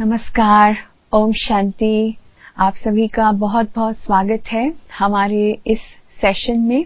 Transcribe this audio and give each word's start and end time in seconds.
नमस्कार, 0.00 0.76
ओम 1.12 1.32
शांति। 1.32 2.16
आप 2.58 2.74
सभी 2.74 3.08
का 3.08 3.32
बहुत 3.32 3.70
बहुत 3.76 3.96
स्वागत 3.96 4.42
है 4.52 4.74
हमारे 4.98 5.58
इस 5.66 5.78
सेशन 6.20 6.58
में 6.58 6.84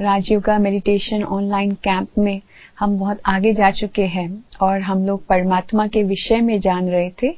राजयोगा 0.00 0.58
मेडिटेशन 0.58 1.22
ऑनलाइन 1.22 1.72
कैंप 1.72 2.08
में 2.18 2.40
हम 2.78 2.98
बहुत 2.98 3.20
आगे 3.26 3.52
जा 3.52 3.70
चुके 3.70 4.02
हैं 4.02 4.44
और 4.60 4.80
हम 4.80 5.06
लोग 5.06 5.26
परमात्मा 5.26 5.86
के 5.86 6.02
विषय 6.02 6.40
में 6.40 6.60
जान 6.60 6.88
रहे 6.88 7.10
थे। 7.10 7.30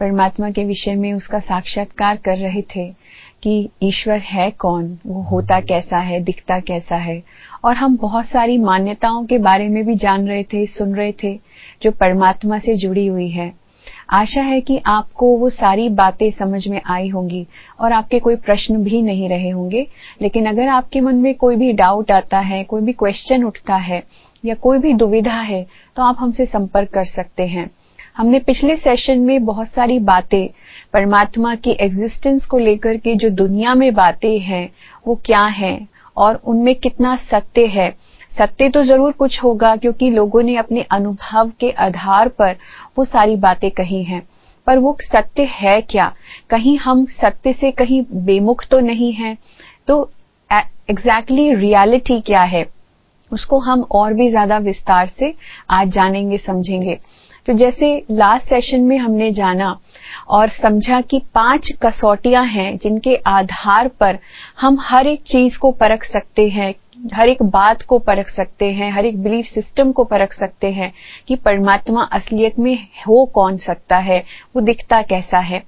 परमात्मा 0.00 0.50
के 0.50 0.64
विषय 0.64 0.94
में 0.94 1.12
उसका 1.12 1.38
साक्षात्कार 1.38 2.16
कर 2.16 2.36
रहे 2.36 2.62
थे 2.62 2.92
कि 3.42 3.68
ईश्वर 3.82 4.18
है 4.18 4.50
कौन, 4.50 4.98
वो 5.06 5.22
होता 5.22 5.60
कैसा 5.60 5.98
है, 5.98 6.20
दिखता 6.20 6.60
कैसा 6.60 6.96
है। 6.96 7.22
और 7.64 7.76
हम 7.76 7.96
बहुत 7.96 8.26
सारी 8.26 8.58
मान्यताओं 8.58 9.24
के 9.24 9.38
बारे 9.38 9.68
में 9.68 9.86
भी 9.86 9.94
जान 9.94 10.28
रहे 10.28 10.44
थे, 10.44 10.66
सुन 10.66 10.94
रहे 10.94 11.12
थे, 11.22 11.40
जो 11.82 11.90
परमात्मा 11.90 12.58
से 12.58 12.76
जुड़ी 12.76 13.06
हुई 13.06 13.28
है। 13.28 13.63
आशा 14.08 14.42
है 14.42 14.60
कि 14.60 14.80
आपको 14.86 15.36
वो 15.38 15.48
सारी 15.50 15.88
बातें 15.88 16.30
समझ 16.30 16.66
में 16.68 16.80
आई 16.86 17.08
होंगी 17.08 17.46
और 17.80 17.92
आपके 17.92 18.18
कोई 18.18 18.36
प्रश्न 18.36 18.82
भी 18.84 19.02
नहीं 19.02 19.28
रहे 19.28 19.50
होंगे। 19.50 19.86
लेकिन 20.22 20.46
अगर 20.46 20.68
आपके 20.68 21.00
मन 21.00 21.14
में 21.14 21.34
कोई 21.34 21.56
भी 21.56 21.72
डाउट 21.72 22.10
आता 22.10 22.38
है, 22.38 22.62
कोई 22.64 22.82
भी 22.82 22.92
क्वेश्चन 22.92 23.44
उठता 23.44 23.76
है 23.76 24.02
या 24.44 24.54
कोई 24.54 24.78
भी 24.78 24.92
दुविधा 24.92 25.40
है 25.40 25.66
तो 25.96 26.02
आप 26.02 26.16
हमसे 26.18 26.46
संपर्क 26.46 26.90
कर 26.90 27.04
सकते 27.04 27.46
हैं। 27.46 27.70
हमने 28.16 28.38
पिछले 28.38 28.76
सेशन 28.76 29.20
में 29.20 29.44
बहुत 29.44 29.68
सारी 29.68 29.98
बातें, 29.98 30.48
परमात्मा 30.92 31.54
की 31.54 31.70
एग्जिस्टेंस 31.80 32.46
को 32.46 32.58
लेकर 32.58 32.96
के 32.96 33.14
जो 33.14 33.30
दुनिया 33.30 33.74
में 33.74 33.92
बातें 33.94 34.38
हैं, 34.38 34.68
वो 35.06 35.14
क्या 35.24 35.44
हैं 35.44 35.88
और 36.16 36.40
उनमें 36.44 36.74
कितना 36.74 37.14
सत्य 37.22 37.66
है 37.66 37.88
सत्य 38.34 38.68
तो 38.68 38.82
ज़रूर 38.84 39.12
कुछ 39.12 39.42
होगा, 39.42 39.74
क्योंकि 39.76 40.10
लोगों 40.10 40.42
ने 40.42 40.56
अपने 40.56 40.82
अनुभव 40.92 41.50
के 41.60 41.70
आधार 41.70 42.28
पर 42.28 42.56
वो 42.98 43.04
सारी 43.04 43.36
बातें 43.38 43.70
कही 43.70 44.02
हैं। 44.04 44.22
पर 44.66 44.78
वो 44.78 44.96
सत्य 45.02 45.44
है 45.52 45.80
क्या? 45.80 46.12
कहीं 46.50 46.76
हम 46.78 47.04
सत्य 47.12 47.52
से 47.52 47.70
कहीं 47.72 48.02
बेमुख 48.24 48.64
तो 48.70 48.80
नहीं 48.80 49.12
है? 49.12 49.36
तो 49.88 50.10
एग्जैक्टली 50.50 51.42
exactly 51.42 51.60
रियलिटी 51.60 52.20
क्या 52.20 52.42
है? 52.42 52.64
उसको 53.32 53.58
हम 53.58 53.82
और 53.90 54.14
भी 54.14 54.28
ज़्यादा 54.30 54.58
विस्तार 54.58 55.06
से 55.08 55.32
आज 55.70 55.88
जानेंगे, 55.88 56.38
समझेंगे। 56.38 56.98
तो 57.46 57.52
जैसे 57.52 57.96
लास्ट 58.10 58.48
सेशन 58.48 58.80
में 58.80 58.96
हमने 58.98 59.30
जाना 59.32 59.78
और 60.28 60.48
समझा 60.48 61.00
कि 61.00 61.18
पाँच 61.34 61.70
कसौटियाँ 61.82 62.44
हैं 62.44 62.76
जिनके 62.76 63.16
आधार 63.26 63.88
पर 63.88 64.18
हम 64.60 64.78
हर 64.80 65.06
एक 65.06 65.22
चीज़ 65.22 65.58
को 65.58 65.70
परख 65.70 66.04
सकते 66.04 66.48
हैं, 66.48 66.74
हर 67.14 67.28
एक 67.28 67.42
बात 67.42 67.82
को 67.82 67.98
परख 67.98 68.28
सकते 68.28 68.70
हैं, 68.72 68.90
हर 68.92 69.06
एक 69.06 69.22
बिलीफ 69.22 69.46
सिस्टम 69.46 69.92
को 69.92 70.04
परख 70.04 70.32
सकते 70.32 70.70
हैं 70.72 70.92
कि 71.28 71.36
परमात्मा 71.36 72.02
असलियत 72.02 72.58
में 72.58 72.76
हो 73.06 73.24
कौन 73.26 73.56
सकता 73.56 73.96
है, 73.96 74.24
वो 74.56 74.60
दिखता 74.60 75.02
कैसा 75.02 75.38
है। 75.38 75.62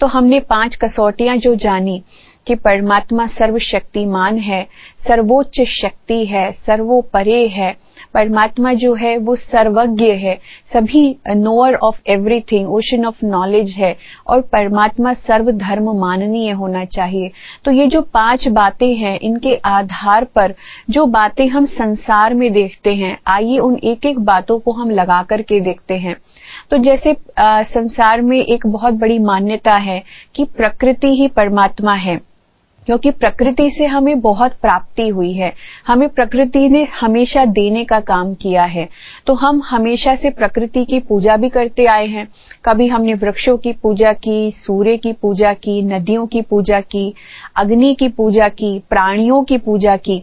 तो 0.00 0.06
हमने 0.06 0.40
पाँच 0.40 0.76
कसौटियाँ 0.76 1.36
जो 1.36 1.54
जानी 1.54 2.02
कि 2.46 2.54
परमात्मा 2.54 3.26
सर्वशक्तिमान 3.26 4.38
है, 4.38 4.66
सर्वोच्च 5.08 5.60
शक्ति 5.60 6.24
है, 6.26 6.52
सर्वोपरे 6.52 7.46
है 7.48 7.91
परमात्मा 8.14 8.72
जो 8.72 8.94
है 8.94 9.16
वो 9.18 9.36
सर्वज्ञ 9.36 10.10
है। 10.12 10.38
सभी 10.72 11.16
knower 11.28 11.74
of 11.74 12.00
everything 12.06 12.68
ocean 12.68 13.04
of 13.04 13.24
knowledge 13.24 13.70
है। 13.70 13.96
और 14.26 14.40
परमात्मा 14.42 15.12
सर्वधर्म 15.12 15.90
माननीय 16.00 16.50
होना 16.50 16.84
चाहिए। 16.84 17.30
तो 17.64 17.70
ये 17.70 17.86
जो 17.86 18.02
पाँच 18.02 18.48
बातें 18.48 18.94
हैं 18.94 19.18
इनके 19.20 19.54
आधार 19.64 20.24
पर 20.24 20.54
जो 20.90 21.06
बातें 21.06 21.46
हम 21.48 21.66
संसार 21.66 22.34
में 22.34 22.52
देखते 22.52 22.94
हैं 22.94 23.18
आइए 23.26 23.58
उन 23.58 23.78
एक 23.84 24.06
एक 24.06 24.18
बातों 24.18 24.58
को 24.58 24.72
हम 24.72 24.90
लगा 24.90 25.22
करके 25.22 25.60
देखते 25.60 25.94
हैं। 25.94 26.16
तो 26.70 26.76
जैसे 26.76 27.16
आ, 27.38 27.62
संसार 27.62 28.22
में 28.22 28.38
एक 28.38 28.66
बहुत 28.66 28.94
बड़ी 28.94 29.18
मान्यता 29.18 29.72
है 29.72 30.02
कि 30.34 30.44
प्रकृति 30.44 31.14
ही 31.14 31.28
परमात्मा 31.28 31.94
है। 31.94 32.31
क्योंकि 32.86 33.10
प्रकृति 33.10 33.70
से 33.70 33.86
हमें 33.86 34.20
बहुत 34.20 34.52
प्राप्ति 34.52 35.08
हुई 35.08 35.32
है। 35.32 35.52
हमें 35.86 36.08
प्रकृति 36.08 36.68
ने 36.68 36.88
हमेशा 37.00 37.44
देने 37.44 37.84
का 37.84 38.00
काम 38.00 38.34
किया 38.34 38.64
है। 38.64 38.88
तो 39.26 39.34
हम 39.34 39.62
हमेशा 39.70 40.14
से 40.14 40.30
प्रकृति 40.30 40.84
की 40.84 41.00
पूजा 41.00 41.36
भी 41.36 41.48
करते 41.48 41.84
आए 41.84 42.06
हैं। 42.06 42.28
कभी 42.64 42.86
हमने 42.86 43.14
वृक्षों 43.14 43.56
की 43.56 43.72
पूजा 43.72 44.12
की, 44.12 44.50
सूर्य 44.50 44.96
की 44.96 45.12
पूजा 45.12 45.52
की, 45.52 45.82
नदियों 45.82 46.26
की 46.26 46.42
पूजा 46.42 46.80
की, 46.80 47.14
अग्नि 47.56 47.94
की 47.94 48.08
पूजा 48.08 48.48
की, 48.48 48.82
प्राणियों 48.90 49.44
की 49.44 49.58
पूजा 49.58 49.96
की। 49.96 50.22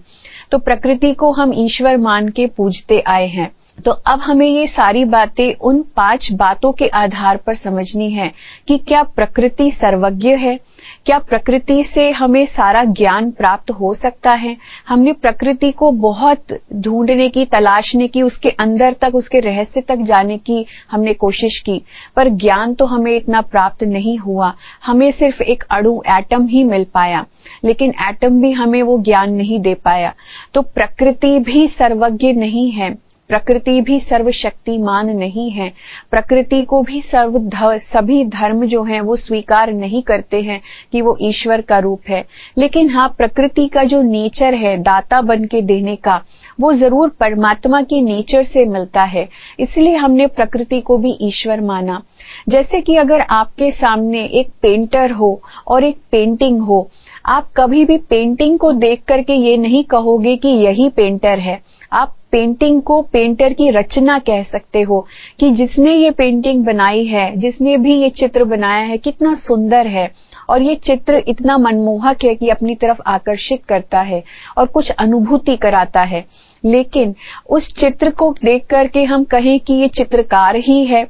तो 0.52 0.58
प्रकृति 0.58 1.14
को 1.14 1.31
हम 1.31 1.53
ईश्वर 1.56 1.97
मान 1.97 2.30
के 2.30 2.47
पूजते 2.47 3.03
आए 3.08 3.28
हैं। 3.28 3.52
तो 3.85 3.91
अब 3.91 4.19
हमें 4.19 4.47
ये 4.47 4.67
सारी 4.67 5.06
बातें 5.06 5.53
उन 5.53 5.81
पाँच 5.81 6.31
बातों 6.31 6.72
के 6.72 6.88
आधार 6.88 7.38
पर 7.38 7.56
समझनी 7.56 8.12
है 8.12 8.31
कि 8.67 8.78
क्या 8.78 9.03
प्रकृति 9.03 9.72
सर्वज्ञ 9.72 10.29
है? 10.29 10.59
क्या 11.06 11.19
प्रकृति 11.19 11.84
से 11.84 12.12
हमें 12.12 12.45
सारा 12.45 12.84
ज्ञान 12.84 13.31
प्राप्त 13.31 13.72
हो 13.72 13.94
सकता 13.94 14.31
है? 14.31 14.57
हमने 14.88 15.13
प्रकृति 15.13 15.72
को 15.72 15.91
बहुत 15.91 16.45
ढूँढने 16.73 17.29
की, 17.29 17.45
तलाशने 17.45 18.07
की, 18.07 18.22
उसके 18.22 18.50
अंदर 18.50 18.94
तक, 18.94 19.16
उसके 19.16 19.40
रहस्य 19.40 19.81
तक 19.81 19.96
जाने 19.96 20.38
की 20.38 20.66
हमने 20.91 21.13
कोशिश 21.13 21.59
की, 21.66 21.81
पर 22.16 22.29
ज्ञान 22.29 22.73
तो 22.73 22.85
हमें 22.85 23.16
इतना 23.16 23.41
प्राप्त 23.41 23.84
नहीं 23.84 24.17
हुआ। 24.17 24.53
हमें 24.85 25.11
सिर्फ़ 25.11 25.44
एक 25.44 25.63
अणु, 25.72 26.01
एटम 26.17 26.47
ही 26.47 26.63
मिल 26.63 26.84
पाया, 26.84 27.25
लेकिन 27.63 27.94
एटम 28.01 28.41
भी 28.41 28.51
हमें 28.51 28.84
वो 28.84 29.00
ज्ञान 29.00 29.34
नहीं 29.34 29.59
दे 29.59 29.73
पाया। 29.73 30.13
तो 30.53 30.61
प्रकृति 30.61 31.40
भी 31.40 31.67
सर्वज्ञ 31.67 32.34
नहीं 32.34 32.72
है। 32.72 33.09
प्रकृति 33.29 33.81
भी 33.81 34.00
सर्वशक्तिमान 34.00 35.09
नहीं 35.09 35.50
है। 35.51 35.72
प्रकृति 36.12 36.62
को 36.62 36.81
भी 36.81 37.01
सर्व 37.01 37.79
सभी 37.79 38.23
धर्म 38.25 38.66
जो 38.66 38.84
हैं, 38.84 39.01
वो 39.01 39.16
स्वीकार 39.16 39.72
नहीं 39.73 40.01
करते 40.03 40.41
हैं 40.41 40.62
कि 40.91 41.01
वो 41.01 41.17
ईश्वर 41.22 41.62
का 41.62 41.79
रूप 41.79 42.09
है। 42.09 42.23
लेकिन 42.57 42.90
हाँ 42.90 43.07
प्रकृति 43.17 43.67
का 43.67 43.84
जो 43.84 44.01
नेचर 44.01 44.53
है, 44.53 44.78
दाता 44.78 45.22
बन 45.22 45.45
के 45.45 45.62
देने 45.62 45.95
का, 45.95 46.22
वो 46.59 46.73
ज़रूर 46.73 47.09
परमात्मा 47.09 47.81
के 47.81 48.01
नेचर 48.01 48.44
से 48.44 48.66
मिलता 48.66 49.03
है। 49.03 49.28
इसलिए 49.59 49.96
हमने 49.96 50.28
प्रकृति 50.28 50.81
को 50.81 50.97
भी 50.97 51.17
ईश्वर 51.22 51.61
माना। 51.61 52.01
जैसे 52.50 52.81
कि 52.81 52.96
अगर 52.96 53.22
आपके 53.22 53.72
सामने 53.72 54.23
एक 54.34 54.50
पेंटर 54.61 55.11
हो 55.11 55.41
और 55.67 55.84
एक 55.84 55.97
पेंटिंग 56.11 56.61
हो, 56.61 56.88
आप 57.25 57.50
कभी 57.57 57.85
भी 57.85 57.97
पेंटिंग 58.09 58.57
को 58.59 58.72
देख 58.72 59.03
करके 59.03 59.34
ये 59.34 59.57
नहीं 59.57 59.84
कहोगे 59.84 60.35
कि 60.35 60.50
यही 60.50 60.90
पेंटर 60.90 61.40
है। 61.40 61.59
आप 61.94 62.16
पेंटिंग 62.31 62.81
को 62.81 63.01
पेंटर 63.01 63.53
की 63.53 63.69
रचना 63.69 64.17
कह 64.19 64.44
सकते 64.44 64.81
हो 64.81 65.06
कि 65.40 65.50
जिसने 65.51 65.95
ये 65.95 66.12
पेंटिंग 66.12 66.66
बनाई 66.66 67.06
है, 67.06 67.35
जिसने 67.38 67.78
भी 67.78 67.95
ये 67.95 68.09
चित्र 68.09 68.44
बनाया 68.44 68.84
है, 68.84 68.97
कितना 68.97 69.34
सुंदर 69.34 69.88
है। 69.88 70.12
और 70.50 70.62
ये 70.62 70.75
चित्र 70.75 71.23
इतना 71.28 71.57
मनमोहक 71.57 72.23
है 72.23 72.35
कि 72.35 72.50
अपनी 72.50 72.75
तरफ़ 72.75 73.01
आकर्षित 73.07 73.63
करता 73.63 74.01
है 74.01 74.23
और 74.57 74.66
कुछ 74.66 74.90
अनुभूति 74.91 75.56
कराता 75.57 76.01
है। 76.01 76.25
लेकिन 76.63 77.16
उस 77.50 77.73
चित्र 77.73 78.09
को 78.09 78.31
देख 78.46 78.66
करके 78.66 79.03
हम 79.03 79.23
कहें 79.23 79.59
कि 79.59 79.73
ये 79.73 79.88
चित्रकार 79.88 80.56
ही 80.56 80.85
है 80.85 81.07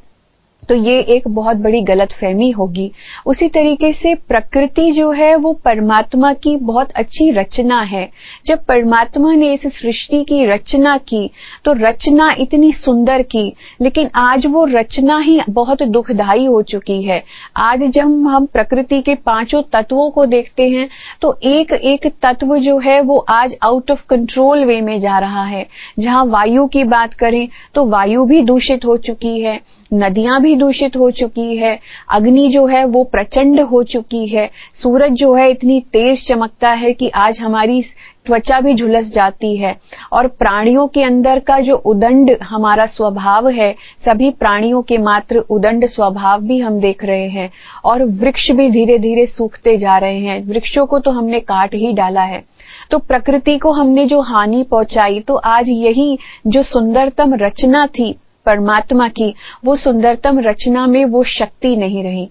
तो 0.63 0.75
ये 0.75 0.99
एक 1.09 1.27
बहुत 1.27 1.57
बड़ी 1.57 1.81
गलत 1.81 2.11
फहमी 2.11 2.49
होगी। 2.51 2.91
उसी 3.25 3.47
तरीके 3.49 3.91
से 3.93 4.13
प्रकृति 4.27 4.91
जो 4.91 5.09
है, 5.11 5.35
वो 5.35 5.53
परमात्मा 5.65 6.31
की 6.33 6.55
बहुत 6.57 6.91
अच्छी 6.91 7.29
रचना 7.31 7.79
है। 7.81 8.07
जब 8.45 8.63
परमात्मा 8.65 9.33
ने 9.33 9.51
इस 9.53 9.61
सृष्टि 9.73 10.23
की 10.23 10.45
रचना 10.45 10.97
की 10.99 11.29
तो 11.65 11.73
रचना 11.75 12.31
इतनी 12.39 12.71
सुंदर 12.73 13.21
की, 13.23 13.53
लेकिन 13.81 14.09
आज 14.15 14.45
वो 14.45 14.65
रचना 14.65 15.17
ही 15.19 15.39
बहुत 15.49 15.83
दुखदायी 15.83 16.45
हो 16.45 16.61
चुकी 16.63 17.01
है। 17.03 17.23
आज 17.57 17.83
जब 17.85 18.27
हम 18.27 18.45
प्रकृति 18.45 19.01
के 19.01 19.15
पाँचों 19.15 19.61
तत्वों 19.73 20.09
को 20.11 20.25
देखते 20.25 20.69
हैं 20.69 20.87
तो 21.21 21.37
एक 21.43 21.71
एक 21.73 22.07
तत्व 22.21 22.57
जो 22.57 22.77
है, 22.79 22.99
वो 23.01 23.17
आज 23.29 23.55
आउट 23.63 23.91
ऑफ़ 23.91 24.05
कंट्रोल 24.09 24.63
वे 24.65 24.79
में 24.81 24.99
जा 24.99 25.17
रहा 25.19 25.43
है। 25.45 25.65
जहाँ 25.99 26.25
वायु 26.27 26.65
की 26.67 26.83
बात 26.85 27.13
करें 27.13 27.47
तो 27.75 27.85
वायु 27.85 28.25
भी 28.25 28.41
दूषित 28.43 28.85
हो 28.85 28.97
चुकी 28.99 29.39
है। 29.41 29.59
नदियाँ 29.91 30.41
भी 30.41 30.48
दूषित 30.55 30.95
हो 30.97 31.09
चुकी 31.11 31.55
है, 31.57 31.79
अग्नि 32.11 32.47
जो 32.49 32.65
है 32.65 32.85
वो 32.85 33.03
प्रचंड 33.03 33.61
हो 33.61 33.83
चुकी 33.83 34.25
है, 34.27 34.49
सूरज 34.73 35.11
जो 35.11 35.33
है 35.33 35.49
इतनी 35.51 35.79
तेज 35.93 36.27
चमकता 36.27 36.69
है 36.69 36.93
कि 36.93 37.09
आज 37.09 37.39
हमारी 37.39 37.81
त्वचा 38.25 38.59
भी 38.59 38.73
झुलस 38.73 39.11
जाती 39.13 39.55
है। 39.57 39.75
और 40.13 40.27
प्राणियों 40.27 40.87
के 40.87 41.03
अंदर 41.03 41.39
का 41.39 41.59
जो 41.59 41.75
उदंड 41.75 42.35
हमारा 42.43 42.85
स्वभाव 42.85 43.49
है, 43.49 43.75
सभी 44.05 44.29
प्राणियों 44.31 44.81
के 44.81 44.97
मात्र 44.97 45.37
उदंड 45.49 45.85
स्वभाव 45.85 46.41
भी 46.41 46.59
हम 46.59 46.79
देख 46.79 47.03
रहे 47.03 47.27
हैं 47.29 47.49
और 47.85 48.03
वृक्ष 48.03 48.49
भी 48.51 48.69
धीरे 48.69 48.97
धीरे 48.97 49.25
सूखते 49.25 49.77
जा 49.77 49.97
रहे 49.97 50.19
हैं। 50.19 50.43
वृक्षों 50.47 50.85
को 50.85 50.99
तो 50.99 51.11
हमने 51.11 51.39
काट 51.39 51.75
ही 51.75 51.93
डाला 51.93 52.21
है। 52.21 52.43
तो 52.91 52.97
प्रकृति 52.97 53.57
को 53.57 53.71
हमने 53.71 54.05
जो 54.05 54.21
हानि 54.21 54.63
पहुंचाई 54.63 55.19
तो 55.19 55.35
आज 55.35 55.65
यही 55.69 56.17
जो 56.47 56.63
सुंदरतम 56.63 57.33
रचना 57.33 57.85
थी 57.87 58.15
परमात्मा 58.45 59.07
की 59.07 59.33
वो 59.65 59.75
सुंदरतम 59.75 60.39
रचना 60.39 60.87
में 60.87 61.05
वो 61.05 61.23
शक्ति 61.23 61.75
नहीं 61.75 62.03
रही। 62.03 62.29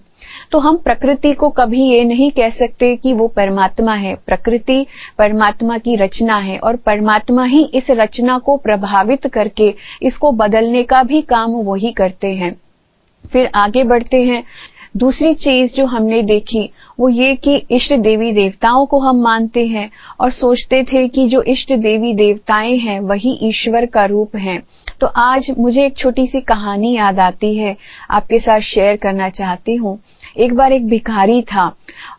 तो 0.51 0.59
हम 0.59 0.77
प्रकृति 0.77 1.33
को 1.33 1.49
कभी 1.49 1.81
ये 1.81 2.03
नहीं 2.03 2.31
कह 2.31 2.49
सकते 2.49 2.95
कि 2.95 3.13
वो 3.13 3.27
परमात्मा 3.27 3.93
है। 3.93 4.15
प्रकृति 4.15 4.85
परमात्मा 5.17 5.77
की 5.77 5.95
रचना 5.95 6.37
है 6.37 6.57
और 6.57 6.75
परमात्मा 6.75 7.43
ही 7.43 7.63
इस 7.73 7.83
रचना 7.89 8.37
को 8.37 8.57
प्रभावित 8.57 9.27
करके 9.27 9.75
इसको 10.01 10.31
बदलने 10.31 10.83
का 10.83 11.03
भी 11.03 11.21
काम 11.21 11.51
वही 11.51 11.91
करते 11.91 12.27
हैं। 12.27 12.61
फिर 13.33 13.49
आगे 13.55 13.83
बढ़ते 13.83 14.23
हैं। 14.23 14.43
दूसरी 14.97 15.33
चीज़ 15.33 15.75
जो 15.75 15.85
हमने 15.85 16.21
देखी, 16.21 16.69
वो 16.99 17.09
ये 17.09 17.35
कि 17.35 17.55
इष्ट 17.71 17.93
देवी 17.93 18.31
देवताओं 18.31 18.85
को 18.85 18.99
हम 18.99 19.21
मानते 19.21 19.65
हैं 19.65 19.89
और 20.21 20.31
सोचते 20.31 20.83
थे 20.83 21.07
कि 21.07 21.27
जो 21.27 21.41
इष्ट 21.41 21.73
देवी 21.73 22.13
देवताएँ 22.13 22.77
हैं, 22.77 22.99
वही 22.99 23.39
ईश्वर 23.43 23.85
का 23.85 24.05
रूप 24.05 24.35
हैं। 24.35 24.63
तो 25.01 25.07
आज 25.07 25.49
मुझे 25.59 25.85
एक 25.85 25.97
छोटी 25.97 26.25
सी 26.27 26.39
कहानी 26.41 26.93
याद 26.95 27.19
आती 27.19 27.55
है, 27.57 27.75
आपके 28.11 28.39
साथ 28.39 28.59
शेयर 28.61 28.95
करना 28.97 29.29
चाहती 29.29 29.75
हूँ। 29.75 29.97
एक 30.37 30.53
बार 30.53 30.71
एक 30.73 30.87
भिखारी 30.87 31.41
था 31.43 31.65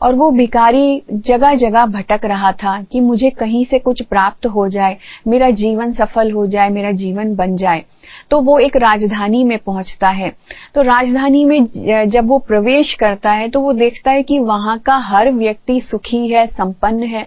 और 0.02 0.14
वो 0.14 0.30
भिखारी 0.30 1.02
जगह 1.26 1.54
जगह 1.54 1.86
भटक 1.88 2.24
रहा 2.24 2.52
था 2.54 2.80
कि 2.82 3.00
मुझे 3.00 3.30
कहीं 3.30 3.64
से 3.64 3.78
कुछ 3.78 4.02
प्राप्त 4.02 4.46
हो 4.46 4.68
जाए, 4.68 4.96
मेरा 5.26 5.50
जीवन 5.52 5.92
सफल 5.92 6.30
हो 6.32 6.46
जाए, 6.46 6.68
मेरा 6.68 6.90
जीवन 6.92 7.34
बन 7.36 7.56
जाए। 7.56 7.84
तो 8.30 8.40
वो 8.40 8.58
एक 8.58 8.76
राजधानी 8.76 9.42
में 9.44 9.58
पहुँचता 9.58 10.08
है। 10.10 10.32
तो 10.74 10.82
राजधानी 10.82 11.44
में 11.44 12.08
जब 12.08 12.28
वो 12.28 12.38
प्रवेश 12.38 12.94
करता 12.94 13.32
है 13.32 13.48
तो 13.48 13.60
वो 13.60 13.72
देखता 13.74 14.10
है 14.10 14.22
कि 14.22 14.38
वहाँ 14.40 14.78
का 14.78 14.96
हर 15.06 15.30
व्यक्ति 15.32 15.80
सुखी 15.80 16.26
है, 16.28 16.46
संपन्न 16.46 17.02
है। 17.04 17.26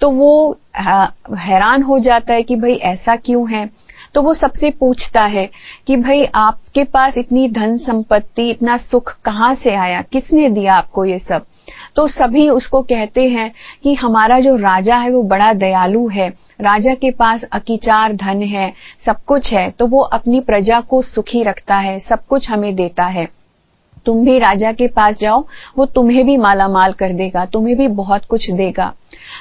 तो 0.00 0.10
वो 0.10 0.58
हैरान 0.78 1.82
हो 1.82 1.98
जाता 1.98 2.34
है 2.34 2.42
कि 2.42 2.56
भाई 2.56 2.74
ऐसा 2.84 3.16
क्यों 3.16 3.50
है? 3.50 3.68
तो 4.18 4.22
वो 4.22 4.34
सबसे 4.34 4.70
पूछता 4.70 5.24
है 5.24 5.50
कि 5.86 5.96
भाई, 5.96 6.24
आपके 6.24 6.84
पास 6.84 7.18
इतनी 7.18 7.48
धन 7.48 7.76
संपत्ति, 7.78 8.50
इतना 8.50 8.76
सुख 8.76 9.20
कहाँ 9.24 9.54
से 9.54 9.74
आया? 9.74 10.02
किसने 10.02 10.48
दिया 10.48 10.74
आपको 10.74 11.04
ये 11.04 11.18
सब? 11.18 11.44
तो 11.96 12.06
सभी 12.06 12.48
उसको 12.50 12.82
कहते 12.82 13.28
हैं 13.28 13.52
कि 13.82 13.94
हमारा 13.94 14.40
जो 14.40 14.56
राजा 14.56 14.96
है, 14.96 15.10
वो 15.10 15.22
बड़ा 15.22 15.52
दयालु 15.52 16.08
है। 16.08 16.28
राजा 16.60 16.94
के 16.94 17.10
पास 17.10 17.44
अकीचार 17.52 18.12
धन 18.12 18.42
है, 18.42 18.72
सब 19.06 19.16
कुछ 19.26 19.52
है 19.52 19.70
तो 19.70 19.86
वो 19.86 20.00
अपनी 20.00 20.40
प्रजा 20.40 20.80
को 20.80 21.02
सुखी 21.02 21.42
रखता 21.42 21.76
है, 21.76 21.98
सब 21.98 22.26
कुछ 22.26 22.50
हमें 22.50 22.74
देता 22.74 23.04
है। 23.04 23.37
तुम 24.08 24.24
भी 24.24 24.38
राजा 24.38 24.72
के 24.72 24.86
पास 24.90 25.16
जाओ 25.20 25.44
वो 25.78 25.86
तुम्हें 25.86 26.24
भी 26.26 26.36
माला 26.38 26.68
माल 26.68 26.92
कर 26.92 27.12
देगा 27.14 27.44
तुम्हें 27.46 27.76
भी 27.76 27.88
बहुत 27.96 28.24
कुछ 28.24 28.50
देगा। 28.52 28.92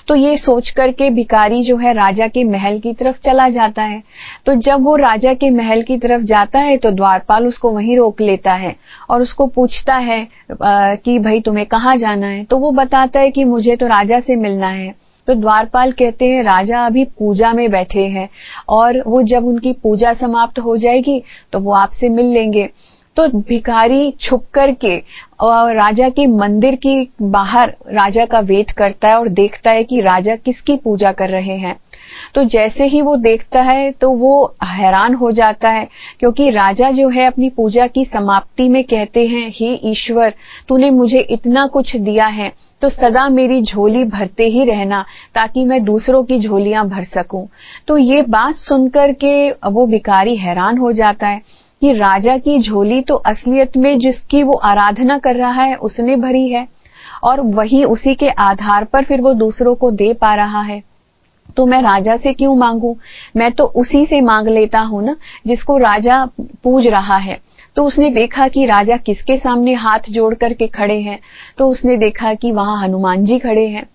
तो 0.08 0.16
ये 0.16 0.36
सोच 0.38 0.70
करके 0.70 1.10
भिकारी 1.10 1.62
जो 1.64 1.78
है 1.78 1.94
राजा 1.94 2.28
के 2.28 2.44
महल 2.44 2.80
की 2.80 2.94
तरफ़ 2.94 3.18
चला 3.24 3.48
जाता 3.50 3.84
है। 3.84 4.02
तो 4.46 4.56
जब 4.58 4.84
वो 4.84 4.96
राजा 4.96 5.34
के 5.34 5.50
महल 5.50 5.82
की 5.82 5.98
तरफ़ 5.98 6.22
जाता 6.26 6.60
है 6.60 6.78
तो 6.78 6.92
द्वारपाल 6.92 7.48
उसको 7.48 7.72
वहीं 7.72 7.98
रोक 7.98 8.22
लेता 8.22 8.54
है 8.56 8.76
और 9.10 9.22
उसको 9.22 9.48
पूछता 9.48 9.96
है 9.96 10.22
आ, 10.22 10.96
कि 10.96 11.18
भाई 11.20 11.42
तुम्हें 11.42 11.66
कहाँ 11.66 11.96
जाना 11.98 12.28
है? 12.28 12.44
तो 12.44 12.58
वो 12.58 12.72
बताता 12.74 13.20
है 13.20 13.32
कि 13.32 13.44
मुझे 13.46 13.76
तो 13.76 13.88
राजा 13.88 14.20
से 14.20 14.36
मिलना 14.36 14.68
है। 14.70 14.94
तो 15.28 15.34
द्वारपाल 15.36 15.92
कहते 15.92 16.26
हैं 16.26 16.44
राजा 16.44 16.86
अभी 16.86 17.04
पूजा 17.20 17.52
में 17.54 17.70
बैठे 17.72 18.04
हैं 18.08 18.28
और 18.70 19.02
वो 19.08 19.22
जब 19.24 19.46
उनकी 19.46 19.74
पूजा 19.84 20.14
समाप्त 20.16 20.60
हो 20.60 20.76
जाएगी 20.78 21.22
तो 21.54 21.60
वो 21.60 21.72
आपसे 21.76 22.10
मिल 22.10 22.26
लेंगे। 22.26 22.70
तो 23.18 23.28
भिखारी 23.40 24.12
छुप 24.22 24.44
करके 24.54 24.96
राजा 25.74 26.08
के 26.10 26.26
मंदिर 26.28 26.76
की 26.76 27.10
बाहर 27.24 27.74
राजा 27.90 28.26
का 28.26 28.40
वेट 28.42 28.72
करता 28.72 29.08
है 29.08 29.18
और 29.20 29.28
देखता 29.30 29.72
है 29.72 29.84
कि 29.84 30.00
राजा 30.02 30.36
किसकी 30.36 30.76
पूजा 30.78 31.12
कर 31.12 31.30
रहे 31.30 31.58
हैं। 31.58 31.76
तो 32.36 32.44
जैसे 32.46 32.86
ही 32.86 33.02
वो 33.02 33.16
देखता 33.18 33.62
है 33.62 33.92
तो 33.92 34.10
वो 34.12 34.46
हैरान 34.66 35.14
हो 35.14 35.32
जाता 35.32 35.70
है, 35.70 35.88
क्योंकि 36.20 36.50
राजा 36.50 36.90
जो 36.92 37.10
है 37.10 37.26
अपनी 37.28 37.50
पूजा 37.50 37.88
की 37.88 38.06
समाप्ति 38.06 38.68
में 38.70 38.84
कहते 38.84 39.26
हैं, 39.28 39.50
हे 39.52 39.74
ईश्वर, 39.92 40.34
तूने 40.70 40.90
मुझे 40.92 41.20
इतना 41.32 41.66
कुछ 41.68 41.96
दिया 41.98 42.26
है 42.30 42.52
तो 42.82 42.90
सदा 42.90 43.28
मेरी 43.30 43.62
झोली 43.62 44.04
भरते 44.06 44.44
ही 44.46 44.64
रहना, 44.66 45.06
ताकि 45.36 45.66
मैं 45.66 45.84
दूसरों 45.84 46.24
की 46.24 46.40
झोलियाँ 46.40 46.88
भर 46.90 47.04
सकूँ। 47.06 47.48
तो 47.88 47.98
ये 47.98 48.22
बात 48.30 48.56
सुनकर 48.58 49.12
के 49.16 49.50
वो 49.52 49.86
भिकारी 49.88 50.36
हैरान 50.38 50.78
हो 50.78 50.92
जाता 50.94 51.28
है। 51.28 51.42
कि 51.82 51.94
राजा 51.94 52.38
की 52.38 52.60
झोली 52.60 53.02
तो 53.02 53.16
असलियत 53.16 53.78
में 53.78 53.98
जिसकी 54.00 54.44
वो 54.44 54.54
आराधना 54.54 55.18
कर 55.18 55.36
रहा 55.36 55.64
है, 55.64 55.76
उसने 55.76 56.16
भरी 56.16 56.48
है 56.50 56.68
और 57.24 57.42
वही 57.42 57.84
उसी 57.84 58.16
के 58.16 58.30
आधार 58.30 58.84
पर 58.84 59.04
फिर 59.04 59.22
वो 59.22 59.34
दूसरों 59.34 59.76
को 59.76 59.92
दे 59.92 60.14
पा 60.14 60.34
रहा 60.36 60.62
है। 60.62 60.82
तो 61.58 61.66
मैं 61.66 61.82
राजा 61.82 62.16
से 62.18 62.34
क्यों 62.34 62.56
मांगू? 62.56 62.96
मैं 63.36 63.52
तो 63.52 63.64
उसी 63.76 64.06
से 64.06 64.22
मांग 64.22 64.48
लेता 64.48 64.80
हूँ 64.80 65.04
ना, 65.04 65.16
जिसको 65.48 65.78
राजा 65.78 66.26
पूज 66.64 66.88
रहा 66.88 67.18
है। 67.18 67.40
तो 67.76 67.84
उसने 67.84 68.10
देखा 68.10 68.48
कि 68.48 68.66
राजा 68.66 68.98
किसके 68.98 69.38
सामने 69.38 69.74
हाथ 69.74 70.10
जोड़ 70.10 70.34
करके 70.34 70.68
खड़े 70.68 71.00
हैं। 71.00 71.20
तो 71.58 71.70
उसने 71.70 71.98
देखा 71.98 72.34
कि 72.34 72.52
वहाँ 72.52 72.82
हनुमान 72.84 73.26
जी 73.26 73.40
खड़े 73.40 73.68
हैं। 73.68 73.86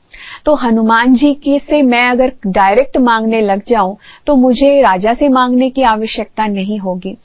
तो 0.45 0.55
हनुमान 0.55 1.15
जी 1.15 1.33
के 1.35 1.59
से 1.59 1.83
मैं 1.83 2.05
अगर 2.09 2.33
डायरेक्ट 2.47 2.97
मांगने 2.97 3.41
लग 3.41 3.63
जाऊँ 3.69 3.97
तो 4.27 4.35
मुझे 4.37 4.81
राजा 4.83 5.15
से 5.15 5.29
मांगने 5.29 5.71
की 5.71 5.83
आवश्यकता 5.83 6.47
नहीं 6.47 6.79
होगी। 6.79 7.17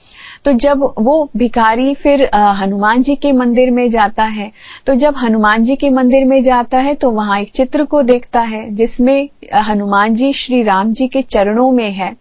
तो 0.46 0.52
जब 0.54 0.84
वो 1.00 1.30
भिखारी 1.38 1.94
फिर 1.96 2.24
हनुमान 2.36 3.02
जी 3.02 3.16
के 3.16 3.32
मंदिर 3.32 3.72
में 3.72 3.90
जाता 3.92 4.24
है 4.24 4.52
तो 4.86 4.96
जब 4.96 5.16
हनुमान 5.18 5.64
जी 5.64 5.76
के 5.76 5.90
मंदिर 5.90 6.26
में 6.26 6.42
जाता 6.44 6.80
है 6.80 6.94
तो 6.96 7.12
वहाँ 7.12 7.40
एक 7.40 7.52
चित्र 7.56 7.84
को 7.86 8.02
देखता 8.04 8.42
है, 8.42 8.70
जिसमें 8.76 9.30
हनुमान 9.64 10.16
जी 10.16 10.32
श्री 10.36 10.64
राम 10.64 10.94
जी 10.94 11.08
के 11.08 11.22
चरणों 11.24 11.72
में 11.72 11.92
है। 11.92 12.16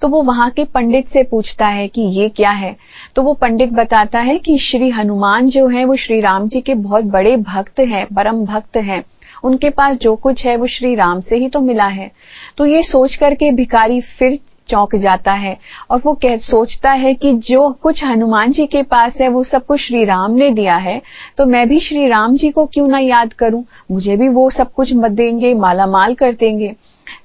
तो 0.00 0.08
वो 0.08 0.22
वहाँ 0.22 0.48
के 0.50 0.64
पंडित 0.64 1.08
से 1.08 1.22
पूछता 1.22 1.66
है 1.66 1.86
कि 1.88 2.02
ये 2.18 2.28
क्या 2.28 2.50
है? 2.50 2.74
तो 3.16 3.22
वो 3.22 3.32
पंडित 3.34 3.72
बताता 3.72 4.20
है 4.20 4.36
कि 4.38 4.56
श्री 4.60 4.90
हनुमान 4.90 5.48
जो 5.48 5.66
है, 5.68 5.84
वो 5.84 5.96
श्री 5.96 6.20
राम 6.20 6.48
जी 6.48 6.60
के 6.60 6.74
बहुत 6.74 7.04
बड़े 7.04 7.36
भक्त 7.36 7.80
हैं, 7.80 8.04
परम 8.06 8.44
भक्त 8.44 8.76
हैं। 8.76 9.02
उनके 9.44 9.70
पास 9.70 9.96
जो 9.96 10.14
कुछ 10.16 10.44
है, 10.46 10.56
वो 10.56 10.66
श्री 10.66 10.94
राम 10.94 11.20
से 11.20 11.36
ही 11.36 11.48
तो 11.48 11.60
मिला 11.60 11.86
है। 11.86 12.10
तो 12.56 12.66
ये 12.66 12.82
सोच 12.82 13.14
करके 13.14 13.50
भिकारी 13.52 14.00
फिर 14.18 14.38
चौंक 14.70 14.96
जाता 14.96 15.32
है 15.32 15.56
और 15.90 16.00
वो 16.06 16.12
कह, 16.14 16.36
सोचता 16.36 16.90
है 16.90 17.14
कि 17.14 17.32
जो 17.32 17.68
कुछ 17.82 18.04
हनुमान 18.04 18.50
जी 18.50 18.66
के 18.66 18.82
पास 18.82 19.20
है, 19.20 19.28
वो 19.28 19.44
सब 19.44 19.66
कुछ 19.66 19.80
श्री 19.80 20.04
राम 20.04 20.32
ने 20.32 20.50
दिया 20.50 20.76
है। 20.76 21.00
तो 21.38 21.46
मैं 21.46 21.68
भी 21.68 21.80
श्री 21.80 22.06
राम 22.08 22.36
जी 22.36 22.50
को 22.50 22.66
क्यों 22.66 22.88
ना 22.88 22.98
याद 22.98 23.32
करूँ? 23.32 23.64
मुझे 23.90 24.16
भी 24.16 24.28
वो 24.28 24.48
सब 24.50 24.72
कुछ 24.72 24.92
मत 24.94 25.10
देंगे 25.10 25.54
माला 25.54 25.86
माल 25.86 26.14
कर 26.14 26.32
देंगे। 26.32 26.74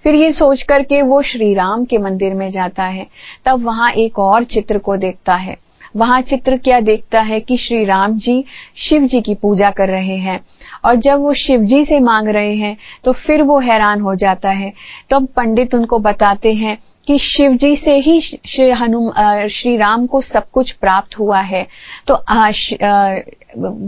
फिर 0.04 0.16
ये 0.16 0.32
सोच 0.32 0.62
करके 0.62 1.02
वो 1.02 1.22
श्री 1.22 1.54
राम 1.54 1.84
के 1.86 1.98
मंदिर 1.98 2.34
में 2.34 2.50
जाता 2.52 2.84
है। 2.84 3.08
तब 3.46 3.64
वहाँ 3.64 3.92
एक 3.92 4.20
और 4.20 4.44
चित्र 4.44 4.78
को 4.78 4.96
देखता 4.98 5.36
है। 5.36 5.58
वहाँ 5.96 6.22
चित्र 6.22 6.58
क्या 6.58 6.80
देखता 6.80 7.22
है 7.22 7.40
कि 7.40 7.58
श्री 7.58 7.84
राम 7.86 8.14
जी 8.18 8.44
शिव 8.78 9.04
जी 9.04 9.22
की 9.22 9.34
पूजा 9.36 9.70
कर 9.72 9.90
रहे 9.90 10.16
हैं। 10.18 10.40
और 10.86 10.96
जब 10.96 11.20
वो 11.20 11.34
शिव 11.34 11.64
जी 11.64 11.84
से 11.86 12.00
मांग 12.00 12.28
रहे 12.28 12.56
हैं 12.56 12.78
तो 13.06 13.12
फिर 13.12 13.42
वो 13.42 13.60
हैरान 13.60 14.02
हो 14.02 14.16
जाता 14.16 14.50
है। 14.50 14.70
तब 15.10 15.20
तो 15.20 15.26
पंडित 15.36 15.76
उनको 15.76 16.00
बताते 16.00 16.54
हैं 16.54 16.78
कि 17.08 17.18
शिव 17.18 17.52
जी 17.52 17.76
से 17.76 17.92
ही 17.92 18.20
श्री 18.22 18.70
हनुम 18.72 19.10
श्री 19.48 19.76
राम 19.78 20.06
को 20.06 20.22
सब 20.22 20.50
कुछ 20.54 20.72
प्राप्त 20.72 21.20
हुआ 21.20 21.40
है। 21.40 21.68
तो 22.08 22.14
आ, 22.14 22.52
श, 22.52 22.74
आ, 22.74 23.16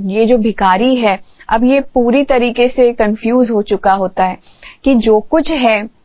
ये 0.05 0.25
जो 0.25 0.37
भिकारी 0.37 0.95
है 0.95 1.19
अब 1.49 1.63
ये 1.63 1.79
पूरी 1.93 2.23
तरीके 2.23 2.67
से 2.67 2.91
कंफ्यूज 2.93 3.51
हो 3.51 3.61
चुका 3.61 3.93
होता 3.93 4.25
है 4.25 4.37
कि 4.83 4.95
जो 4.95 5.19
कुछ 5.19 5.51
है 5.51 5.95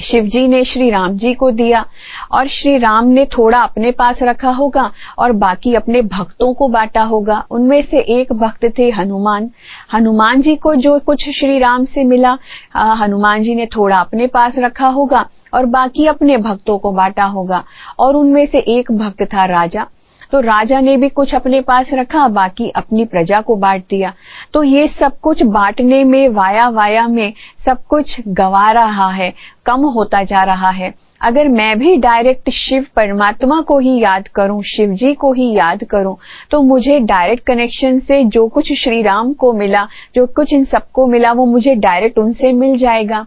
शिव 0.00 0.24
जी 0.24 0.46
ने 0.48 0.64
श्री 0.64 0.90
राम 0.90 1.16
जी 1.18 1.32
को 1.34 1.50
दिया 1.50 1.84
और 2.32 2.48
श्री 2.48 2.76
राम 2.78 3.06
ने 3.06 3.24
थोड़ा 3.26 3.58
अपने 3.58 3.90
पास 3.90 4.18
रखा 4.22 4.50
होगा 4.50 4.90
और 5.18 5.32
बाकी 5.32 5.74
अपने 5.74 6.02
भक्तों 6.02 6.52
को 6.54 6.68
बांटा 6.68 7.02
होगा। 7.02 7.44
उनमें 7.50 7.82
से 7.82 7.98
एक 7.98 8.32
भक्त 8.32 8.64
थे 8.78 8.90
हनुमान। 8.90 9.50
हनुमान 9.94 10.40
जी 10.40 10.56
को 10.56 10.74
जो 10.74 10.98
कुछ 10.98 11.28
श्री 11.30 11.58
राम 11.58 11.84
से 11.84 12.04
मिला 12.04 12.36
हनुमान 12.76 13.42
जी 13.42 13.54
ने 13.54 13.66
थोड़ा 13.66 13.96
अपने 13.96 14.26
पास 14.26 14.58
रखा 14.58 14.88
होगा 14.88 15.28
और 15.54 15.66
बाकी 15.66 16.06
अपने 16.06 16.36
भक्तों 16.36 16.78
को 16.78 16.92
बांटा 16.92 17.24
होगा, 17.24 17.64
और 17.98 18.16
उनमें 18.16 18.44
से 18.46 18.58
एक 18.58 18.92
भक्त 18.92 19.22
था 19.24 19.44
राजा। 19.44 19.86
तो 20.32 20.40
राजा 20.40 20.80
ने 20.80 20.96
भी 20.96 21.08
कुछ 21.08 21.34
अपने 21.34 21.60
पास 21.60 21.90
रखा, 21.92 22.26
बाकी 22.28 22.68
अपनी 22.70 23.04
प्रजा 23.04 23.40
को 23.40 23.56
बांट 23.56 23.84
दिया। 23.90 24.12
तो 24.52 24.62
ये 24.62 24.86
सब 24.88 25.18
कुछ 25.20 25.42
बांटने 25.42 26.02
में 26.04 26.28
वाया 26.28 26.68
वाया 26.68 27.06
में 27.08 27.32
सब 27.64 27.82
कुछ 27.84 28.20
गवा 28.28 28.66
रहा 28.66 29.10
है, 29.10 29.32
कम 29.66 29.86
होता 29.86 30.22
जा 30.22 30.44
रहा 30.44 30.70
है। 30.70 30.94
अगर 31.20 31.48
मैं 31.48 31.78
भी 31.78 31.96
डायरेक्ट 31.96 32.50
शिव 32.50 32.86
परमात्मा 32.96 33.60
को 33.60 33.78
ही 33.78 33.98
याद 34.00 34.28
करूँ 34.28 34.62
शिव 34.66 34.92
जी 34.94 35.12
को 35.14 35.32
ही 35.32 35.52
याद 35.54 35.84
करूँ 35.84 36.16
तो 36.50 36.60
मुझे 36.62 36.98
डायरेक्ट 37.00 37.44
कनेक्शन 37.46 37.98
से 37.98 38.22
जो 38.26 38.46
कुछ 38.48 38.72
श्री 38.74 39.02
राम 39.02 39.32
को 39.32 39.52
मिला, 39.52 39.86
जो 40.14 40.26
कुछ 40.26 40.52
इन 40.52 40.64
सबको 40.64 41.06
मिला, 41.06 41.32
वो 41.32 41.46
मुझे 41.46 41.74
डायरेक्ट 41.76 42.18
उनसे 42.18 42.52
मिल 42.52 42.76
जाएगा। 42.76 43.24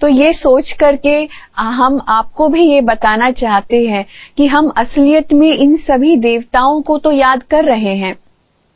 तो 0.00 0.08
ये 0.08 0.32
सोच 0.32 0.72
करके 0.72 1.16
हम 1.58 2.00
आपको 2.08 2.48
भी 2.48 2.62
ये 2.62 2.80
बताना 2.80 3.30
चाहते 3.32 3.84
हैं 3.86 4.04
कि 4.36 4.46
हम 4.46 4.68
असलियत 4.76 5.32
में 5.32 5.48
इन 5.48 5.76
सभी 5.78 6.16
देवताओं 6.18 6.80
को 6.82 6.98
तो 6.98 7.12
याद 7.12 7.42
कर 7.42 7.64
रहे 7.64 7.94
हैं। 7.96 8.14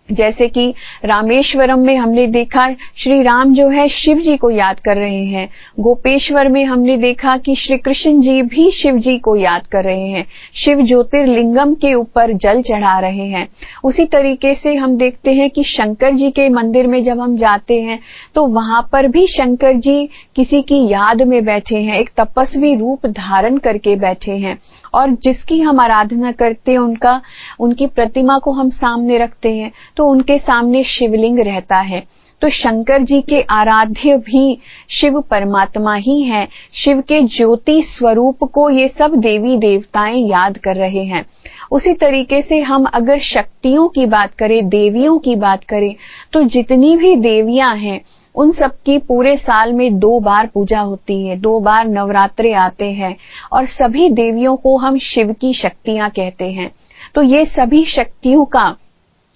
जैसे 0.09 0.47
कि 0.49 0.69
रामेश्वरम 1.05 1.79
में 1.79 1.97
हमने 1.97 2.27
देखा 2.27 2.69
श्री 2.97 3.23
राम 3.23 3.55
जो 3.55 3.69
है 3.69 3.89
शिव 3.89 4.19
जी 4.19 4.37
को 4.37 4.51
याद 4.51 4.81
कर 4.81 4.97
रहे 4.97 5.25
हैं। 5.25 5.49
गोपेश्वर 5.81 6.49
में 6.49 6.65
हमने 6.65 6.97
देखा 6.97 7.37
कि 7.37 7.55
श्री 7.57 7.77
कृष्ण 7.79 8.21
जी 8.21 8.41
भी 8.45 8.71
शिव 8.73 8.99
जी 8.99 9.17
को 9.19 9.37
याद 9.37 9.67
कर 9.67 9.85
रहे 9.85 10.09
हैं। 10.09 10.25
शिव 10.55 10.83
ज्योतिर्लिंगम 10.83 11.75
के 11.75 11.93
ऊपर 11.95 12.33
जल 12.35 12.63
चढ़ा 12.63 12.99
रहे 12.99 13.27
हैं। 13.27 13.47
उसी 13.85 14.05
तरीके 14.07 14.55
से 14.55 14.75
हम 14.75 14.97
देखते 14.97 15.33
हैं 15.33 15.51
कि 15.51 15.65
शंकर 15.67 16.15
जी 16.15 16.31
के 16.31 16.49
मंदिर 16.49 16.87
में 16.87 17.03
जब 17.05 17.21
हम 17.21 17.37
जाते 17.37 17.81
हैं 17.81 17.99
तो 18.35 18.47
वहाँ 18.47 18.83
पर 18.93 19.09
भी 19.09 19.27
शंकर 19.29 19.73
जी 19.73 20.09
किसी 20.37 20.63
की 20.63 20.87
याद 20.89 21.23
में 21.23 21.45
बैठे 21.45 21.77
हैं, 21.77 21.99
एक 21.99 22.11
तपस्वी 22.17 22.75
रूप 22.75 23.07
धारण 23.09 23.59
करके 23.59 23.97
बैठे 23.97 24.33
हैं। 24.33 24.59
और 24.97 25.11
जिसकी 25.23 25.61
हम 25.61 25.81
आराधना 25.81 26.33
करते 26.33 26.73
हैं, 26.73 26.79
उनका, 26.79 27.21
उनकी 27.61 27.87
प्रतिमा 27.87 28.39
को 28.39 28.53
हम 28.53 28.71
सामने 28.73 29.19
रखते 29.19 29.57
हैं 29.57 29.73
तो 29.97 30.07
उनके 30.07 30.39
सामने 30.39 30.83
शिवलिंग 30.85 31.39
रहता 31.39 31.77
है। 31.77 32.05
तो 32.43 32.49
शंकर 32.49 33.03
जी 33.03 33.21
के 33.21 33.41
आराध्य 33.51 34.17
भी 34.17 34.59
शिव 34.91 35.21
परमात्मा 35.21 35.95
ही 35.95 36.23
हैं। 36.23 36.47
शिव 36.75 37.01
के 37.01 37.21
ज्योति 37.27 37.81
स्वरूप 37.83 38.45
को 38.45 38.69
ये 38.71 38.89
सब 38.89 39.15
देवी 39.17 39.57
देवताएँ 39.57 40.21
याद 40.23 40.59
कर 40.59 40.77
रहे 40.77 41.05
हैं। 41.05 41.25
उसी 41.71 41.93
तरीके 41.95 42.41
से 42.43 42.61
हम 42.61 42.85
अगर 42.85 43.19
शक्तियों 43.21 43.89
की 43.89 44.07
बात 44.07 44.35
करें, 44.35 44.69
देवियों 44.69 45.19
की 45.19 45.37
बात 45.37 45.65
करें 45.65 45.95
तो 46.33 46.43
जितनी 46.43 46.97
भी 46.97 47.15
देवियाँ 47.17 47.75
हैं 47.77 48.01
उन 48.37 48.51
सब 48.53 48.73
की 48.87 48.99
पूरे 48.99 49.37
साल 49.37 49.73
में 49.73 49.99
दो 49.99 50.19
बार 50.21 50.47
पूजा 50.47 50.81
होती 50.81 51.27
है, 51.27 51.37
दो 51.37 51.61
बार 51.61 51.87
नवरात्रे 51.89 52.53
आते 52.53 52.93
हैं 52.93 53.17
और 53.53 53.67
सभी 53.67 54.11
देवियों 54.11 54.57
को 54.57 54.77
हम 54.77 54.99
शिव 54.99 55.33
की 55.33 55.53
शक्तियाँ 55.55 56.11
कहते 56.11 56.51
हैं। 56.51 56.71
तो 57.15 57.23
ये 57.23 57.45
सभी 57.47 57.85
शक्तियों 57.85 58.45
का 58.45 58.77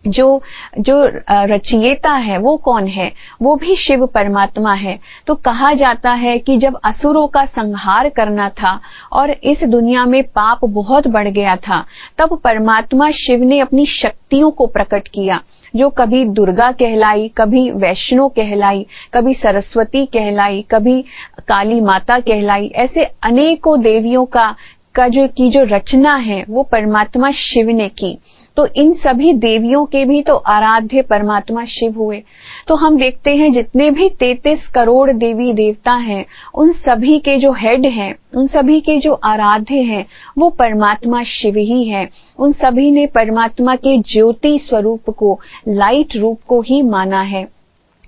जो 0.06 0.42
जो 0.78 1.02
रचयिता 1.30 2.12
है, 2.12 2.38
वो 2.38 2.56
कौन 2.56 2.86
है? 2.86 3.12
वो 3.42 3.56
भी 3.56 3.76
शिव 3.76 4.06
परमात्मा 4.06 4.74
है। 4.74 4.98
तो 5.26 5.34
कहा 5.34 5.74
जाता 5.74 6.12
है 6.12 6.38
कि 6.38 6.56
जब 6.56 6.78
असुरों 6.84 7.26
का 7.26 7.44
संहार 7.44 8.08
करना 8.08 8.48
था 8.48 8.80
और 9.12 9.30
इस 9.30 9.64
दुनिया 9.64 10.04
में 10.04 10.22
पाप 10.22 10.64
बहुत 10.64 11.06
बढ़ 11.06 11.28
गया 11.28 11.56
था, 11.56 11.84
तब 12.18 12.38
परमात्मा 12.44 13.10
शिव 13.10 13.42
ने 13.42 13.60
अपनी 13.60 13.86
शक्तियों 13.86 14.50
को 14.50 14.66
प्रकट 14.66 15.08
किया, 15.08 15.40
जो 15.76 15.88
कभी 15.88 16.24
दुर्गा 16.24 16.72
कहलाई, 16.72 17.28
कभी 17.28 17.70
वैष्णो 17.70 18.28
कहलाई, 18.28 18.86
कभी 19.14 19.34
सरस्वती 19.34 20.06
कहलाई, 20.06 20.64
कभी 20.70 21.02
काली 21.48 21.80
माता 21.80 22.18
कहलाई, 22.18 22.72
ऐसे 22.74 23.04
अनेकों 23.22 23.80
देवियों 23.80 24.24
का 24.24 24.54
का 24.94 25.08
जो, 25.08 25.26
की 25.26 25.50
जो 25.50 25.62
रचना 25.62 26.16
है, 26.16 26.44
वो 26.48 26.62
परमात्मा 26.62 27.30
शिव 27.30 27.68
ने 27.68 27.88
की। 27.88 28.18
तो 28.56 28.66
इन 28.76 28.92
सभी 28.94 29.32
देवियों 29.32 29.84
के 29.84 30.04
भी 30.04 30.22
तो 30.22 30.34
आराध्य 30.34 31.02
परमात्मा 31.02 31.64
शिव 31.64 31.94
हुए। 31.96 32.22
तो 32.68 32.74
हम 32.74 32.96
देखते 32.96 33.36
हैं 33.36 33.52
जितने 33.52 33.90
भी 33.90 34.08
तैतीस 34.08 34.66
करोड़ 34.66 35.12
देवी 35.12 35.52
देवता 35.52 35.92
हैं, 35.92 36.24
उन 36.54 36.72
सभी 36.72 37.18
के 37.18 37.36
जो 37.36 37.52
हेड 37.52 37.86
हैं, 37.86 38.14
उन 38.36 38.46
सभी 38.46 38.80
के 38.80 38.98
जो 38.98 39.12
आराध्य 39.12 39.74
हैं, 39.74 40.06
वो 40.38 40.50
परमात्मा 40.50 41.22
शिव 41.22 41.56
ही 41.56 41.84
है। 41.84 42.08
उन 42.38 42.52
सभी 42.52 42.90
ने 42.90 43.06
परमात्मा 43.06 43.76
के 43.76 43.98
ज्योति 43.98 44.58
स्वरूप 44.58 45.10
को 45.10 45.40
लाइट 45.68 46.16
रूप 46.16 46.40
को 46.48 46.60
ही 46.60 46.82
माना 46.82 47.20
है। 47.20 47.59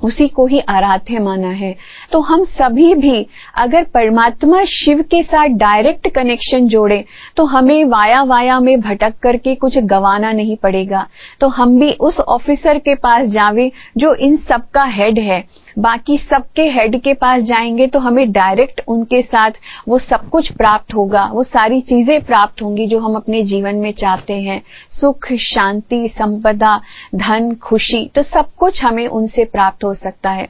उसी 0.02 0.26
को 0.28 0.46
ही 0.46 0.60
आराध्य 0.68 1.18
माना 1.18 1.48
है। 1.48 1.74
तो 2.12 2.20
हम 2.20 2.44
सभी 2.44 2.94
भी 2.94 3.26
अगर 3.56 3.84
परमात्मा 3.94 4.62
शिव 4.68 5.02
के 5.02 5.22
साथ 5.22 5.56
डायरेक्ट 5.58 6.08
कनेक्शन 6.08 6.68
जोड़े 6.68 7.04
तो 7.36 7.44
हमें 7.44 7.84
वाया 7.84 8.22
वाया 8.24 8.58
में 8.60 8.80
भटक 8.80 9.14
करके 9.22 9.54
कुछ 9.54 9.78
गवाना 9.86 10.32
नहीं 10.32 10.56
पड़ेगा। 10.56 11.06
तो 11.40 11.48
हम 11.48 11.78
भी 11.80 11.92
उस 12.00 12.20
ऑफिसर 12.20 12.78
के 12.78 12.94
पास 12.94 13.26
जावे 13.28 13.70
जो 13.98 14.14
इन 14.16 14.36
सबका 14.42 14.84
हेड 14.86 15.18
है। 15.18 15.42
बाकी 15.78 16.16
सबके 16.18 16.62
हेड 16.62 17.00
के 17.00 17.14
पास 17.14 17.42
जाएँगे 17.42 17.86
तो 17.86 17.98
हमें 17.98 18.30
डायरेक्ट 18.32 18.80
उनके 18.88 19.22
साथ 19.22 19.50
वो 19.88 19.98
सब 19.98 20.28
कुछ 20.28 20.52
प्राप्त 20.52 20.94
होगा, 20.94 21.24
वो 21.24 21.42
सारी 21.42 21.80
चीज़ें 21.80 22.20
प्राप्त 22.24 22.62
होंगी 22.62 22.86
जो 22.86 22.98
हम 23.00 23.16
अपने 23.16 23.42
जीवन 23.42 23.74
में 23.74 23.92
चाहते 23.92 24.34
हैं। 24.34 24.62
सुख, 24.90 25.32
शांति, 25.32 26.08
संपदा, 26.08 26.80
धन, 27.14 27.54
खुशी 27.54 28.04
तो 28.14 28.22
सब 28.22 28.50
कुछ 28.56 28.84
हमें 28.84 29.06
उनसे 29.06 29.44
प्राप्त 29.44 29.84
हो 29.84 29.94
सकता 29.94 30.30
है। 30.30 30.48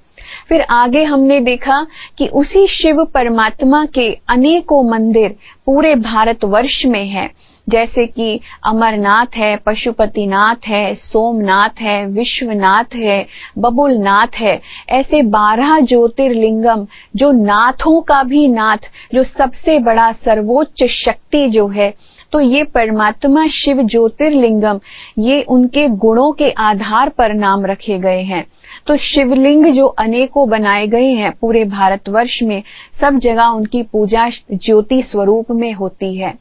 फिर 0.48 0.62
आगे 0.70 1.04
हमने 1.04 1.40
देखा 1.40 1.86
कि 2.18 2.26
उसी 2.26 2.66
शिव 2.66 3.04
परमात्मा 3.04 3.84
के 3.86 4.08
अनेकों 4.28 4.82
मंदिर 4.90 5.36
पूरे 5.66 5.94
भारतवर्ष 5.94 6.82
में 6.86 7.06
है। 7.06 7.30
जैसे 7.68 8.06
कि 8.06 8.40
अमरनाथ 8.66 9.36
है, 9.36 9.56
पशुपतिनाथ 9.56 10.68
है, 10.68 10.94
सोमनाथ 10.94 11.80
है, 11.80 12.06
विश्वनाथ 12.06 12.94
है, 12.94 13.26
बबुलनाथ 13.58 14.36
है। 14.36 14.60
ऐसे 14.88 15.22
बारह 15.22 15.78
ज्योतिर्लिंगम, 15.80 16.86
जो 17.16 17.30
नाथों 17.32 18.00
का 18.00 18.22
भी 18.22 18.48
नाथ, 18.48 18.90
जो 19.14 19.22
सबसे 19.22 19.78
बड़ा 19.78 20.10
सर्वोच्च 20.12 20.84
शक्ति 20.84 21.46
जो 21.48 21.68
है 21.68 21.94
तो 22.32 22.40
ये 22.40 22.62
परमात्मा 22.64 23.46
शिव 23.46 23.82
ज्योतिर्लिंगम, 23.82 24.78
ये 25.18 25.42
उनके 25.42 25.86
गुणों 25.88 26.30
के 26.32 26.48
आधार 26.50 27.08
पर 27.08 27.34
नाम 27.34 27.66
रखे 27.66 27.98
गए 27.98 28.22
हैं। 28.22 28.44
तो 28.86 28.96
शिवलिंग 28.96 29.66
जो 29.66 29.86
अनेकों 29.86 30.48
बनाए 30.48 30.86
गए 30.86 31.10
हैं 31.10 31.32
पूरे 31.40 31.64
भारतवर्ष 31.64 32.38
में, 32.42 32.62
सब 33.00 33.18
जगह 33.18 33.44
उनकी 33.46 33.82
पूजा 33.82 34.28
ज्योति 34.52 35.02
स्वरूप 35.02 35.50
में 35.50 35.72
होती 35.72 36.14
है। 36.16 36.34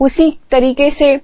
उसी 0.00 0.30
तरीके 0.50 0.90
से 0.90 1.18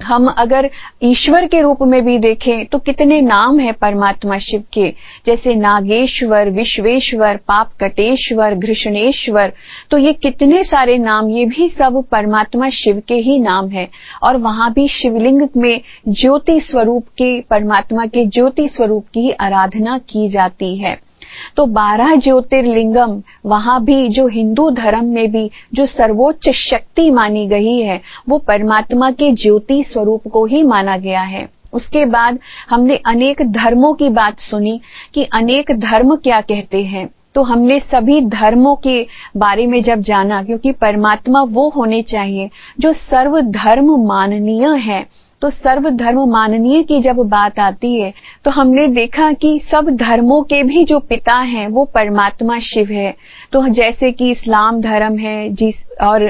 हम 0.00 0.26
अगर 0.28 0.68
ईश्वर 1.02 1.46
के 1.46 1.60
रूप 1.60 1.82
में 1.82 2.04
भी 2.04 2.18
देखें 2.18 2.64
तो 2.66 2.78
कितने 2.78 3.20
नाम 3.20 3.58
है 3.60 3.72
परमात्मा 3.72 4.38
शिव 4.38 4.62
के। 4.72 4.88
जैसे 5.26 5.54
नागेश्वर, 5.54 6.50
विश्वेश्वर 6.50 7.36
पाप 7.48 7.70
कटेश्वर 7.80 8.54
घृष्णेश्वर 8.54 9.52
तो 9.90 9.98
ये 9.98 10.12
कितने 10.12 10.64
सारे 10.64 10.98
नाम, 10.98 11.28
ये 11.30 11.44
भी 11.44 11.68
सब 11.68 12.02
परमात्मा 12.10 12.70
शिव 12.70 13.02
के 13.08 13.14
ही 13.16 13.38
नाम 13.38 13.68
है। 13.68 13.88
और 14.22 14.36
वहाँ 14.38 14.72
भी 14.72 14.88
शिवलिंग 14.88 15.48
में 15.56 15.80
ज्योति 16.08 16.60
स्वरूप 16.60 17.06
के, 17.08 17.40
परमात्मा 17.40 18.06
के 18.06 18.26
ज्योति 18.26 18.68
स्वरूप 18.68 19.06
की 19.06 19.30
आराधना 19.30 19.98
की 19.98 20.28
जाती 20.28 20.76
है। 20.76 20.96
तो 21.56 21.66
बारह 21.66 22.14
ज्योतिर्लिंगम 22.16 23.22
वहाँ 23.46 23.82
भी 23.84 24.08
जो 24.08 24.26
हिंदू 24.26 24.70
धर्म 24.70 25.04
में 25.04 25.30
भी 25.32 25.50
जो 25.74 25.86
सर्वोच्च 25.86 26.48
शक्ति 26.50 27.10
मानी 27.10 27.46
गई 27.46 27.76
है, 27.76 28.00
वो 28.28 28.38
परमात्मा 28.38 29.10
के 29.10 29.32
ज्योति 29.32 29.82
स्वरूप 29.84 30.28
को 30.28 30.44
ही 30.46 30.62
माना 30.62 30.96
गया 30.96 31.22
है। 31.22 31.48
उसके 31.72 32.04
बाद 32.04 32.38
हमने 32.70 32.96
अनेक 33.06 33.42
धर्मों 33.42 33.92
की 33.94 34.08
बात 34.08 34.40
सुनी 34.40 34.80
कि 35.14 35.24
अनेक 35.24 35.72
धर्म 35.72 36.14
क्या 36.16 36.40
कहते 36.40 36.82
हैं। 36.82 37.08
तो 37.34 37.42
हमने 37.42 37.78
सभी 37.80 38.20
धर्मों 38.20 38.74
के 38.76 39.06
बारे 39.36 39.66
में 39.66 39.82
जब 39.82 40.00
जाना, 40.00 40.42
क्योंकि 40.42 40.72
परमात्मा 40.72 41.42
वो 41.42 41.68
होने 41.68 42.02
चाहिए 42.02 42.50
जो 42.80 42.92
सर्व 42.92 43.40
धर्म 43.40 43.96
माननीय 44.06 44.68
है 44.68 45.06
तो 45.42 45.50
सर्व 45.50 45.88
धर्म 45.90 46.18
माननीय 46.30 46.82
की 46.82 47.00
जब 47.02 47.16
बात 47.28 47.58
आती 47.60 47.94
है 47.94 48.12
तो 48.44 48.50
हमने 48.50 48.86
देखा 48.90 49.30
कि 49.34 49.58
सब 49.62 49.88
धर्मों 49.96 50.42
के 50.42 50.62
भी 50.62 50.84
जो 50.84 50.98
पिता 51.02 51.38
हैं, 51.38 51.66
वो 51.68 51.84
परमात्मा 51.94 52.58
शिव 52.62 52.90
है। 52.90 53.14
तो 53.52 53.66
जैसे 53.70 54.10
कि 54.12 54.30
इस्लाम 54.30 54.80
धर्म 54.80 55.18
है, 55.18 55.48
जिस 55.50 55.82
और 56.02 56.20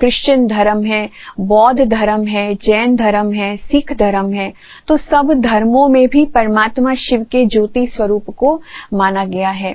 क्रिश्चियन 0.00 0.46
धर्म 0.46 0.84
है, 0.84 1.08
बौद्ध 1.40 1.84
धर्म 1.84 2.26
है, 2.26 2.54
जैन 2.56 2.96
धर्म 2.96 3.32
है, 3.32 3.56
सिख 3.58 3.92
धर्म 3.98 4.32
है 4.32 4.52
तो 4.88 4.96
सब 4.98 5.32
धर्मों 5.40 5.88
में 5.88 6.06
भी 6.08 6.24
परमात्मा 6.34 6.94
शिव 7.00 7.26
के 7.32 7.44
ज्योति 7.46 7.86
स्वरूप 7.86 8.30
को 8.30 8.60
माना 8.94 9.24
गया 9.26 9.50
है। 9.50 9.74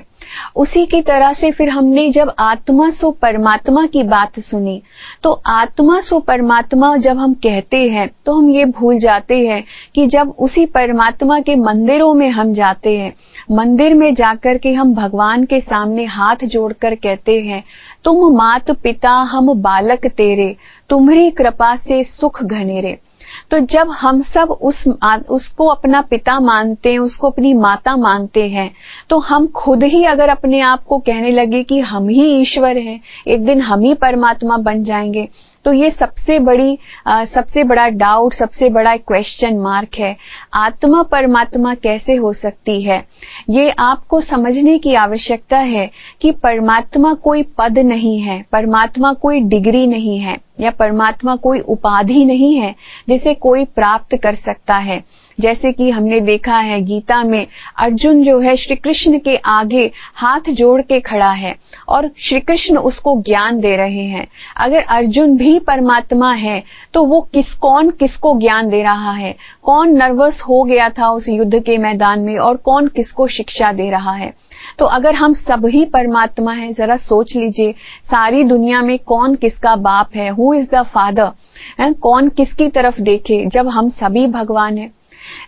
उसी 0.56 0.86
की 0.86 1.00
तरह 1.02 1.32
से 1.32 1.50
फिर 1.50 1.68
हमने 1.68 2.10
जब 2.10 2.34
आत्मा 2.38 2.90
सो 2.90 3.10
परमात्मा 3.10 3.86
की 3.86 4.02
बात 4.02 4.40
सुनी 4.40 4.82
तो 5.22 5.42
आत्मा 5.46 6.00
सो 6.00 6.18
परमात्मा 6.20 6.96
जब 6.96 7.18
हम 7.18 7.34
कहते 7.34 7.76
हैं 7.76 8.10
तो 8.26 8.34
हम 8.34 8.50
ये 8.50 8.64
भूल 8.64 8.98
जाते 8.98 9.38
हैं 9.46 9.64
कि 9.94 10.06
जब 10.06 10.34
उसी 10.38 10.66
परमात्मा 10.66 11.40
के 11.40 11.56
मंदिरों 11.56 12.14
में 12.14 12.28
हम 12.30 12.52
जाते 12.54 12.96
हैं, 12.98 13.12
मंदिर 13.50 13.94
में 13.94 14.14
जाकर 14.14 14.58
के 14.58 14.72
हम 14.72 14.94
भगवान 14.94 15.44
के 15.44 15.60
सामने 15.60 16.04
हाथ 16.04 16.44
जोड़कर 16.44 16.94
कहते 16.94 17.40
हैं, 17.40 17.64
तुम 18.04 18.36
मात 18.36 18.70
पिता, 18.70 19.10
हम 19.10 19.54
बालक 19.54 20.06
तेरे, 20.06 20.56
तुम्हारी 20.88 21.30
कृपा 21.30 21.76
से 21.76 22.04
सुख 22.04 22.42
घनेरे। 22.42 22.98
तो 23.50 23.58
जब 23.58 23.90
हम 23.90 24.22
सब 24.22 24.50
उस 24.50 24.84
उसको 25.28 25.66
अपना 25.66 26.00
पिता 26.00 26.40
मानते 26.40 26.92
हैं 26.92 26.98
उसको 26.98 27.30
अपनी 27.30 27.52
माता 27.54 27.96
मानते 27.96 28.48
हैं 28.48 28.70
तो 29.10 29.18
हम 29.18 29.46
खुद 29.46 29.84
ही 29.84 30.04
अगर 30.04 30.28
अपने 30.28 30.60
आप 30.60 30.84
को 30.84 30.98
कहने 30.98 31.30
लगे 31.30 31.62
कि 31.62 31.80
हम 31.80 32.08
ही 32.08 32.40
ईश्वर 32.40 32.76
हैं 32.76 33.00
एक 33.28 33.44
दिन 33.44 33.60
हम 33.60 33.80
ही 33.80 33.94
परमात्मा 33.94 34.56
बन 34.56 34.82
जाएँगे 34.84 35.28
तो 35.64 35.72
ये 35.72 35.90
सबसे 35.90 36.38
बड़ी 36.38 36.78
आ, 37.06 37.24
सबसे 37.24 37.64
बड़ा 37.64 37.88
डाउट 37.88 38.32
सबसे 38.32 38.68
बड़ा 38.68 38.96
क्वेश्चन 38.96 39.58
मार्क 39.58 39.88
है 39.98 40.16
आत्मा 40.54 41.02
परमात्मा 41.02 41.74
कैसे 41.74 42.14
हो 42.14 42.32
सकती 42.32 42.82
है? 42.82 43.04
ये 43.50 43.70
आपको 43.70 44.20
समझने 44.20 44.78
की 44.78 44.94
आवश्यकता 44.94 45.58
है 45.58 45.90
कि 46.20 46.30
परमात्मा 46.30 47.14
कोई 47.14 47.42
पद 47.42 47.78
नहीं 47.78 48.18
है 48.20 48.44
परमात्मा 48.52 49.12
कोई 49.12 49.40
डिग्री 49.40 49.86
नहीं 49.86 50.18
है। 50.18 50.47
या 50.60 50.70
परमात्मा 50.70 51.36
कोई 51.36 51.60
उपाधि 51.60 52.24
नहीं 52.24 52.54
है 52.56 52.74
जिसे 53.08 53.34
कोई 53.34 53.64
प्राप्त 53.64 54.16
कर 54.16 54.34
सकता 54.34 54.76
है। 54.76 55.02
जैसे 55.38 55.72
कि 55.72 55.90
हमने 55.90 56.20
देखा 56.20 56.56
है, 56.56 56.80
गीता 56.80 57.22
में 57.22 57.46
अर्जुन 57.78 58.22
जो 58.24 58.38
है 58.40 58.56
श्री 58.56 58.76
कृष्ण 58.76 59.18
के 59.18 59.36
आगे 59.36 59.90
हाथ 60.14 60.50
जोड़ 60.50 60.80
के 60.82 61.00
खड़ा 61.00 61.30
है 61.32 61.54
और 61.88 62.10
श्री 62.18 62.40
कृष्ण 62.40 62.78
उसको 62.78 63.14
ज्ञान 63.22 63.60
दे 63.60 63.76
रहे 63.76 64.04
हैं। 64.04 64.26
अगर 64.56 64.82
अर्जुन 64.82 65.36
भी 65.36 65.58
परमात्मा 65.58 66.32
है 66.32 66.62
तो 66.94 67.04
वो 67.04 67.20
किस, 67.32 67.52
कौन 67.54 67.90
किसको 67.90 68.38
ज्ञान 68.38 68.68
दे 68.68 68.82
रहा 68.82 69.12
है? 69.12 69.34
कौन 69.62 69.96
नर्वस 69.96 70.42
हो 70.48 70.62
गया 70.64 70.88
था 70.88 71.10
उस 71.10 71.28
युद्ध 71.28 71.58
के 71.58 71.78
मैदान 71.78 72.20
में 72.20 72.36
और 72.38 72.56
कौन 72.56 72.88
किसको 72.88 73.26
शिक्षा 73.28 73.72
दे 73.72 73.90
रहा 73.90 74.12
है? 74.12 74.32
तो 74.78 74.84
अगर 74.86 75.14
हम 75.14 75.34
सभी 75.34 75.84
परमात्मा 75.84 76.52
हैं, 76.52 76.72
जरा 76.72 76.96
सोच 76.96 77.36
लीजिए, 77.36 77.72
सारी 78.04 78.44
दुनिया 78.44 78.82
में 78.82 78.98
कौन 78.98 79.34
किसका 79.34 79.76
बाप 79.76 80.14
है? 80.16 80.28
हु 80.30 80.54
इज़ 80.54 80.68
द 80.74 80.82
फादर 80.82 81.92
कौन 81.92 82.28
किसकी 82.28 82.68
तरफ़ 82.68 83.00
देखे 83.00 83.44
जब 83.46 83.68
हम 83.68 83.88
सभी 83.90 84.26
भगवान 84.26 84.78
है? 84.78 84.90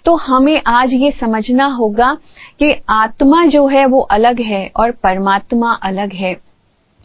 तो 0.04 0.14
हमें 0.16 0.60
आज 0.66 0.92
ये 0.92 1.10
समझना 1.10 1.66
होगा 1.66 2.16
कि 2.58 2.74
आत्मा 2.90 3.44
जो 3.46 3.66
है 3.66 3.86
वो 3.86 4.00
अलग 4.00 4.40
है 4.40 4.70
और 4.76 4.90
परमात्मा 4.90 5.72
अलग 5.72 6.12
है। 6.12 6.36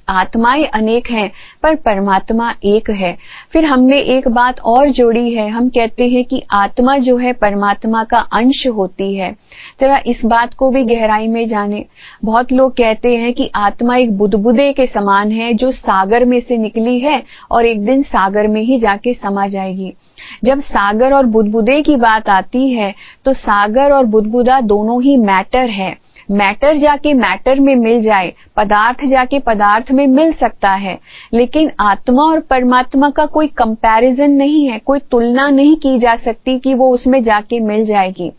आत्माएँ 0.10 0.66
अनेक 0.66 1.10
हैं, 1.12 1.32
पर 1.64 1.76
परमात्मा 1.76 2.54
एक 2.64 2.90
है। 2.90 3.18
फिर 3.52 3.66
हमने 3.66 3.98
एक 3.98 4.28
बात 4.28 4.60
और 4.60 4.90
जोड़ी 4.90 5.34
है। 5.34 5.50
हम 5.50 5.70
कहते 5.70 6.08
हैं 6.08 6.24
कि 6.26 6.42
आत्मा 6.52 6.98
जो 6.98 7.18
है, 7.18 7.34
परमात्मा 7.34 8.04
का 8.04 8.18
अंश 8.18 8.66
होती 8.68 9.16
है। 9.16 9.32
जरा 9.82 10.00
इस 10.08 10.22
बात 10.26 10.54
को 10.54 10.70
भी 10.72 10.84
गहराई 10.86 11.28
में 11.28 11.48
जाने। 11.48 11.86
बहुत 12.26 12.52
लोग 12.52 12.74
कहते 12.74 13.16
हैं 13.16 13.34
कि 13.34 13.50
आत्मा 13.56 13.96
एक 13.96 14.18
बुदबुदे 14.18 14.72
के 14.74 14.86
समान 14.86 15.32
है, 15.32 15.54
जो 15.54 15.72
सागर 15.72 16.26
में 16.26 16.40
से 16.40 16.58
निकली 16.58 17.00
है 17.00 17.24
और 17.52 17.66
एक 17.66 17.86
दिन 17.86 18.04
सागर 18.04 18.48
में 18.48 18.62
ही 18.62 18.80
जाके 18.80 19.14
समा 19.14 19.48
जाएगी। 19.48 19.94
जब 20.44 20.60
सागर 20.60 21.14
और 21.14 21.26
बुदबुदे 21.26 21.82
की 21.82 21.96
बात 21.96 22.30
आती 22.30 22.72
है 22.74 22.94
तो 23.26 23.34
सागर 23.34 23.92
और 23.92 24.06
बुदबुदा 24.06 24.60
दोनों 24.62 25.02
ही 25.04 25.16
मैटर 25.18 25.66
है। 25.70 25.96
मैटर 26.32 26.78
जाके 26.78 27.14
मैटर 27.14 27.60
में 27.60 27.76
मिल 27.76 28.02
जाए, 28.02 28.34
पदार्थ 28.58 29.06
जाके 29.06 29.40
पदार्थ 29.40 29.92
में 29.92 30.08
मिल 30.08 30.34
सकता 30.34 30.72
है। 30.72 31.00
लेकिन 31.34 31.72
आत्मा 31.80 32.22
और 32.22 32.40
परमात्मा 32.40 33.10
का 33.10 33.26
कोई 33.26 33.48
कंपैरिजन 33.48 34.32
नहीं 34.32 34.70
है, 34.70 34.80
कोई 34.80 35.00
तुलना 35.00 35.50
नहीं 35.50 35.76
की 35.76 36.00
जा 36.00 36.16
सकती 36.16 36.60
कि 36.60 36.74
वो 36.74 36.90
उसमें 36.90 37.24
जाके 37.24 37.60
मिल 37.60 37.86
जाएगी। 37.86 38.32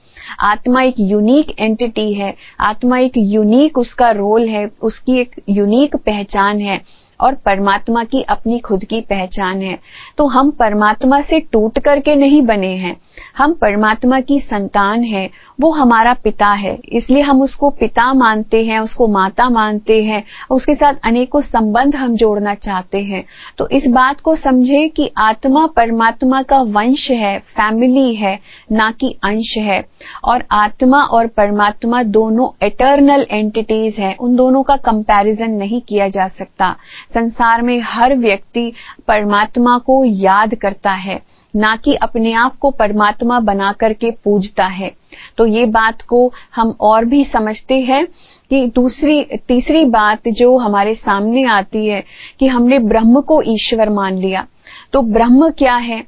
आत्मा 0.45 0.83
एक 0.83 0.95
यूनिक 0.99 1.61
एंटिटी 1.61 2.14
है, 2.14 2.35
आत्मा 2.61 2.99
एक 2.99 3.12
यूनिक 3.16 3.78
उसका 3.78 4.11
रोल 4.11 4.49
है, 4.49 4.71
उसकी 4.83 5.21
एक 5.21 5.31
यूनिक 5.49 5.97
पहचान 5.97 6.61
है 6.61 6.81
और 7.21 7.35
परमात्मा 7.35 8.05
की 8.05 8.23
अपनी 8.23 8.59
खुद 8.59 8.85
की 8.85 9.00
पहचान 9.00 9.62
है। 9.62 9.78
तो 10.19 10.26
हम 10.26 10.50
परमात्मा 10.50 11.21
से 11.21 11.40
टूट 11.40 11.78
करके 11.78 12.16
नहीं 12.16 12.43
बने 12.43 12.75
हैं। 12.76 12.97
हम 13.38 13.52
परमात्मा 13.52 14.21
की 14.21 14.40
संतान 14.40 15.02
है, 15.02 15.31
वो 15.61 15.71
हमारा 15.71 16.14
पिता 16.14 16.47
है। 16.47 16.78
इसलिए 16.88 17.23
हम 17.23 17.43
उसको 17.43 17.71
पिता 17.71 18.12
मानते 18.12 18.64
हैं, 18.64 18.78
उसको 18.78 19.09
माता 19.09 19.50
मानते 19.50 20.05
हैं, 20.05 20.25
उसके 20.50 20.75
साथ 20.75 20.95
अनेकों 21.05 21.40
संबंध 21.40 21.97
हम 21.97 22.16
जोड़ना 22.16 22.55
चाहते 22.55 22.99
हैं। 22.99 23.25
तो 23.59 23.69
इस 23.69 23.87
बात 23.87 24.21
को 24.21 24.37
समझे 24.37 24.88
कि 24.88 25.11
आत्मा 25.19 25.66
परमात्मा 25.66 26.43
का 26.43 26.59
वंश 26.59 27.11
है, 27.11 27.38
फैमिली 27.38 28.14
है, 28.14 28.40
ना 28.73 28.90
कि 28.90 29.19
अंश 29.25 29.55
है। 29.59 29.85
और 30.25 30.45
आत्मा 30.50 31.02
और 31.02 31.26
परमात्मा 31.26 32.02
दोनों 32.02 32.66
एटर्नल 32.66 33.26
एंटिटीज 33.31 33.97
हैं, 33.99 34.16
उन 34.16 34.37
दोनों 34.37 34.62
का 34.62 34.76
कंपैरिजन 34.76 35.50
नहीं 35.50 35.81
किया 35.81 36.09
जा 36.09 36.28
सकता। 36.28 36.76
संसार 37.14 37.62
में 37.62 37.81
हर 37.81 38.16
व्यक्ति 38.16 38.73
परमात्मा 39.09 39.78
को 39.78 40.05
याद 40.05 40.55
करता 40.55 40.90
है। 40.90 41.36
ना 41.56 41.76
कि 41.76 41.94
अपने 41.94 42.32
आप 42.32 42.56
को 42.56 42.70
परमात्मा 42.70 43.40
बना 43.40 43.72
करके 43.72 44.10
पूजता 44.10 44.64
है। 44.64 44.92
तो 45.38 45.46
ये 45.46 45.66
बात 45.66 46.02
को 46.02 46.32
हम 46.54 46.75
और 46.80 47.04
भी 47.04 47.25
समझते 47.25 47.80
हैं 47.80 48.06
कि 48.50 48.72
दूसरी, 48.75 49.25
तीसरी 49.25 49.84
बात 49.84 50.28
जो 50.28 50.56
हमारे 50.56 50.94
सामने 50.94 51.44
आती 51.44 51.86
है 51.86 52.04
कि 52.40 52.46
हमने 52.46 52.78
ब्रह्म 52.78 53.20
को 53.20 53.42
ईश्वर 53.42 53.90
मान 53.90 54.18
लिया। 54.18 54.46
तो 54.92 55.02
ब्रह्म 55.02 55.50
क्या 55.50 55.76
है? 55.76 56.04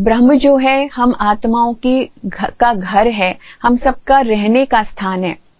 ब्रह्म 0.00 0.34
जो 0.38 0.56
है, 0.56 0.90
हम 0.94 1.14
आत्माओं 1.20 1.74
की 1.74 2.10
का 2.34 2.74
घर 2.74 3.08
है। 3.08 3.38
हम 3.62 3.76
सबका 3.76 4.20
रहने 4.20 4.66
का 4.66 4.82
स्थान 4.82 5.24
है। 5.24 5.51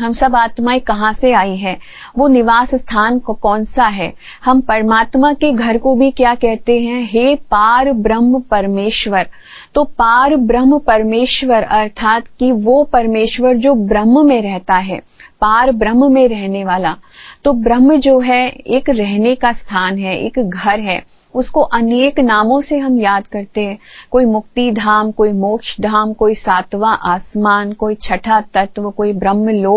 हम 0.00 0.12
सब 0.12 0.36
आत्माएँ 0.36 0.80
कहाँ 0.80 1.12
से 1.12 1.32
आई 1.32 1.56
हैं? 1.56 1.78
वो 2.18 2.28
निवास 2.28 2.74
स्थान 2.74 3.18
कौन 3.18 3.64
सा 3.64 3.84
है? 3.84 4.14
हम 4.44 4.60
परमात्मा 4.60 5.32
के 5.32 5.52
घर 5.52 5.78
को 5.78 5.94
भी 5.94 6.10
क्या 6.10 6.34
कहते 6.34 6.80
हैं? 6.80 7.04
हे 7.04 7.34
पार 7.34 7.92
ब्रह्म 7.92 8.40
परमेश्वर। 8.40 9.26
तो 9.74 9.84
पार 9.84 10.36
ब्रह्म 10.36 10.78
परमेश्वर 10.78 11.62
अर्थात 11.62 12.22
कि 12.38 12.52
वो 12.52 12.84
परमेश्वर 12.84 13.56
जो 13.56 13.74
ब्रह्म 13.74 14.26
में 14.26 14.42
रहता 14.42 14.74
है, 14.74 14.98
पार 15.40 15.72
ब्रह्म 15.72 16.12
में 16.12 16.28
रहने 16.28 16.64
वाला। 16.64 16.96
तो 17.44 17.52
ब्रह्म 17.52 17.96
जो 17.96 18.20
है, 18.20 18.48
एक 18.48 18.90
रहने 18.90 19.34
का 19.34 19.52
स्थान 19.52 19.98
है, 19.98 20.18
एक 20.18 20.38
घर 20.38 20.80
है। 20.80 21.21
उसको 21.34 21.60
अनेक 21.60 22.20
नामों 22.20 22.60
से 22.60 22.78
हम 22.78 22.98
याद 22.98 23.26
करते 23.26 23.60
हैं। 23.60 23.78
कोई 24.10 24.24
मुक्ति 24.24 24.70
धाम, 24.70 25.10
कोई 25.10 25.32
मोक्ष 25.32 25.80
धाम, 25.80 26.12
कोई 26.12 26.34
सातवां 26.34 26.96
आसमान, 26.96 27.72
कोई 27.72 27.94
छठा 27.94 28.40
तत्व, 28.40 28.90
कोई 28.90 29.12
ब्रह्म 29.12 29.48
लोक 29.48 29.72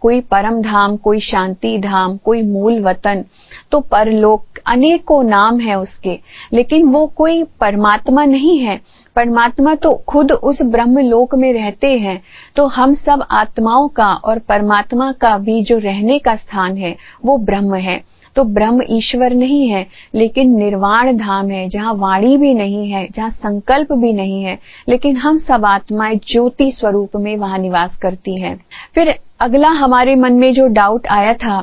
कोई 0.00 0.20
परम 0.20 0.62
धाम, 0.62 0.96
कोई 0.96 1.20
शांति 1.20 1.78
धाम, 1.78 2.16
कोई 2.16 2.42
मूल 2.42 2.80
वतन। 2.80 3.24
तो 3.70 3.80
परलोक, 3.80 4.44
अनेकों 4.66 5.22
नाम 5.22 5.60
है 5.60 5.78
उसके, 5.78 6.18
लेकिन 6.52 6.86
वो 6.86 7.06
कोई 7.06 7.42
परमात्मा 7.42 8.24
नहीं 8.24 8.58
है। 8.58 8.80
परमात्मा 9.16 9.74
तो 9.74 10.02
खुद 10.08 10.32
उस 10.32 10.62
ब्रह्म 10.62 10.98
लोक 10.98 11.34
में 11.34 11.52
रहते 11.52 11.98
हैं। 11.98 12.22
तो 12.56 12.66
हम 12.66 12.94
सब 12.94 13.24
आत्माओं 13.30 13.88
का 13.88 14.12
और 14.14 14.38
परमात्मा 14.38 15.12
का 15.12 15.38
भी 15.38 15.62
जो 15.62 15.78
रहने 15.78 16.18
का 16.18 16.36
स्थान 16.36 16.76
है, 16.76 16.96
वो 17.24 17.38
ब्रह्म 17.38 17.74
है। 17.74 18.09
तो 18.36 18.44
ब्रह्म 18.44 18.82
ईश्वर 18.90 19.34
नहीं 19.34 19.68
है, 19.68 19.86
लेकिन 20.14 20.54
निर्वाण 20.56 21.16
धाम 21.16 21.50
है, 21.50 21.68
जहाँ 21.68 21.94
वाणी 21.94 22.36
भी 22.36 22.52
नहीं 22.54 22.90
है, 22.90 23.06
जहाँ 23.06 23.30
संकल्प 23.30 23.92
भी 23.92 24.12
नहीं 24.12 24.42
है, 24.44 24.58
लेकिन 24.88 25.16
हम 25.16 25.38
सब 25.40 25.64
आत्माएँ 25.66 26.16
ज्योति 26.26 26.70
स्वरूप 26.72 27.16
में 27.16 27.36
वहाँ 27.36 27.58
निवास 27.58 27.96
करती 27.96 28.40
हैं। 28.40 28.56
फिर 28.94 29.14
अगला 29.40 29.68
हमारे 29.74 30.14
मन 30.16 30.32
में 30.32 30.52
जो 30.54 30.66
डाउट 30.68 31.06
आया 31.08 31.32
था 31.36 31.62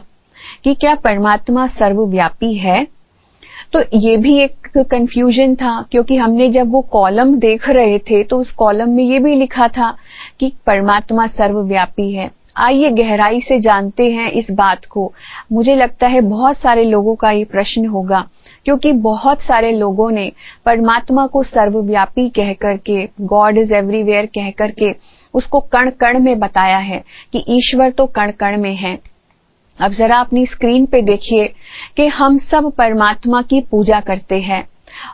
कि 0.63 0.73
क्या 0.73 0.93
परमात्मा 0.95 1.67
सर्वव्यापी 1.69 2.53
है 2.53 2.85
तो 3.73 3.79
ये 3.93 4.15
भी 4.17 4.37
एक 4.39 4.67
कंफ्यूजन 4.81 5.55
था, 5.55 5.81
क्योंकि 5.91 6.15
हमने 6.15 6.47
जब 6.49 6.71
वो 6.71 6.81
कॉलम 6.91 7.33
देख 7.35 7.67
रहे 7.69 7.97
थे 8.01 8.23
तो 8.23 8.37
उस 8.37 8.51
कॉलम 8.51 8.89
में 8.89 9.03
ये 9.03 9.19
भी 9.19 9.35
लिखा 9.35 9.67
था 9.67 9.89
कि 10.39 10.51
परमात्मा 10.65 11.25
सर्वव्यापी 11.27 12.11
है। 12.11 12.29
आइए 12.57 12.89
गहराई 12.91 13.39
से 13.41 13.59
जानते 13.59 14.03
हैं 14.11 14.29
इस 14.31 14.47
बात 14.51 14.85
को। 14.85 15.11
मुझे 15.51 15.75
लगता 15.75 16.07
है 16.07 16.21
बहुत 16.21 16.57
सारे 16.57 16.83
लोगों 16.83 17.15
का 17.15 17.31
ये 17.31 17.43
प्रश्न 17.45 17.85
होगा, 17.85 18.19
क्योंकि 18.65 18.91
बहुत 19.01 19.41
सारे 19.41 19.71
लोगों 19.71 20.09
ने 20.11 20.31
परमात्मा 20.65 21.25
को 21.27 21.43
सर्वव्यापी 21.43 22.27
कह 22.29 22.53
करके 22.53 23.07
गॉड 23.23 23.57
इज़ 23.57 23.73
एवरीवेयर 23.73 24.25
कह 24.25 24.49
करके 24.51 24.91
उसको 25.33 25.59
कण 25.71 25.89
कण 25.99 26.19
में 26.19 26.39
बताया 26.39 26.77
है 26.77 27.03
कि 27.33 27.43
ईश्वर 27.49 27.91
तो 27.91 28.05
कण 28.07 28.31
कण 28.31 28.57
में 28.57 28.75
है। 28.75 28.97
अब 29.79 29.91
जरा 29.91 30.17
अपनी 30.17 30.45
स्क्रीन 30.45 30.85
पे 30.85 31.01
देखिए 31.01 31.45
कि 31.97 32.07
हम 32.07 32.37
सब 32.41 32.71
परमात्मा 32.71 33.41
की 33.41 33.61
पूजा 33.61 33.99
करते 33.99 34.39
हैं 34.41 34.63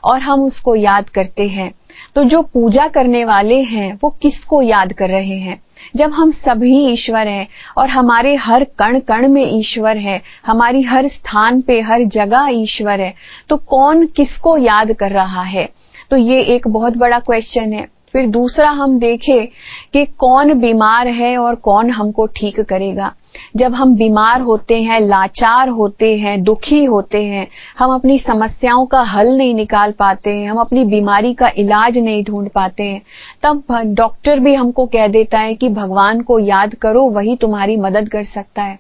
और 0.04 0.20
हम 0.20 0.44
उसको 0.44 0.76
याद 0.76 1.10
करते 1.10 1.48
हैं। 1.48 1.72
तो 2.16 2.24
जो 2.24 2.42
पूजा 2.44 2.88
करने 2.88 3.24
वाले 3.26 3.62
हैं, 3.64 3.94
वो 3.94 4.10
किसको 4.22 4.62
याद 4.62 4.94
कर 4.94 5.10
रहे 5.10 5.38
हैं? 5.38 5.60
जब 5.96 6.12
हम 6.12 6.32
सभी 6.32 6.78
ईश्वर 6.88 7.28
हैं 7.28 7.48
और 7.78 7.90
हमारे 7.90 8.36
हर 8.36 8.64
कण 8.80 9.00
कण 9.00 9.28
में 9.28 9.46
ईश्वर 9.60 9.98
है, 9.98 10.22
हमारी 10.46 10.82
हर 10.82 11.08
स्थान 11.08 11.62
पे, 11.62 11.80
हर 11.82 12.04
जगह 12.06 12.48
ईश्वर 12.52 13.02
है 13.02 13.14
तो 13.50 13.58
कौन 13.58 14.06
किसको 14.08 14.58
याद 14.58 14.92
कर 14.92 15.12
रहा 15.12 15.44
है? 15.44 15.70
तो 16.12 16.18
ये 16.18 16.42
एक 16.46 16.68
बहुत 16.68 16.98
बड़ा 16.98 17.20
क्वेश्चन 17.20 17.74
है। 17.74 17.88
फिर 18.14 18.28
दूसरा 18.28 18.70
हम 18.70 18.98
देखें 19.00 19.48
कि 19.94 20.06
कौन 20.06 20.54
बीमार 20.54 21.08
है 21.08 21.38
और 21.38 21.56
कौन 21.56 21.90
हमको 21.90 22.26
ठीक 22.26 22.60
करेगा। 22.60 23.12
जब 23.56 23.74
हम 23.74 23.96
बीमार 23.96 24.42
होते 24.42 24.82
हैं, 24.82 25.00
लाचार 25.00 25.70
होते 25.70 26.18
हैं, 26.18 26.44
दुखी 26.44 26.84
होते 26.84 27.24
हैं, 27.24 27.48
हम 27.80 27.94
अपनी 27.94 28.20
समस्याओं 28.20 28.86
का 28.86 29.02
हल 29.02 29.38
नहीं 29.38 29.56
निकाल 29.56 29.92
पाते 29.92 30.30
हैं, 30.30 30.50
हम 30.50 30.58
अपनी 30.58 30.84
बीमारी 30.84 31.34
का 31.34 31.52
इलाज 31.58 31.98
नहीं 31.98 32.24
ढूंढ 32.24 32.50
पाते 32.50 32.84
हैं, 32.84 33.02
तब 33.44 33.64
डॉक्टर 33.86 34.40
भी 34.40 34.54
हमको 34.54 34.86
कह 34.86 35.08
देता 35.08 35.40
है 35.40 35.54
कि 35.54 35.70
भगवान 35.70 36.22
को 36.22 36.40
याद 36.40 36.76
करो, 36.76 37.04
वही 37.04 37.36
तुम्हारी 37.36 37.78
मदद 37.78 38.10
कर 38.10 38.24
सकता 38.24 38.62
है। 38.62 38.80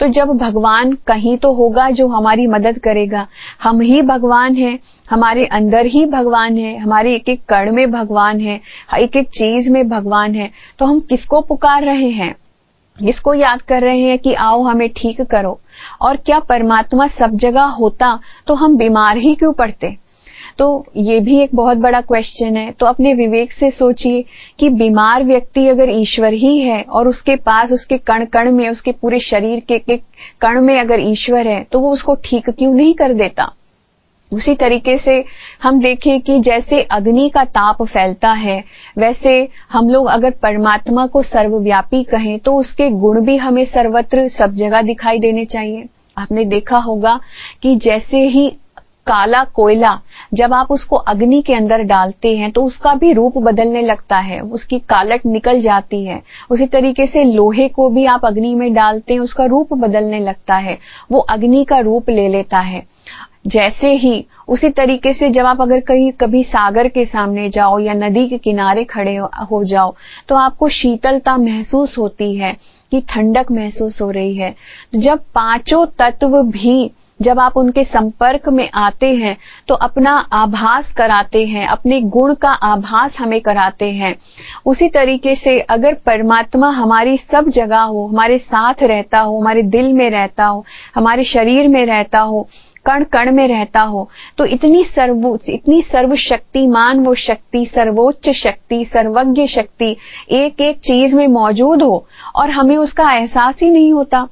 तो 0.00 0.06
जब 0.08 0.28
भगवान 0.38 0.92
कहीं 1.06 1.36
तो 1.38 1.52
होगा 1.52 1.88
जो 1.90 2.06
हमारी 2.08 2.46
मदद 2.46 2.78
करेगा। 2.78 3.26
हम 3.62 3.80
ही 3.80 4.02
भगवान 4.02 4.54
हैं, 4.54 4.78
हमारे 5.10 5.44
अंदर 5.46 5.86
ही 5.86 6.04
भगवान 6.06 6.56
है, 6.56 6.76
हमारे 6.78 7.14
एक 7.14 7.28
एक 7.28 7.44
कण 7.48 7.72
में 7.72 7.90
भगवान 7.90 8.40
है 8.40 8.60
एक 8.98 9.16
एक 9.16 9.28
चीज़ 9.28 9.70
में 9.70 9.88
भगवान 9.88 10.34
है। 10.34 10.50
तो 10.78 10.86
हम 10.86 11.00
किसको 11.00 11.40
पुकार 11.40 11.84
रहे 11.84 12.10
हैं? 12.10 12.34
किसको 12.98 13.34
याद 13.34 13.62
कर 13.62 13.82
रहे 13.82 14.00
हैं 14.00 14.18
कि 14.18 14.34
आओ 14.34 14.62
हमें 14.62 14.88
ठीक 14.88 15.20
करो? 15.22 15.58
और 16.00 16.16
क्या 16.16 16.38
परमात्मा 16.38 17.06
सब 17.08 17.36
जगह 17.36 17.64
होता 17.74 18.18
तो 18.46 18.54
हम 18.54 18.76
बीमार 18.76 19.16
ही 19.16 19.34
क्यों 19.34 19.52
पड़ते? 19.52 19.96
तो 20.58 20.84
ये 20.96 21.18
भी 21.20 21.38
एक 21.40 21.50
बहुत 21.54 21.76
बड़ा 21.76 22.00
क्वेश्चन 22.00 22.56
है। 22.56 22.70
तो 22.70 22.86
अपने 22.86 23.12
विवेक 23.14 23.52
से 23.52 23.70
सोचिए 23.70 24.24
कि 24.58 24.68
बीमार 24.70 25.24
व्यक्ति 25.24 25.66
अगर 25.68 25.90
ईश्वर 25.90 26.32
ही 26.34 26.58
है 26.60 26.80
और 26.82 27.08
उसके 27.08 27.36
पास 27.36 27.72
उसके 27.72 27.98
कण 27.98 28.24
कण 28.24 28.50
में 28.52 28.68
उसके 28.68 28.92
पूरे 28.92 29.20
शरीर 29.20 29.60
के, 29.60 29.78
के 29.78 29.96
कण 30.40 30.60
में 30.60 30.78
अगर 30.80 31.00
ईश्वर 31.00 31.46
है 31.46 31.62
तो 31.72 31.80
वो 31.80 31.92
उसको 31.92 32.14
ठीक 32.24 32.50
क्यों 32.50 32.74
नहीं 32.74 32.94
कर 32.94 33.12
देता? 33.14 33.52
उसी 34.32 34.54
तरीके 34.54 34.96
से 34.98 35.12
हम 35.62 35.78
देखें 35.80 36.20
कि 36.20 36.38
जैसे 36.40 36.80
अग्नि 36.92 37.28
का 37.28 37.44
ताप 37.44 37.82
फैलता 37.84 38.30
है 38.30 38.62
वैसे 38.98 39.30
हम 39.72 39.88
लोग 39.88 40.06
अगर 40.06 40.30
परमात्मा 40.42 41.06
को 41.06 41.22
सर्वव्यापी 41.22 42.02
कहें 42.04 42.38
तो 42.38 42.56
उसके 42.56 42.90
गुण 42.90 43.20
भी 43.20 43.36
हमें 43.36 43.64
सर्वत्र 43.64 44.28
सब 44.28 44.54
जगह 44.54 44.82
दिखाई 44.82 45.18
देने 45.18 45.44
चाहिए। 45.44 45.84
आपने 46.18 46.44
देखा 46.44 46.78
होगा 46.78 47.18
कि 47.62 47.74
जैसे 47.76 48.18
ही 48.26 48.50
काला 49.08 49.42
कोयला, 49.54 49.98
जब 50.34 50.54
आप 50.54 50.70
उसको 50.70 50.96
अग्नि 51.06 51.40
के 51.42 51.54
अंदर 51.54 51.82
डालते 51.84 52.36
हैं 52.36 52.50
तो 52.52 52.64
उसका 52.64 52.94
भी 52.94 53.12
रूप 53.12 53.38
बदलने 53.40 53.82
लगता 53.82 54.18
है, 54.18 54.40
उसकी 54.40 54.78
कालट 54.88 55.26
निकल 55.26 55.60
जाती 55.60 56.04
है। 56.04 56.20
उसी 56.50 56.66
तरीके 56.68 57.06
से 57.06 57.24
लोहे 57.24 57.68
को 57.68 57.88
भी 57.88 58.04
आप 58.06 58.26
अग्नि 58.26 58.54
में 58.54 58.72
डालते 58.74 59.12
हैं, 59.12 59.20
उसका 59.20 59.44
रूप 59.46 59.72
बदलने 59.74 60.20
लगता 60.20 60.56
है, 60.56 60.78
वो 61.10 61.18
अग्नि 61.20 61.64
का 61.64 61.78
रूप 61.80 62.10
ले 62.10 62.28
लेता 62.28 62.58
है। 62.60 62.82
जैसे 63.46 63.92
ही, 63.92 64.24
उसी 64.48 64.68
तरीके 64.70 65.12
से 65.12 65.28
जब 65.30 65.46
आप 65.46 65.60
अगर 65.60 65.80
कहीं, 65.80 66.10
कभी 66.12 66.42
सागर 66.44 66.88
के 66.88 67.04
सामने 67.04 67.48
जाओ 67.48 67.78
या 67.78 67.94
नदी 67.94 68.26
के 68.28 68.38
किनारे 68.38 68.84
खड़े 68.84 69.14
हो 69.16 69.62
जाओ 69.64 69.94
तो 70.28 70.34
आपको 70.34 70.68
शीतलता 70.70 71.36
महसूस 71.38 71.96
होती 71.98 72.34
है, 72.36 72.52
कि 72.92 73.00
ठंडक 73.08 73.50
महसूस 73.52 74.00
हो 74.02 74.10
रही 74.10 74.36
है। 74.36 74.54
जब 74.94 75.18
पाँचों 75.34 75.84
तत्व 75.98 76.42
भी 76.44 76.90
जब 77.20 77.40
आप 77.40 77.56
उनके 77.56 77.84
संपर्क 77.84 78.48
में 78.48 78.68
आते 78.76 79.12
हैं 79.14 79.36
तो 79.68 79.74
अपना 79.76 80.12
आभास 80.32 80.92
कराते 80.92 81.44
हैं, 81.46 81.66
अपने 81.66 82.00
गुण 82.02 82.34
का 82.34 82.50
आभास 82.50 83.16
हमें 83.18 83.40
कराते 83.40 83.90
हैं। 83.92 84.14
उसी 84.66 84.88
तरीके 84.90 85.34
से 85.36 85.58
अगर 85.60 85.94
परमात्मा 86.06 86.70
हमारी 86.70 87.16
सब 87.32 87.48
जगह 87.50 87.80
हो, 87.80 88.06
हमारे 88.06 88.38
साथ 88.38 88.82
रहता 88.82 89.18
हो, 89.18 89.38
हमारे 89.40 89.62
दिल 89.64 89.92
में 89.92 90.08
रहता 90.10 90.44
हो, 90.44 90.64
हमारे 90.94 91.24
शरीर 91.26 91.68
में 91.68 91.84
रहता 91.86 92.18
हो, 92.20 92.48
कण 92.86 93.04
कण 93.04 93.30
में 93.32 93.46
रहता 93.48 93.80
हो 93.82 94.08
तो 94.38 94.44
इतनी 94.46 94.84
सर्व, 94.84 95.38
इतनी 95.48 95.80
सर्वशक्तिमान 95.82 97.00
वो 97.00 97.14
शक्ति, 97.16 97.64
सर्वोच्च 97.66 98.30
शक्ति, 98.36 98.84
सर्वज्ञ 98.84 99.46
शक्ति 99.48 99.96
एक 100.32 100.60
एक 100.60 100.78
चीज़ 100.80 101.14
में 101.16 101.26
मौजूद 101.28 101.82
हो 101.82 102.04
और 102.36 102.50
हमें 102.50 102.76
उसका 102.76 103.12
एहसास 103.12 103.54
ही 103.62 103.70
नहीं 103.70 103.92
होता। 103.92 104.26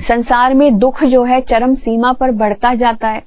संसार 0.00 0.54
में 0.54 0.78
दुख 0.78 1.04
जो 1.04 1.24
है 1.24 1.40
चरम 1.40 1.74
सीमा 1.74 2.12
पर 2.12 2.30
बढ़ता 2.30 2.74
जाता 2.74 3.08
है। 3.08 3.22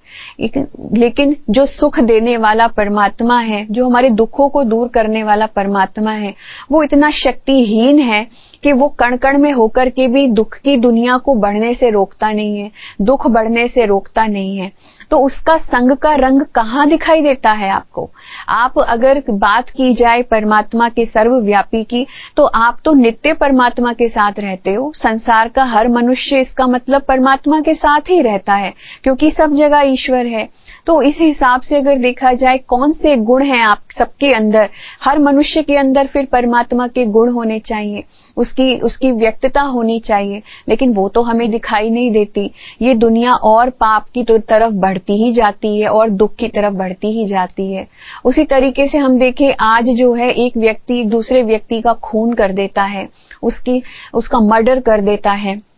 लेकिन 0.94 1.36
जो 1.50 1.66
सुख 1.66 2.00
देने 2.00 2.38
वाला 2.38 2.68
परमात्मा 2.68 3.40
है, 3.40 3.66
जो 3.72 3.86
हमारे 3.86 4.10
दुखों 4.10 4.50
को 4.50 4.64
दूर 4.64 4.88
करने 4.88 5.24
वाला 5.24 5.46
परमात्मा 5.46 6.12
है, 6.12 6.34
वो 6.72 6.84
इतना 6.84 7.10
शक्तिहीन 7.12 8.00
है 8.00 8.28
कि 8.64 8.72
वो 8.72 8.88
कण 8.90 9.18
कण 9.18 9.38
में 9.38 9.52
होकर 9.54 9.90
के 9.90 10.08
भी 10.08 10.28
दुख 10.28 10.58
की 10.58 10.78
दुनिया 10.78 11.18
को 11.18 11.36
बढ़ने 11.36 11.74
से 11.74 11.90
रोकता 11.90 12.32
नहीं 12.32 12.60
है, 12.60 12.72
दुख 13.02 13.28
बढ़ने 13.28 13.68
से 13.68 13.86
रोकता 13.86 14.26
नहीं 14.26 14.58
है। 14.58 14.72
तो 15.12 15.18
उसका 15.18 15.58
संग 15.58 15.92
का 15.98 16.14
रंग 16.16 16.42
कहाँ 16.56 16.88
दिखाई 16.90 17.22
देता 17.22 17.52
है 17.52 17.70
आपको? 17.70 18.10
आप 18.50 18.80
अगर 18.80 19.22
बात 19.30 19.70
की 19.70 19.94
जाए 19.94 20.22
परमात्मा 20.22 20.90
के 20.90 21.06
सर्वव्यापी 21.06 21.84
की 21.84 22.06
तो 22.38 22.46
आप 22.46 22.80
तो 22.86 22.94
नित्य 22.94 23.34
परमात्मा 23.34 23.94
के 23.94 24.10
साथ 24.10 24.40
रहते 24.40 24.74
हो। 24.74 24.92
संसार 24.96 25.48
का 25.48 25.64
हर 25.68 25.88
मनुष्य 25.88 26.42
इसका 26.42 26.68
मतलब 26.68 27.02
परमात्मा 27.02 27.60
के 27.60 27.74
साथ 27.74 28.10
ही 28.10 28.22
रहता 28.22 28.54
है, 28.54 28.74
क्योंकि 29.04 29.32
सब 29.32 29.56
जगह 29.56 29.82
ईश्वर 29.84 30.26
है। 30.28 30.48
तो 30.90 31.02
इस 31.02 31.18
हिसाब 31.22 31.62
से 31.62 31.78
अगर 31.78 31.98
देखा 31.98 32.34
जाए, 32.34 32.58
कौन 32.58 32.94
से 32.94 33.16
गुण 33.16 33.44
हैं 33.44 33.62
आप 33.62 33.80
सबके 33.98 34.28
अंदर? 34.28 34.70
हर 35.04 35.20
मनुष्य 35.20 35.62
के 35.62 35.76
अंदर 35.78 36.08
फिर 36.08 36.26
परमात्मा 36.26 36.88
के 36.88 37.06
गुण 37.06 37.32
होने 37.32 37.60
चाहिए। 37.60 38.04
उसकी 38.38 38.80
उसकी 38.80 39.12
व्यक्तता 39.12 39.62
होनी 39.62 40.00
चाहिए। 40.00 40.42
लेकिन 40.70 40.94
वो 40.94 41.10
तो 41.10 41.22
हमें 41.22 41.52
दिखाई 41.52 41.90
नहीं 41.90 42.12
देती। 42.12 42.52
ये 42.82 42.96
दुनिया 42.96 43.34
और 43.34 43.70
पाप 43.70 44.06
की 44.14 44.24
तो 44.24 44.38
तरफ़ 44.38 44.74
बढ़ती 44.74 45.14
ही 45.14 45.32
जाती 45.32 45.82
है 45.82 45.88
और 45.88 46.10
दुख 46.10 46.36
की 46.36 46.48
तरफ़ 46.48 46.74
बढ़ती 46.74 47.12
ही 47.12 47.26
जाती 47.26 47.74
है। 47.74 47.88
उसी 48.26 48.44
तरीके 48.44 48.88
से 48.88 48.98
हम 48.98 49.20
देखें, 49.20 49.54
आज 49.60 49.86
जो 49.86 50.14
है 50.14 50.32
एक 50.32 50.58
व्यक्ति 50.58 51.04
दूसरे 51.04 51.44
व्यक्ति 51.44 51.82
का 51.82 51.94
खून 51.94 52.34
कर 52.34 52.52
देता 52.52 52.84
है। 52.84 53.10
उसकी, 53.44 53.84
उसका 54.14 54.40
मर्डर 54.40 54.80
कर 54.80 55.02
देता 55.02 55.32
है। 55.32 55.69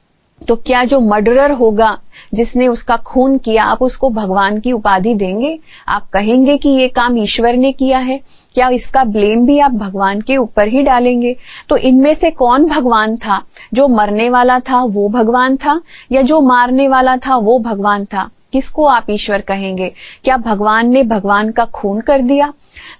तो 0.47 0.55
क्या 0.55 0.83
जो 0.83 0.99
मर्डरर 0.99 1.51
होगा, 1.51 1.97
जिसने 2.33 2.67
उसका 2.67 2.97
खून 2.97 3.37
किया, 3.37 3.63
आप 3.63 3.81
उसको 3.81 4.09
भगवान 4.09 4.59
की 4.59 4.71
उपाधि 4.71 5.13
देंगे? 5.13 5.59
आप 5.87 6.09
कहेंगे 6.13 6.57
कि 6.57 6.69
ये 6.69 6.87
काम 6.87 7.17
ईश्वर 7.17 7.53
ने 7.53 7.71
किया 7.71 7.99
है। 7.99 8.19
क्या 8.53 8.69
इसका 8.69 9.03
ब्लेम 9.03 9.45
भी 9.45 9.59
आप 9.59 9.71
भगवान 9.71 10.21
के 10.21 10.37
ऊपर 10.37 10.67
ही 10.67 10.83
डालेंगे? 10.83 11.35
तो 11.69 11.77
इनमें 11.77 12.13
से 12.13 12.31
कौन 12.31 12.65
भगवान 12.65 13.17
था? 13.17 13.41
जो 13.73 13.87
मरने 13.87 14.29
वाला 14.29 14.59
था, 14.59 14.83
वो 14.83 15.09
भगवान 15.09 15.57
था? 15.57 15.81
या 16.11 16.21
जो 16.21 16.41
मारने 16.41 16.87
वाला 16.87 17.17
था, 17.17 17.35
वो 17.35 17.59
भगवान 17.59 18.05
था? 18.05 18.29
किसको 18.53 18.85
आप 18.85 19.05
ईश्वर 19.09 19.41
कहेंगे? 19.41 19.91
क्या 20.23 20.37
भगवान 20.37 20.89
ने 20.89 21.03
भगवान 21.03 21.51
का 21.51 21.65
खून 21.65 22.01
कर 22.01 22.21
दिया? 22.21 22.53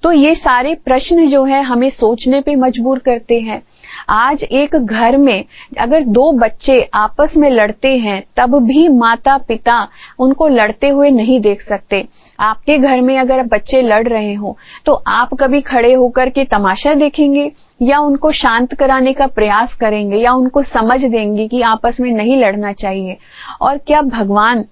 तो 0.03 0.11
ये 0.11 0.35
सारे 0.35 0.75
प्रश्न 0.75 1.27
जो 1.27 1.43
है, 1.43 1.63
हमें 1.63 1.89
सोचने 1.89 2.41
पे 2.41 2.55
मजबूर 2.55 2.99
करते 2.99 3.39
हैं। 3.39 3.61
आज 4.09 4.43
एक 4.43 4.75
घर 4.75 5.17
में 5.17 5.43
अगर 5.79 6.03
दो 6.03 6.31
बच्चे 6.37 6.79
आपस 6.95 7.33
में 7.37 7.49
लड़ते 7.51 7.95
हैं, 7.97 8.21
तब 8.37 8.57
भी 8.63 8.87
माता 8.89 9.37
पिता 9.37 9.77
उनको 10.19 10.47
लड़ते 10.49 10.89
हुए 10.89 11.09
नहीं 11.11 11.39
देख 11.41 11.61
सकते। 11.61 12.05
आपके 12.39 12.77
घर 12.77 13.01
में 13.01 13.17
अगर 13.19 13.43
बच्चे 13.47 13.81
लड़ 13.81 14.07
रहे 14.07 14.33
हो 14.33 14.55
तो 14.85 14.93
आप 15.09 15.33
कभी 15.39 15.61
खड़े 15.61 15.93
होकर 15.93 16.29
के 16.29 16.45
तमाशा 16.47 16.93
देखेंगे, 16.95 17.51
या 17.81 17.99
उनको 17.99 18.31
शांत 18.33 18.73
कराने 18.73 19.13
का 19.13 19.27
प्रयास 19.29 19.73
करेंगे, 19.75 20.17
या 20.17 20.31
उनको 20.33 20.63
समझ 20.63 20.99
देंगे 21.01 21.47
कि 21.47 21.61
आपस 21.63 21.97
में 22.01 22.11
नहीं 22.11 22.37
लड़ना 22.37 22.71
चाहिए। 22.73 23.17
और 23.61 23.77
क्या 23.77 24.01
भगवान 24.03 24.65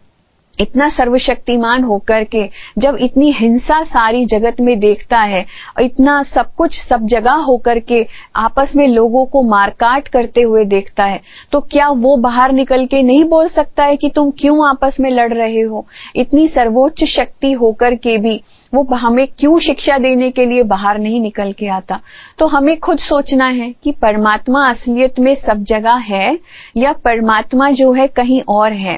इतना 0.60 0.88
सर्वशक्तिमान 0.90 1.84
होकर 1.84 2.24
के 2.26 2.44
जब 2.78 2.98
इतनी 3.02 3.32
हिंसा 3.32 3.82
सारी 3.86 4.26
जगत 4.26 4.56
में 4.62 4.78
देखता 4.80 5.20
है, 5.20 5.46
इतना 5.82 6.22
सब 6.26 6.54
कुछ 6.58 6.80
सब 6.80 7.06
जगह 7.08 7.36
होकर 7.48 7.80
के 7.82 8.06
आपस 8.36 8.72
में 8.76 8.88
लोगों 8.88 9.26
को 9.26 9.44
मारकाट 9.44 10.08
करते 10.08 10.42
हुए 10.42 10.66
देखता 10.66 11.04
है 11.04 11.20
तो 11.52 11.60
क्या 11.72 11.90
वो 11.98 12.16
बाहर 12.18 12.52
निकल 12.52 12.86
के 12.86 13.02
नहीं 13.04 13.24
बोल 13.26 13.48
सकता 13.50 13.84
है 13.84 13.96
कि 13.98 14.10
तुम 14.10 14.32
क्यों 14.32 14.68
आपस 14.68 14.98
में 15.00 15.10
लड़ 15.12 15.34
रहे 15.34 15.62
हो? 15.62 15.86
इतनी 16.16 16.48
सर्वोच्च 16.48 17.04
शक्ति 17.08 17.52
होकर 17.54 17.96
के 17.96 18.18
भी 18.18 18.40
वो 18.74 18.84
हमें 18.96 19.28
क्यों 19.40 19.60
शिक्षा 19.60 19.98
देने 19.98 20.30
के 20.32 20.46
लिए 20.46 20.64
बाहर 20.66 21.00
नहीं 21.00 21.20
निकल 21.22 21.52
के 21.52 21.68
आता? 21.68 22.00
तो 22.40 22.48
हमें 22.48 22.78
खुद 22.80 23.00
सोचना 23.00 23.48
है 23.48 23.74
कि 23.84 23.92
परमात्मा 23.92 24.64
असलियत 24.70 25.20
में 25.20 25.36
सब 25.36 25.64
जगह 25.64 25.98
है 26.06 26.38
या 26.78 26.92
परमात्मा 27.06 27.70
जो 27.72 27.92
है 27.94 28.08
कहीं 28.08 28.42
और 28.48 28.74
है। 28.74 28.98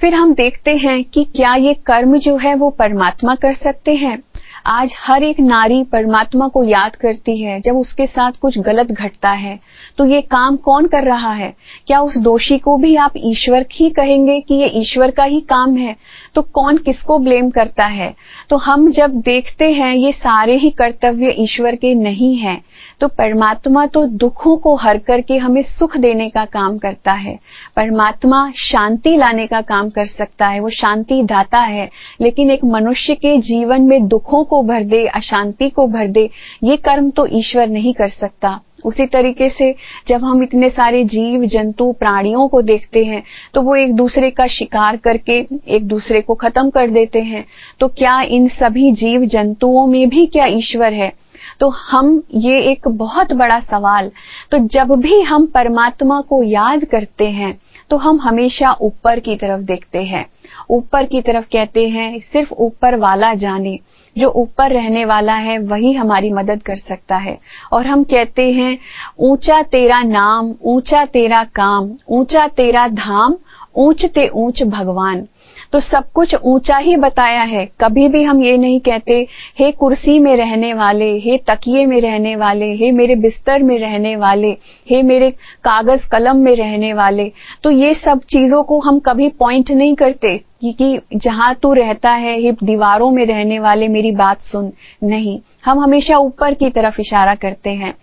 फिर 0.00 0.14
हम 0.14 0.32
देखते 0.34 0.70
हैं 0.76 1.02
कि 1.04 1.24
क्या 1.36 1.54
ये 1.54 1.72
कर्म 1.86 2.16
जो 2.18 2.36
है 2.36 2.54
वो 2.54 2.70
परमात्मा 2.70 3.34
कर 3.34 3.54
सकते 3.54 3.94
हैं। 3.94 4.18
आज 4.66 4.92
हर 4.98 5.22
एक 5.24 5.38
नारी 5.40 5.82
परमात्मा 5.82 6.46
को 6.48 6.62
याद 6.64 6.96
करती 6.96 7.36
है, 7.38 7.60
जब 7.60 7.76
उसके 7.76 8.06
साथ 8.06 8.32
कुछ 8.32 8.58
गलत 8.58 8.86
घटता 8.86 9.30
है 9.30 9.58
तो 9.98 10.04
ये 10.06 10.20
काम 10.22 10.56
कौन 10.56 10.86
कर 10.86 11.04
रहा 11.04 11.32
है? 11.32 11.52
क्या 11.86 12.00
उस 12.00 12.16
दोषी 12.18 12.58
को 12.58 12.76
भी 12.76 12.94
आप 12.96 13.12
ईश्वर 13.16 13.66
ही 13.72 13.88
कहेंगे 13.90 14.40
कि 14.40 14.54
ये 14.54 14.66
ईश्वर 14.74 15.10
का 15.10 15.24
ही 15.24 15.40
काम 15.40 15.76
है? 15.76 15.96
तो 16.34 16.42
कौन 16.42 16.78
किसको 16.78 17.18
ब्लेम 17.18 17.50
करता 17.50 17.86
है? 17.86 18.14
तो 18.50 18.56
हम 18.56 18.90
जब 18.90 19.20
देखते 19.20 19.72
हैं, 19.72 19.94
ये 19.94 20.12
सारे 20.12 20.56
ही 20.56 20.70
कर्तव्य 20.70 21.34
ईश्वर 21.38 21.74
के 21.74 21.94
नहीं 21.94 22.36
हैं। 22.36 22.60
तो 23.00 23.08
परमात्मा 23.08 23.86
तो 23.86 24.04
दुखों 24.06 24.56
को 24.56 24.74
हर 24.74 24.98
करके 24.98 25.36
हमें 25.36 25.62
सुख 25.62 25.96
देने 25.96 26.28
का 26.30 26.44
काम 26.44 26.78
करता 26.78 27.12
है। 27.12 27.38
परमात्मा 27.76 28.50
शांति 28.56 29.16
लाने 29.16 29.46
का 29.46 29.60
काम 29.60 29.90
कर 29.90 30.06
सकता 30.06 30.46
है, 30.46 30.60
वो 30.60 30.68
शांति 30.70 31.22
दाता 31.22 31.58
है। 31.58 31.88
लेकिन 32.20 32.50
एक 32.50 32.64
मनुष्य 32.64 33.14
के 33.14 33.36
जीवन 33.38 33.82
में 33.82 34.06
दुखों 34.08 34.44
को 34.44 34.62
भर 34.62 34.82
दे, 34.82 35.06
अशांति 35.06 35.68
को 35.70 35.86
भर 35.86 36.06
दे, 36.06 36.30
ये 36.64 36.76
कर्म 36.76 37.10
तो 37.10 37.26
ईश्वर 37.32 37.66
नहीं 37.66 37.94
कर 37.94 38.08
सकता। 38.08 38.60
उसी 38.84 39.06
तरीके 39.06 39.48
से 39.48 39.74
जब 40.08 40.24
हम 40.24 40.42
इतने 40.42 40.68
सारे 40.70 41.02
जीव, 41.04 41.44
जंतु, 41.44 41.92
प्राणियों 41.92 42.46
को 42.48 42.60
देखते 42.62 43.04
हैं 43.04 43.22
तो 43.54 43.62
वो 43.62 43.74
एक 43.76 43.94
दूसरे 43.94 44.30
का 44.30 44.46
शिकार 44.46 44.96
करके 44.96 45.38
एक 45.68 45.86
दूसरे 45.86 46.20
को 46.20 46.34
खत्म 46.34 46.70
कर 46.70 46.90
देते 46.90 47.20
हैं। 47.20 47.44
तो 47.80 47.88
क्या 47.88 48.20
इन 48.22 48.48
सभी 48.48 48.90
जीव 48.92 49.24
जंतुओं 49.24 49.86
में 49.86 50.08
भी 50.08 50.26
क्या 50.26 50.46
ईश्वर 50.48 50.92
है? 50.92 51.12
तो 51.60 51.68
हम, 51.68 52.22
ये 52.34 52.60
एक 52.60 52.88
बहुत 52.88 53.32
बड़ा 53.32 53.60
सवाल। 53.60 54.10
तो 54.50 54.58
जब 54.58 54.92
भी 54.92 55.22
हम 55.22 55.46
परमात्मा 55.46 56.20
को 56.20 56.42
याद 56.42 56.84
करते 56.84 57.28
हैं 57.28 57.58
तो 57.90 57.96
हम 57.96 58.20
हमेशा 58.20 58.72
ऊपर 58.80 59.20
की 59.20 59.36
तरफ़ 59.36 59.60
देखते 59.60 60.02
हैं। 60.02 60.26
ऊपर 60.70 61.04
की 61.04 61.20
तरफ़ 61.20 61.44
कहते 61.44 61.88
हैं, 61.88 62.18
सिर्फ़ 62.20 62.52
ऊपर 62.52 62.96
वाला 62.96 63.34
जाने। 63.34 63.78
जो 64.18 64.28
ऊपर 64.28 64.70
रहने 64.70 65.04
वाला 65.04 65.34
है, 65.34 65.58
वही 65.58 65.92
हमारी 65.92 66.30
मदद 66.30 66.62
कर 66.62 66.76
सकता 66.76 67.16
है। 67.16 67.38
और 67.72 67.86
हम 67.86 68.02
कहते 68.02 68.52
हैं, 68.52 68.78
ऊँचा 69.18 69.62
तेरा 69.62 70.02
नाम, 70.02 70.54
ऊँचा 70.64 71.04
तेरा 71.04 71.44
काम, 71.44 71.90
ऊँचा 72.08 72.48
तेरा 72.48 72.88
धाम 72.88 73.36
ऊंचते 73.76 74.28
ऊंच 74.28 74.62
भगवान। 74.62 75.26
तो 75.72 75.80
सब 75.80 76.04
कुछ 76.14 76.34
ऊँचा 76.44 76.76
ही 76.76 76.96
बताया 76.96 77.42
है। 77.42 77.68
कभी 77.80 78.08
भी 78.08 78.22
हम 78.22 78.42
ये 78.42 78.56
नहीं 78.56 78.80
कहते, 78.80 79.26
हे 79.58 79.70
कुर्सी 79.72 80.18
में 80.18 80.36
रहने 80.36 80.74
वाले, 80.74 81.18
हे 81.18 81.38
तकिए 81.38 81.86
में 81.86 82.00
रहने 82.00 82.36
वाले, 82.36 82.74
हे 82.74 82.90
मेरे 82.90 83.14
बिस्तर 83.14 83.62
में 83.62 83.78
रहने 83.78 84.16
वाले, 84.16 84.50
हे 84.90 85.02
मेरे 85.02 85.30
कागज़ 85.64 86.08
कलम 86.08 86.36
में 86.36 86.56
रहने 86.56 86.92
वाले। 86.92 87.32
तो 87.62 87.70
ये 87.70 87.94
सब 87.94 88.18
चीज़ों 88.18 88.62
को 88.62 88.80
हम 88.80 88.98
कभी 88.98 89.28
पॉइंट 89.28 89.70
नहीं 89.70 89.94
करते 89.94 90.40
कि 90.64 91.00
जहाँ 91.16 91.54
तू 91.62 91.72
रहता 91.72 92.10
है 92.10 92.40
ये 92.42 92.52
दीवारों 92.52 93.10
में 93.10 93.26
रहने 93.26 93.58
वाले, 93.58 93.88
मेरी 93.88 94.10
बात 94.10 94.40
सुन। 94.40 94.72
नहीं, 95.04 95.40
हम 95.64 95.78
हमेशा 95.78 96.16
ऊपर 96.16 96.54
की 96.54 96.70
तरफ़ 96.70 97.00
इशारा 97.00 97.34
करते 97.34 97.70
हैं। 97.70 97.94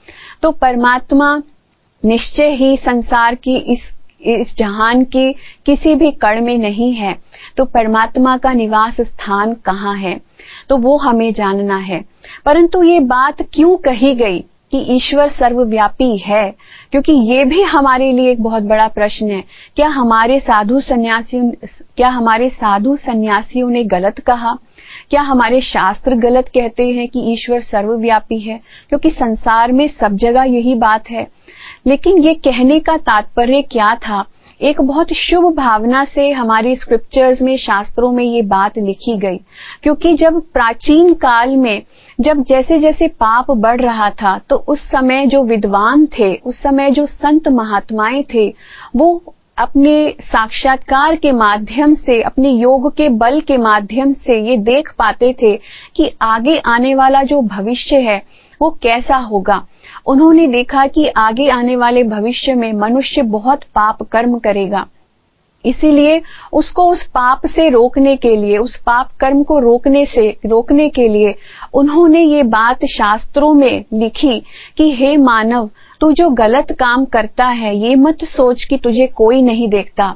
तो 0.41 0.51
परमात्मा 0.51 1.41
निश्चय 2.05 2.49
ही 2.49 2.77
संसार 2.77 3.35
की 3.35 3.57
इस 3.57 3.91
इस 4.25 4.55
जहान 4.57 5.03
के 5.03 5.33
किसी 5.65 5.95
भी 5.95 6.11
कण 6.11 6.41
में 6.41 6.57
नहीं 6.57 6.93
है। 6.93 7.15
तो 7.57 7.65
परमात्मा 7.65 8.37
का 8.37 8.53
निवास 8.53 9.01
स्थान 9.01 9.53
कहाँ 9.53 9.95
है? 9.95 10.21
तो 10.69 10.77
वो 10.77 10.97
हमें 10.97 11.33
जानना 11.33 11.77
है। 11.77 12.05
परंतु 12.45 12.83
ये 12.83 12.99
बात 12.99 13.41
क्यों 13.41 13.77
कही 13.77 14.15
गई 14.15 14.39
कि 14.71 14.77
ईश्वर 14.77 15.27
सर्वव्यापी 15.27 16.17
है? 16.17 16.55
क्योंकि 16.91 17.11
ये 17.11 17.45
भी 17.45 17.61
हमारे 17.61 18.11
लिए 18.13 18.31
एक 18.31 18.43
बहुत 18.43 18.63
बड़ा 18.63 18.87
प्रश्न 18.87 19.31
है। 19.31 19.43
क्या 19.75 19.87
हमारे 19.87 20.39
साधु 20.39 20.79
सन्यासियों 20.79 21.51
क्या 21.97 22.09
हमारे 22.09 22.49
साधु 22.49 22.95
सन्यासियों 22.95 23.69
ने 23.69 23.83
गलत 23.83 24.19
कहा? 24.19 24.57
क्या 25.09 25.21
हमारे 25.21 25.61
शास्त्र 25.61 26.15
गलत 26.15 26.47
कहते 26.47 26.89
हैं 26.89 27.07
कि 27.07 27.33
ईश्वर 27.33 27.61
सर्वव्यापी 27.61 28.39
है? 28.39 28.59
क्योंकि 28.89 29.09
संसार 29.09 29.71
में 29.71 29.87
सब 29.87 30.15
जगह 30.15 30.43
यही 30.43 30.75
बात 30.75 31.09
है। 31.09 31.27
लेकिन 31.87 32.17
ये 32.17 32.33
कहने 32.33 32.79
का 32.79 32.97
तात्पर्य 32.97 33.61
क्या 33.61 33.95
था? 33.95 34.23
एक 34.61 34.81
बहुत 34.81 35.11
शुभ 35.13 35.53
भावना 35.55 36.03
से 36.05 36.29
हमारी 36.31 36.75
स्क्रिप्चर्स 36.75 37.41
में, 37.41 37.55
शास्त्रों 37.57 38.11
में 38.11 38.23
ये 38.23 38.41
बात 38.41 38.77
लिखी 38.77 39.17
गई। 39.17 39.37
क्योंकि 39.83 40.13
जब 40.13 40.41
प्राचीन 40.53 41.13
काल 41.13 41.55
में, 41.57 41.81
जब 42.21 42.43
जैसे 42.43 42.79
जैसे 42.79 43.07
पाप 43.07 43.51
बढ़ 43.51 43.81
रहा 43.81 44.09
था 44.11 44.37
तो 44.49 44.55
उस 44.67 44.81
समय 44.81 45.25
जो 45.25 45.43
विद्वान 45.43 46.05
थे, 46.05 46.33
उस 46.35 46.61
समय 46.61 46.91
जो 46.91 47.05
संत 47.05 47.47
महात्माएँ 47.47 48.23
थे, 48.33 48.53
वो 48.95 49.33
अपने 49.57 50.15
साक्षात्कार 50.21 51.15
के 51.15 51.31
माध्यम 51.31 51.93
से, 51.95 52.21
अपने 52.21 52.49
योग 52.49 52.95
के 52.95 53.09
बल 53.09 53.39
के 53.39 53.57
माध्यम 53.57 54.13
से 54.13 54.39
ये 54.41 54.57
देख 54.57 54.93
पाते 54.99 55.35
थे 55.41 55.55
कि 55.95 56.11
आगे 56.21 56.57
आने 56.57 56.95
वाला 56.95 57.23
जो 57.23 57.41
भविष्य 57.41 57.95
है, 57.95 58.21
वो 58.61 58.69
कैसा 58.81 59.17
होगा। 59.17 59.65
उन्होंने 60.07 60.47
देखा 60.47 60.87
कि 60.87 61.07
आगे 61.07 61.47
आने 61.47 61.75
वाले 61.75 62.03
भविष्य 62.03 62.53
में 62.53 62.73
मनुष्य 62.73 63.21
बहुत 63.21 63.63
पाप 63.63 64.03
कर्म 64.03 64.39
करेगा। 64.39 64.87
इसीलिए 65.65 66.21
उसको 66.53 66.91
उस 66.91 67.03
पाप 67.03 67.41
से 67.45 67.69
रोकने 67.69 68.17
के 68.17 68.35
लिए, 68.35 68.57
उस 68.57 68.77
पाप 68.77 69.09
कर्म 69.19 69.43
को 69.43 69.59
रोकने 69.59 70.05
से, 70.05 70.37
रोकने 70.45 70.89
के 70.89 71.07
लिए 71.07 71.35
उन्होंने 71.73 72.21
ये 72.21 72.43
बात 72.43 72.85
शास्त्रों 72.85 73.53
में 73.53 73.85
लिखी 73.93 74.43
कि, 74.77 74.95
हे 74.95 75.17
मानव, 75.17 75.69
तू 76.01 76.11
जो 76.11 76.29
गलत 76.29 76.71
काम 76.71 77.05
करता 77.05 77.45
है, 77.45 77.77
ये 77.77 77.95
मत 77.95 78.17
सोच 78.23 78.63
कि 78.63 78.77
तुझे 78.77 79.07
कोई 79.07 79.41
नहीं 79.41 79.69
देखता। 79.69 80.15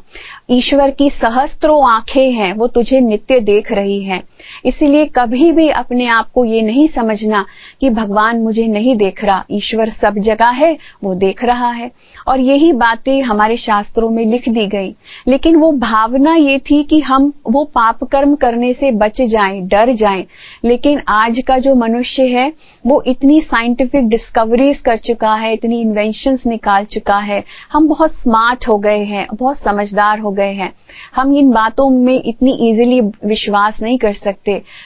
ईश्वर 0.49 0.91
की 0.91 1.09
सहस्त्रों 1.09 1.91
आँखें 1.91 2.31
हैं, 2.31 2.53
वो 2.53 2.67
तुझे 2.67 2.99
नित्य 2.99 3.39
देख 3.39 3.71
रही 3.71 4.03
है। 4.03 4.28
इसलिए 4.65 5.05
कभी 5.05 5.51
भी 5.51 5.69
अपने 5.69 6.07
आप 6.07 6.29
को 6.31 6.45
ये 6.45 6.61
नहीं 6.61 6.87
समझना 6.87 7.45
कि 7.81 7.89
भगवान 7.89 8.39
मुझे 8.39 8.67
नहीं 8.67 8.95
देख 8.95 9.25
रहा, 9.25 9.45
ईश्वर 9.51 9.89
सब 9.89 10.15
जगह 10.17 10.49
है, 10.49 10.77
वो 11.03 11.15
देख 11.15 11.43
रहा 11.43 11.71
है। 11.71 11.91
और 12.27 12.39
यही 12.39 12.73
बातें 12.73 13.21
हमारे 13.21 13.57
शास्त्रों 13.57 14.09
में 14.09 14.25
लिख 14.25 14.49
दी 14.49 14.67
गई। 14.67 14.95
लेकिन 15.27 15.55
वो 15.55 15.71
भावना 15.71 16.35
ये 16.35 16.59
थी 16.59 16.83
कि 16.83 16.99
हम 16.99 17.33
वो 17.49 17.63
पाप 17.63 18.03
कर्म 18.03 18.35
करने 18.35 18.73
से 18.73 18.91
बच 18.91 19.21
जाएँ, 19.21 19.61
डर 19.61 19.93
जाएँ। 19.93 20.25
लेकिन 20.65 21.01
आज 21.07 21.41
का 21.47 21.57
जो 21.57 21.75
मनुष्य 21.75 22.23
है, 22.23 22.53
वो 22.87 23.03
इतनी 23.07 23.41
साइंटिफिक 23.41 24.07
डिस्कवरीज 24.07 24.77
कर 24.77 24.97
चुका 24.97 25.35
है, 25.35 25.53
इतनी 25.53 25.81
इन्वेंशन 25.81 26.37
निकाल 26.47 26.85
चुका 26.85 27.17
है। 27.17 27.43
हम 27.73 27.87
बहुत 27.87 28.11
स्मार्ट 28.11 28.67
हो 28.67 28.77
गए 28.77 29.03
हैं, 29.03 29.27
बहुत 29.33 29.57
समझदार 29.57 30.19
हो 30.19 30.31
गए 30.31 30.53
हैं। 30.53 30.73
हम 31.15 31.33
इन 31.33 31.51
बातों 31.51 31.89
में 31.89 32.23
इतनी 32.25 32.51
इजीली 32.51 33.01
विश्वास 33.01 33.81
नहीं 33.81 33.97
कर 33.97 34.13
सकते। 34.13 34.28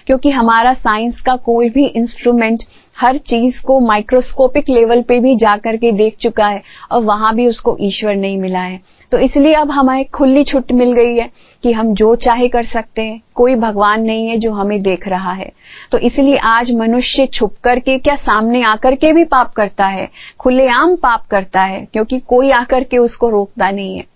क्योंकि 0.08 0.30
हमारा 0.30 0.74
साइंस 0.74 1.22
का 1.22 1.36
कोई 1.36 1.70
भी 1.70 1.86
इंस्ट्रूमेंट 1.86 2.64
हर 3.00 3.18
चीज़ 3.18 3.62
को 3.62 3.80
माइक्रोस्कोपिक 3.80 4.70
लेवल 4.70 5.02
पे 5.02 5.20
भी 5.20 5.36
जाकर 5.36 5.76
के 5.76 5.92
देख 5.92 6.18
चुका 6.18 6.48
है, 6.48 6.62
और 6.92 7.02
वहाँ 7.02 7.36
भी 7.36 7.48
उसको 7.48 7.78
ईश्वर 7.80 8.16
नहीं 8.16 8.38
मिला 8.38 8.60
है। 8.60 8.82
तो 9.12 9.18
इसलिए 9.18 9.54
अब 9.54 9.72
हमें 9.72 10.06
खुली 10.06 10.44
छुट 10.44 10.72
मिल 10.72 10.94
गई 10.94 11.18
है 11.18 11.30
कि 11.64 11.72
हम 11.72 11.94
जो 11.94 12.16
चाहे 12.16 12.48
कर 12.48 12.64
सकते 12.64 13.02
हैं, 13.02 13.22
कोई 13.36 13.56
भगवान 13.56 14.02
नहीं 14.02 14.28
है 14.28 14.38
जो 14.38 14.52
हमें 14.52 14.82
देख 14.82 15.08
रहा 15.08 15.32
है। 15.32 15.52
तो 15.92 15.98
इसलिए 15.98 16.38
आज 16.38 16.72
मनुष्य 16.72 17.26
छुप 17.26 17.56
करके 17.64 17.98
क्या 17.98 18.16
सामने 18.16 18.64
आकर 18.64 18.96
के 18.96 19.14
भी 19.14 19.24
पाप 19.24 19.54
करता 19.54 19.86
है? 19.86 20.10
खुलेआम 20.40 20.96
पाप 20.96 21.26
करता 21.26 21.62
है, 21.62 21.88
क्योंकि 21.94 22.20
कोई 22.20 22.52
आकर 22.52 22.84
के 22.84 22.98
उसको 22.98 23.30
रोकता 23.30 23.72
नहीं 23.72 23.98
है। 23.98 24.12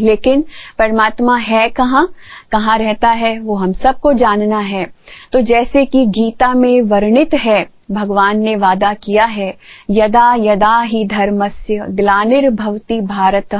लेकिन 0.00 0.44
परमात्मा 0.78 1.36
है 1.36 1.68
कहाँ? 1.68 2.12
कहाँ 2.52 2.78
रहता 2.78 3.10
है 3.10 3.38
वो 3.38 3.54
हम 3.54 3.72
सबको 3.72 4.12
जानना 4.12 4.58
है। 4.58 4.92
तो 5.32 5.40
जैसे 5.40 5.84
कि 5.84 6.06
गीता 6.06 6.54
में 6.54 6.82
वर्णित 6.82 7.34
है 7.34 7.73
भगवान 7.94 8.38
ने 8.38 8.54
वादा 8.56 8.92
किया 8.94 9.24
है, 9.26 9.54
यदा 9.90 10.34
यदा 10.40 10.80
ही 10.82 11.04
धर्मस्य 11.08 11.86
ग्लानिर्भवति 11.90 13.00
भारत, 13.02 13.54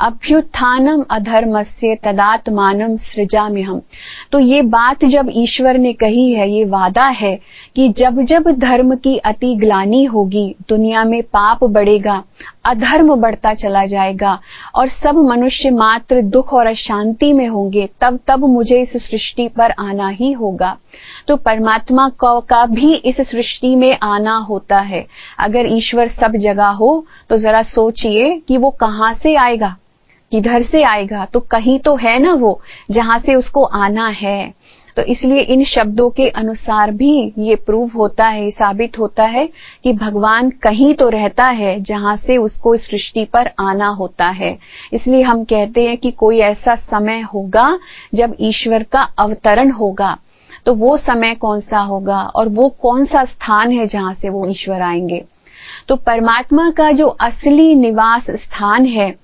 अभ्युत्थानम 0.00 1.04
अधर्मस्य 1.10 1.94
तदात्मानम 2.04 2.96
सृजामि 3.02 3.62
हम 3.62 3.80
तो 4.32 4.38
ये 4.38 4.62
बात 4.68 5.04
जब 5.06 5.30
ईश्वर 5.34 5.78
ने 5.78 5.92
कही 5.94 6.32
है, 6.32 6.50
ये 6.50 6.64
वादा 6.66 7.06
है 7.06 7.38
कि 7.76 7.88
जब 7.98 8.22
जब 8.24 8.50
धर्म 8.58 8.94
की 8.96 9.16
अति 9.18 9.54
ग्लानी 9.56 10.04
होगी, 10.06 10.54
दुनिया 10.68 11.04
में 11.04 11.22
पाप 11.24 11.64
बढ़ेगा, 11.66 12.22
अधर्म 12.64 13.14
बढ़ता 13.14 13.52
चला 13.54 13.84
जाएगा, 13.86 14.38
और 14.74 14.88
सब 14.88 15.16
मनुष्य 15.28 15.70
मात्र 15.70 16.22
दुख 16.22 16.52
और 16.54 16.66
अशांति 16.66 17.32
में 17.32 17.46
होंगे, 17.48 17.88
तब 18.00 18.18
तब 18.26 18.44
मुझे 18.46 18.80
इस 18.82 18.96
सृष्टि 19.02 19.48
पर 19.48 19.70
आना 19.80 20.08
ही 20.10 20.32
होगा। 20.32 20.76
तो 21.28 21.36
परमात्मा 21.38 22.08
का 22.20 22.64
भी 22.66 22.94
इस 22.94 23.20
सृष्टि 23.22 23.67
में 23.76 23.98
आना 24.02 24.36
होता 24.40 24.78
है। 24.80 25.04
अगर 25.40 25.66
ईश्वर 25.68 26.08
सब 26.10 26.36
जगह 26.38 26.68
हो 26.74 27.04
तो 27.30 27.36
जरा 27.36 27.62
सोचिए 27.64 28.38
कि 28.48 28.56
वो 28.56 28.70
कहाँ 28.80 29.12
से 29.14 29.34
आएगा, 29.36 29.76
किधर 30.32 30.62
से 30.62 30.82
आएगा 30.84 31.24
तो 31.24 31.40
कहीं 31.42 31.78
तो 31.78 31.94
है 31.96 32.18
ना 32.18 32.32
वो, 32.34 32.60
जहाँ 32.90 33.18
से 33.18 33.34
उसको 33.34 33.62
आना 33.64 34.08
है। 34.08 34.52
तो 34.96 35.02
इसलिए 35.04 35.40
इन 35.42 35.64
शब्दों 35.64 36.08
के 36.10 36.28
अनुसार 36.30 36.90
भी 36.90 37.32
ये 37.38 37.54
प्रूव 37.56 37.90
होता 37.90 38.26
है 38.26 38.50
साबित 38.50 38.98
होता 38.98 39.24
है 39.24 39.46
कि 39.84 39.92
भगवान 39.94 40.50
कहीं 40.62 40.94
तो 40.94 41.08
रहता 41.08 41.48
है, 41.48 41.80
जहाँ 41.80 42.16
से 42.16 42.36
उसको 42.36 42.74
इस 42.74 42.86
सृष्टि 42.86 43.24
पर 43.24 43.50
आना 43.60 43.88
होता 43.90 44.28
है। 44.28 44.56
इसलिए 44.92 45.22
हम 45.22 45.44
कहते 45.44 45.84
हैं 45.84 45.96
कि 45.96 46.10
कोई 46.10 46.38
ऐसा 46.40 46.74
समय 46.76 47.20
होगा 47.34 47.68
जब 48.14 48.36
ईश्वर 48.40 48.82
का 48.82 49.02
अवतरण 49.18 49.70
होगा। 49.70 50.16
तो 50.66 50.74
वो 50.74 50.96
समय 50.96 51.34
कौन 51.34 51.60
सा 51.60 51.78
होगा 51.78 52.20
और 52.22 52.48
वो 52.48 52.68
कौन 52.68 53.04
सा 53.04 53.24
स्थान 53.24 53.72
है 53.72 53.86
जहाँ 53.86 54.14
से 54.14 54.28
वो 54.28 54.46
ईश्वर 54.48 54.82
आएँगे? 54.82 55.24
तो 55.88 55.96
परमात्मा 55.96 56.70
का 56.70 56.90
जो 56.90 57.06
असली 57.06 57.74
निवास 57.74 58.26
स्थान 58.30 58.86
है, 58.86 59.14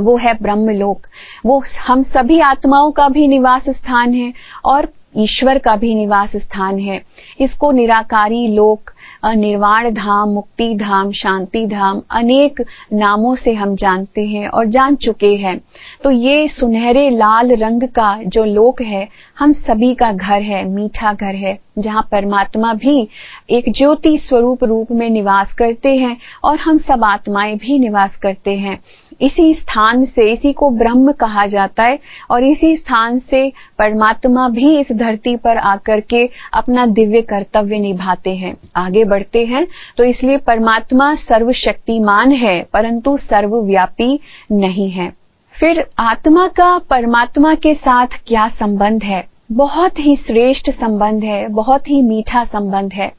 वो 0.00 0.16
है 0.16 0.34
ब्रह्मलोक। 0.42 1.06
वो 1.46 1.64
हम 1.86 2.02
सभी 2.02 2.40
आत्माओं 2.40 2.90
का 2.90 3.08
भी 3.08 3.28
निवास 3.28 3.68
स्थान 3.68 4.14
है 4.14 4.32
और 4.64 4.88
ईश्वर 5.16 5.58
का 5.58 5.76
भी 5.76 5.94
निवास 5.94 6.36
स्थान 6.36 6.78
है। 6.78 7.02
इसको 7.40 7.70
निराकारी 7.72 8.48
लोक 8.48 8.90
निर्वाण 9.24 9.90
धाम, 9.90 10.28
मुक्ति 10.28 10.74
धाम, 10.74 11.12
शांति 11.12 11.66
धाम 11.66 12.02
अनेक 12.10 12.60
नामों 12.92 13.34
से 13.34 13.52
हम 13.52 13.76
जानते 13.76 14.24
हैं 14.24 14.48
और 14.48 14.66
जान 14.66 14.96
चुके 14.96 15.34
हैं। 15.34 15.60
तो 16.04 16.10
ये 16.10 16.48
सुनहरे 16.48 17.10
लाल 17.10 17.52
रंग 17.52 17.82
का 17.82 18.22
जो 18.26 18.44
लोक 18.44 18.82
है, 18.82 19.08
हम 19.38 19.52
सभी 19.52 19.94
का 19.94 20.12
घर 20.12 20.42
है, 20.42 20.64
मीठा 20.68 21.12
घर 21.12 21.34
है, 21.34 21.58
जहाँ 21.78 22.08
परमात्मा 22.12 22.74
भी 22.74 23.08
एक 23.50 23.64
ज्योति 23.68 24.18
स्वरूप 24.18 24.64
रूप 24.64 24.88
में 24.90 25.10
निवास 25.10 25.52
करते 25.52 25.96
हैं 25.96 26.16
और 26.44 26.58
हम 26.58 26.78
सब 26.78 27.04
आत्माएँ 27.04 27.56
भी 27.56 27.78
निवास 27.78 28.16
करते 28.16 28.50
हैं। 28.50 28.80
इसी 29.20 29.54
स्थान 29.54 30.04
से, 30.04 30.32
इसी 30.32 30.52
को 30.52 30.70
ब्रह्म 30.70 31.12
कहा 31.12 31.46
जाता 31.46 31.82
है 31.82 31.98
और 32.30 32.44
इसी 32.44 32.76
स्थान 32.76 33.18
से 33.18 33.52
परमात्मा 33.78 34.48
भी 34.48 34.80
इस 34.80 34.92
धरती 34.92 35.36
पर 35.36 35.56
आकर 35.56 36.00
के 36.00 36.30
अपना 36.54 36.86
दिव्य 36.86 37.22
कर्तव्य 37.22 37.78
निभाते 37.78 38.36
हैं। 38.36 38.56
आगे 38.76 39.04
बढ़ते 39.12 39.44
हैं 39.46 39.66
तो 39.96 40.04
इसलिए 40.04 40.36
परमात्मा 40.38 41.14
सर्वशक्तिमान 41.16 42.32
है, 42.32 42.62
परंतु 42.72 43.16
सर्वव्यापी 43.18 44.18
नहीं 44.52 44.90
है। 44.90 45.12
फिर 45.54 45.84
आत्मा 46.00 46.46
का 46.48 46.76
परमात्मा 46.90 47.54
के 47.54 47.74
साथ 47.74 48.20
क्या 48.26 48.48
संबंध 48.50 49.02
है? 49.02 49.24
बहुत 49.52 49.98
ही 49.98 50.16
श्रेष्ठ 50.16 50.70
संबंध 50.70 51.24
है, 51.24 51.46
बहुत 51.48 51.90
ही 51.90 52.00
मीठा 52.02 52.44
संबंध 52.44 52.92
है। 52.92 53.10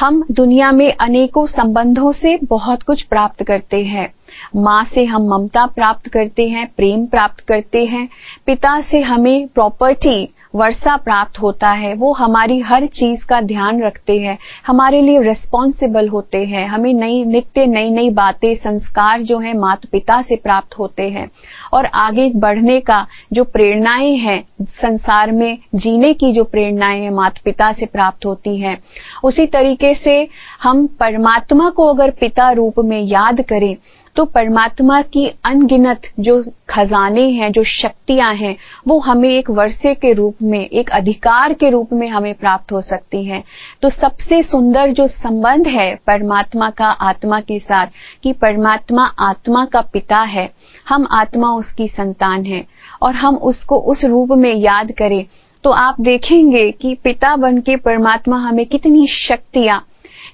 हम 0.00 0.24
दुनिया 0.30 0.70
में 0.72 0.92
अनेकों 0.92 1.46
संबंधों 1.46 2.12
से 2.12 2.36
बहुत 2.44 2.82
कुछ 2.82 3.02
प्राप्त 3.02 3.42
करते 3.42 3.82
हैं। 3.84 4.08
माँ 4.56 4.84
से 4.84 5.04
हम 5.04 5.28
ममता 5.28 5.64
प्राप्त 5.66 6.08
करते 6.08 6.48
हैं, 6.48 6.66
प्रेम 6.76 7.04
प्राप्त 7.06 7.40
करते 7.40 7.84
हैं, 7.84 8.08
पिता 8.46 8.80
से 8.80 9.00
हमें 9.00 9.46
प्रॉपर्टी 9.48 10.28
वर्षा 10.54 10.96
प्राप्त 10.96 11.40
होता 11.42 11.70
है, 11.70 11.94
वो 11.94 12.12
हमारी 12.12 12.58
हर 12.58 12.86
चीज़ 12.86 13.24
का 13.24 13.40
ध्यान 13.40 13.82
रखते 13.82 14.18
हैं, 14.18 14.38
हमारे 14.66 15.00
लिए 15.02 15.20
रिस्पॉन्सिबल 15.20 16.08
होते 16.08 16.44
हैं, 16.44 16.66
हमें 16.68 16.92
नई 16.94 17.24
नित्य 17.24 17.66
नई 17.66 17.90
नई 17.90 18.10
बातें, 18.10 18.54
संस्कार 18.54 19.22
जो 19.22 19.38
है 19.38 19.56
माता 19.58 19.88
पिता 19.92 20.22
से 20.22 20.36
प्राप्त 20.36 20.78
होते 20.78 21.08
हैं। 21.08 21.30
और 21.72 21.86
आगे 21.86 22.30
बढ़ने 22.36 22.80
का 22.80 23.06
जो 23.32 23.44
प्रेरणाएँ 23.44 24.16
हैं, 24.16 24.42
संसार 24.62 25.32
में 25.32 25.58
जीने 25.74 26.12
की 26.14 26.32
जो 26.32 26.44
प्रेरणाएँ 26.44 27.00
हैं 27.00 27.10
माता 27.10 27.40
पिता 27.44 27.72
से 27.72 27.86
प्राप्त 27.86 28.26
होती 28.26 28.56
हैं, 28.56 28.78
उसी 29.24 29.46
तरीके 29.46 29.94
से 29.94 30.28
हम 30.62 30.86
परमात्मा 30.86 31.70
को 31.70 31.94
अगर 31.94 32.10
पिता 32.10 32.50
रूप 32.50 32.74
में 32.78 33.00
याद 33.00 33.40
करें 33.40 33.76
तो 34.16 34.24
परमात्मा 34.24 35.02
की 35.02 35.26
अनगिनत 35.44 36.02
जो 36.20 36.44
खजाने 36.70 37.28
हैं, 37.30 37.52
जो 37.52 37.64
शक्तियाँ 37.64 38.34
हैं, 38.34 38.56
वो 38.88 38.98
हमें 38.98 39.28
एक 39.28 39.50
वर्षे 39.50 39.94
के 39.94 40.12
रूप 40.12 40.36
में, 40.42 40.68
एक 40.68 40.90
अधिकार 40.90 41.52
के 41.52 41.70
रूप 41.70 41.92
में 41.92 42.08
हमें 42.08 42.34
प्राप्त 42.34 42.72
हो 42.72 42.80
सकती 42.80 43.24
हैं। 43.24 43.44
तो 43.82 43.90
सबसे 43.90 44.42
सुंदर 44.42 44.90
जो 44.90 45.06
संबंध 45.06 45.66
है 45.66 45.94
परमात्मा 45.94 46.70
का 46.70 46.86
आत्मा 46.86 47.40
के 47.40 47.58
साथ, 47.58 47.86
कि 48.22 48.32
परमात्मा 48.32 49.04
आत्मा 49.18 49.64
का 49.64 49.80
पिता 49.80 50.20
है, 50.20 50.50
हम 50.88 51.08
आत्मा 51.12 51.48
उसकी 51.48 51.88
संतान 51.88 52.44
है, 52.44 52.64
और 53.02 53.14
हम 53.14 53.36
उसको 53.36 53.76
उस 53.76 54.04
रूप 54.04 54.28
में 54.30 54.54
याद 54.54 54.92
करें। 54.92 55.24
तो 55.64 55.70
आप 55.70 56.00
देखेंगे 56.00 56.70
कि 56.70 56.94
पिता 56.94 57.36
बन 57.36 57.58
के 57.58 57.76
परमात्मा 57.76 58.36
हमें 58.36 58.66
कितनी 58.66 59.06
शक्तियाँ, 59.06 59.86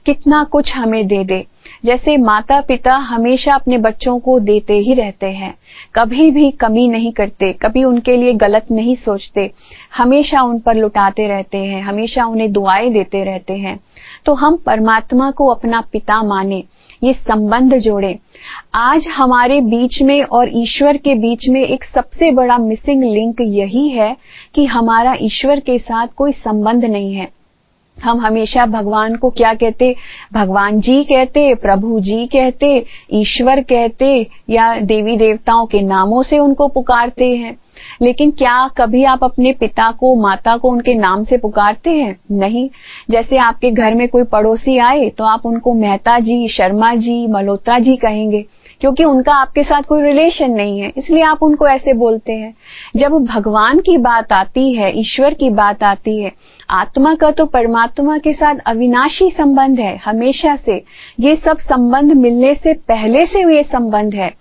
कितना 0.07 0.45
कुछ 0.45 0.75
हमें 0.77 1.07
दे 1.07 1.25
दे। 1.25 1.47
जैसे 1.85 2.17
माता 2.17 2.61
पिता 2.61 2.95
हमेशा 2.95 3.55
अपने 3.55 3.79
बच्चों 3.79 4.19
को 4.19 4.41
देते 4.41 4.73
ही 4.73 4.95
रहते 4.95 5.27
हैं। 5.27 5.55
कभी 5.95 6.31
भी 6.31 6.51
कमी 6.51 6.89
नहीं 6.89 7.13
करते, 7.13 7.53
कभी 7.53 7.85
उनके 7.85 8.17
लिए 8.17 8.33
गलत 8.33 8.67
नहीं 8.71 8.95
सोचते। 8.95 9.51
हमेशा 9.97 10.43
उन 10.43 10.59
पर 10.59 10.75
लुटाते 10.75 11.29
रहते 11.29 11.59
हैं, 11.59 11.83
हमेशा 11.83 12.25
उन्हें 12.25 12.53
दुआएँ 12.53 12.91
देते 12.91 13.25
रहते 13.25 13.53
हैं। 13.53 13.81
तो 14.27 14.35
हम 14.35 14.57
परमात्मा 14.57 15.31
को 15.31 15.47
अपना 15.47 15.81
पिता 15.93 16.23
माने, 16.23 16.65
ये 17.05 17.13
संबंध 17.13 17.75
जोड़े। 17.75 18.19
आज 18.75 19.07
हमारे 19.07 19.61
बीच 19.61 20.03
में 20.03 20.23
और 20.23 20.51
ईश्वर 20.55 20.97
के 20.97 21.15
बीच 21.15 21.49
में 21.49 21.63
एक 21.63 21.85
सबसे 21.85 22.31
बड़ा 22.31 22.59
मिसिंग 22.59 23.05
लिंक 23.05 23.37
यही 23.41 23.89
है 23.89 24.17
कि 24.55 24.65
हमारा 24.65 25.17
ईश्वर 25.21 25.61
के 25.61 25.79
साथ 25.79 26.07
कोई 26.17 26.33
संबंध 26.33 26.85
नहीं 26.85 27.15
है। 27.15 27.40
हम 28.03 28.21
हमेशा 28.21 28.67
भगवान 28.67 29.17
को 29.17 29.31
क्या 29.31 29.53
कहते? 29.55 29.95
भगवान 30.33 30.81
जी 30.81 31.03
कहते, 31.05 31.55
प्रभु 31.55 32.01
जी 32.01 32.27
कहते, 32.27 32.85
ईश्वर 33.13 33.61
कहते, 33.63 34.27
या 34.51 34.75
देवी 34.81 35.17
देवताओं 35.17 35.67
के 35.67 35.81
नामों 35.81 36.23
से 36.23 36.39
उनको 36.39 36.69
पुकारते 36.69 37.29
हैं। 37.29 37.57
लेकिन 38.03 38.31
क्या 38.31 38.57
कभी 38.77 39.03
आप 39.05 39.25
अपने 39.25 39.53
पिता 39.53 39.91
को, 39.91 40.15
माता 40.15 40.57
को 40.57 40.69
उनके 40.69 40.95
नाम 40.95 41.25
से 41.25 41.37
पुकारते 41.39 41.91
हैं? 41.91 42.17
नहीं। 42.33 42.69
जैसे 43.11 43.37
आपके 43.39 43.71
घर 43.71 43.95
में 43.95 44.07
कोई 44.09 44.23
पड़ोसी 44.23 44.79
आए 44.79 45.09
तो 45.09 45.25
आप 45.25 45.47
उनको 45.47 45.75
मेहता 45.75 46.19
जी, 46.19 46.49
शर्मा 46.49 46.95
जी, 46.95 47.27
मल्होत्रा 47.27 47.79
जी 47.79 47.97
कहेंगे, 47.97 48.45
क्योंकि 48.81 49.05
उनका 49.05 49.33
आपके 49.33 49.63
साथ 49.63 49.83
कोई 49.83 50.03
रिलेशन 50.03 50.51
नहीं 50.51 50.81
है, 50.81 50.93
इसलिए 50.97 51.23
आप 51.23 51.43
उनको 51.43 51.67
ऐसे 51.69 51.93
बोलते 51.95 52.33
हैं। 52.33 52.55
जब 52.97 53.13
भगवान 53.27 53.81
की 53.81 53.97
बात 53.99 54.33
आती 54.33 54.73
है, 54.75 54.93
ईश्वर 55.01 55.35
की 55.35 55.51
बात 55.53 55.83
आती 55.83 56.21
है 56.23 56.33
आत्मा 56.71 57.15
का 57.15 57.31
तो 57.31 57.45
परमात्मा 57.47 58.19
के 58.19 58.33
साथ 58.33 58.55
अविनाशी 58.67 59.31
संबंध 59.31 59.81
है, 59.81 59.97
हमेशा 59.97 60.57
से। 60.57 60.83
ये 61.21 61.35
सब 61.37 61.59
संबंध 61.59 62.13
मिलने 62.13 62.55
से 62.55 62.73
पहले 62.73 63.27
से 63.27 63.57
ये 63.57 63.63
संबंध 63.63 64.15
है। 64.15 64.33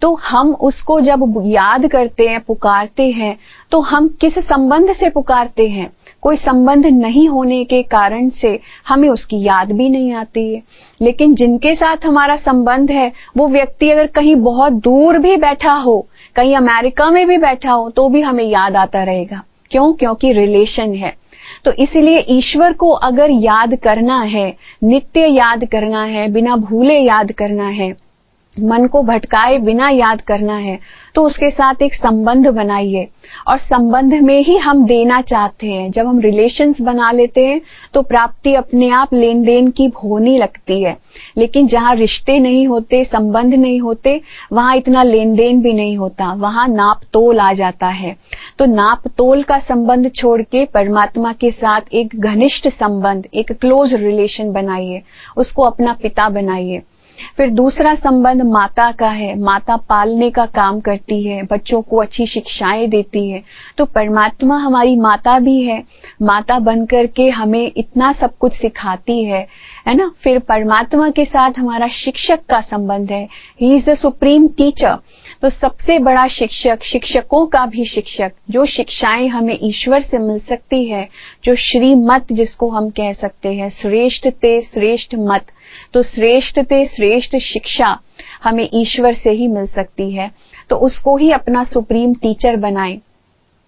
तो 0.00 0.14
हम 0.14 0.54
उसको 0.60 1.00
जब 1.00 1.42
याद 1.46 1.86
करते 1.86 2.26
हैं, 2.26 2.40
पुकारते 2.40 3.10
हैं 3.10 3.36
तो 3.70 3.80
हम 3.80 4.08
किस 4.08 4.38
संबंध 4.38 4.92
से 4.92 5.08
पुकारते 5.10 5.68
हैं? 5.68 5.90
कोई 6.22 6.36
संबंध 6.36 6.86
नहीं 6.86 7.28
होने 7.28 7.64
के 7.64 7.82
कारण 7.82 8.28
से 8.28 8.60
हमें 8.88 9.08
उसकी 9.08 9.42
याद 9.42 9.72
भी 9.72 9.88
नहीं 9.88 10.12
आती 10.12 10.54
है। 10.54 10.62
लेकिन 11.00 11.34
जिनके 11.34 11.74
साथ 11.74 11.96
हमारा 12.04 12.36
संबंध 12.36 12.90
है, 12.90 13.12
वो 13.36 13.48
व्यक्ति 13.48 13.90
अगर 13.90 14.06
कहीं 14.06 14.36
बहुत 14.36 14.72
दूर 14.72 15.18
भी 15.18 15.36
बैठा 15.36 15.72
हो, 15.72 16.06
कहीं 16.36 16.56
अमेरिका 16.56 17.10
में 17.10 17.26
भी 17.26 17.38
बैठा 17.38 17.72
हो 17.72 17.90
तो 17.90 18.08
भी 18.08 18.20
हमें 18.20 18.44
याद 18.44 18.76
आता 18.76 19.02
रहेगा। 19.02 19.42
क्यों? 19.70 19.92
क्योंकि 19.92 20.32
रिलेशन 20.32 20.94
है। 20.94 21.25
तो 21.66 21.72
इसलिए 21.72 22.18
ईश्वर 22.28 22.72
को 22.72 22.90
अगर 23.04 23.30
याद 23.30 23.74
करना 23.74 24.20
है, 24.22 24.48
नित्य 24.84 25.26
याद 25.26 25.64
करना 25.64 26.02
है, 26.04 26.28
बिना 26.28 26.56
भूले 26.56 26.98
याद 26.98 27.32
करना 27.32 27.68
है 27.68 27.92
मन 28.60 28.86
को 28.86 29.02
भटकाए 29.02 29.58
बिना 29.58 29.88
याद 29.88 30.20
करना 30.20 30.56
है 30.56 30.78
तो 31.14 31.22
उसके 31.22 31.50
साथ 31.50 31.82
एक 31.82 31.94
संबंध 31.94 32.48
बनाइए। 32.48 33.06
और 33.48 33.58
संबंध 33.58 34.14
में 34.14 34.38
ही 34.40 34.56
हम 34.56 34.84
देना 34.86 35.20
चाहते 35.20 35.66
हैं। 35.66 35.90
जब 35.90 36.06
हम 36.06 36.20
रिलेशंस 36.20 36.80
बना 36.80 37.10
लेते 37.12 37.46
हैं 37.46 37.60
तो 37.94 38.02
प्राप्ति 38.02 38.54
अपने 38.54 38.90
आप 38.90 39.14
लेन 39.14 39.42
देन 39.42 39.70
की 39.70 39.86
होने 40.04 40.36
लगती 40.38 40.82
है। 40.82 40.96
लेकिन 41.38 41.66
जहाँ 41.66 41.94
रिश्ते 41.94 42.38
नहीं 42.38 42.66
होते, 42.66 43.04
संबंध 43.04 43.54
नहीं 43.54 43.80
होते, 43.80 44.20
वहाँ 44.52 44.76
इतना 44.76 45.02
लेन 45.02 45.34
देन 45.34 45.60
भी 45.62 45.72
नहीं 45.72 45.96
होता। 45.96 46.32
वहाँ 46.32 46.66
नाप 46.68 47.00
तोल 47.12 47.40
आ 47.40 47.52
जाता 47.52 47.86
है। 47.86 48.16
तो 48.58 48.64
नाप 48.66 49.08
तोल 49.08 49.42
का 49.42 49.58
संबंध 49.58 50.10
छोड़ 50.14 50.40
के 50.42 50.64
परमात्मा 50.64 51.32
के 51.32 51.50
साथ 51.50 51.80
एक 51.92 52.20
घनिष्ठ 52.20 52.68
संबंध, 52.68 53.26
एक 53.34 53.52
क्लोज 53.52 53.94
रिलेशन 53.94 54.52
बनाइए। 54.52 55.02
उसको 55.36 55.62
अपना 55.62 55.92
पिता 55.92 56.28
बनाइए। 56.28 56.82
फिर 57.36 57.50
दूसरा 57.50 57.94
संबंध 57.94 58.42
माता 58.42 58.92
का 58.92 59.08
है। 59.08 59.38
माता 59.38 59.76
पालने 59.76 60.30
का 60.30 60.46
काम 60.46 60.80
करती 60.80 61.22
है, 61.22 61.42
बच्चों 61.42 61.82
को 61.82 61.96
अच्छी 61.96 62.26
शिक्षाएँ 62.26 62.86
देती 62.86 63.30
है। 63.30 63.42
तो 63.78 63.84
परमात्मा 63.84 64.56
हमारी 64.56 64.96
माता 64.96 65.38
भी 65.38 65.62
है। 65.62 65.84
माता 66.22 66.58
बनकर 66.58 67.06
के 67.06 67.30
हमें 67.30 67.72
इतना 67.76 68.12
सब 68.12 68.36
कुछ 68.36 68.52
सिखाती 68.52 69.24
है 69.24 69.48
है 69.88 69.94
ना? 69.94 70.14
फिर 70.24 70.38
परमात्मा 70.38 71.10
के 71.10 71.24
साथ 71.24 71.52
हमारा 71.58 71.88
शिक्षक 71.88 72.38
का 72.48 72.60
संबंध 72.60 73.10
है। 73.10 73.28
He 73.60 73.76
is 73.76 73.90
the 73.90 73.94
supreme 73.94 74.48
teacher 74.48 74.96
तो 75.42 75.50
सबसे 75.50 75.98
बड़ा 75.98 76.28
शिक्षक, 76.28 76.82
शिक्षकों 76.82 77.46
का 77.46 77.66
भी 77.66 77.84
शिक्षक, 77.84 78.32
जो 78.50 78.66
शिक्षाएँ 78.66 79.28
हमें 79.28 79.58
ईश्वर 79.62 80.00
से 80.00 80.18
मिल 80.18 80.38
सकती 80.38 80.84
है, 80.84 81.08
जो 81.44 81.54
श्रीमत 81.54 82.26
जिसको 82.32 82.70
हम 82.70 82.90
कह 82.90 83.12
सकते 83.12 83.52
हैं, 83.52 83.70
श्रेष्ठ 83.70 84.28
ते 84.28 84.62
श्रेष्ठ 84.62 85.14
मत। 85.14 85.46
तो 85.96 86.02
श्रेष्ठ 86.02 86.58
ते 86.60 86.84
श्रेष्ठ 86.86 87.36
शिक्षा 87.42 87.86
हमें 88.44 88.68
ईश्वर 88.74 89.14
से 89.14 89.30
ही 89.30 89.46
मिल 89.48 89.66
सकती 89.66 90.10
है। 90.10 90.30
तो 90.70 90.76
उसको 90.76 91.16
ही 91.16 91.30
अपना 91.32 91.62
सुप्रीम 91.64 92.12
टीचर 92.14 92.56
बनाए, 92.56 92.98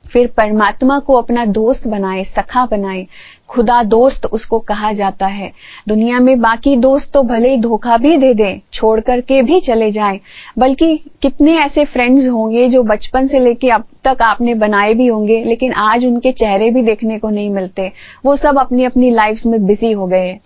फिर 0.05 0.27
परमात्मा 0.37 0.99
को 0.99 1.15
अपना 1.15 1.45
दोस्त 1.45 1.87
बनाए, 1.87 2.25
सखा 2.27 2.65
बनाए। 2.67 3.07
खुदा 3.49 3.83
दोस्त 3.85 4.27
उसको 4.27 4.59
कहा 4.59 4.93
जाता 4.93 5.27
है। 5.27 5.51
दुनिया 5.89 6.19
में 6.19 6.41
बाकी 6.41 6.77
दोस्त 6.77 7.13
तो 7.15 7.23
भले 7.23 7.51
ही 7.51 7.57
धोखा 7.57 7.97
भी 7.97 8.17
दे 8.17 8.33
दें, 8.35 8.61
छोड़ 8.73 9.01
करके 9.01 9.43
भी 9.43 9.61
चले 9.61 9.91
जाएँ, 9.91 10.21
बल्कि 10.59 10.97
कितने 11.23 11.57
ऐसे 11.57 11.85
फ्रेंड्स 11.87 12.27
होंगे 12.27 12.69
जो 12.69 12.83
बचपन 12.85 13.27
से 13.27 13.39
लेके 13.39 13.71
अब 13.71 13.85
तक 14.05 14.17
आपने 14.29 14.55
बनाए 14.55 14.95
भी 14.95 15.07
होंगे, 15.07 15.45
लेकिन 15.45 15.73
आज 15.73 16.05
उनके 16.05 16.33
चेहरे 16.33 16.71
भी 16.71 16.83
देखने 16.83 17.19
को 17.19 17.31
नहीं 17.31 17.51
मिलते। 17.51 17.93
वो 18.25 18.37
सब 18.37 18.59
अपनी 18.59 18.85
अपनी 18.85 19.11
लाइफ 19.11 19.41
में 19.47 19.67
बिज़ी 19.67 19.93
हो 19.93 20.07
गए 20.07 20.39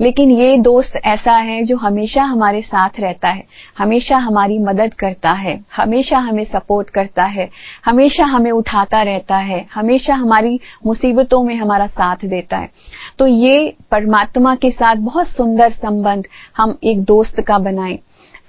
लेकिन 0.00 0.30
ये 0.30 0.56
दोस्त 0.56 0.96
ऐसा 1.04 1.32
है 1.32 1.64
जो 1.64 1.76
हमेशा 1.76 2.22
हमारे 2.22 2.62
साथ 2.62 2.90
रहता 3.00 3.28
है, 3.28 3.44
हमेशा 3.78 4.16
हमारी 4.16 4.58
मदद 4.58 4.94
करता 4.94 5.32
है, 5.32 5.64
हमेशा 5.76 6.18
हमें 6.18 6.44
सपोर्ट 6.44 6.90
करता 6.90 7.24
है, 7.24 7.50
हमेशा 7.84 8.24
हमें 8.24 8.50
उठाता 8.50 9.02
रहता 9.02 9.36
है, 9.36 9.66
हमेशा 9.74 10.14
हमारी 10.14 10.60
मुसीबतों 10.86 11.42
में 11.42 11.56
हमारा 11.56 11.86
साथ 11.86 12.16
देता 12.24 12.56
है। 12.56 12.70
तो 13.18 13.26
ये 13.26 13.74
परमात्मा 13.90 14.54
के 14.54 14.70
साथ 14.70 14.96
बहुत 14.96 15.26
सुंदर 15.26 15.70
संबंध 15.70 16.24
हम 16.56 16.78
एक 16.84 17.02
दोस्त 17.02 17.40
का 17.40 17.58
बनाए। 17.58 17.98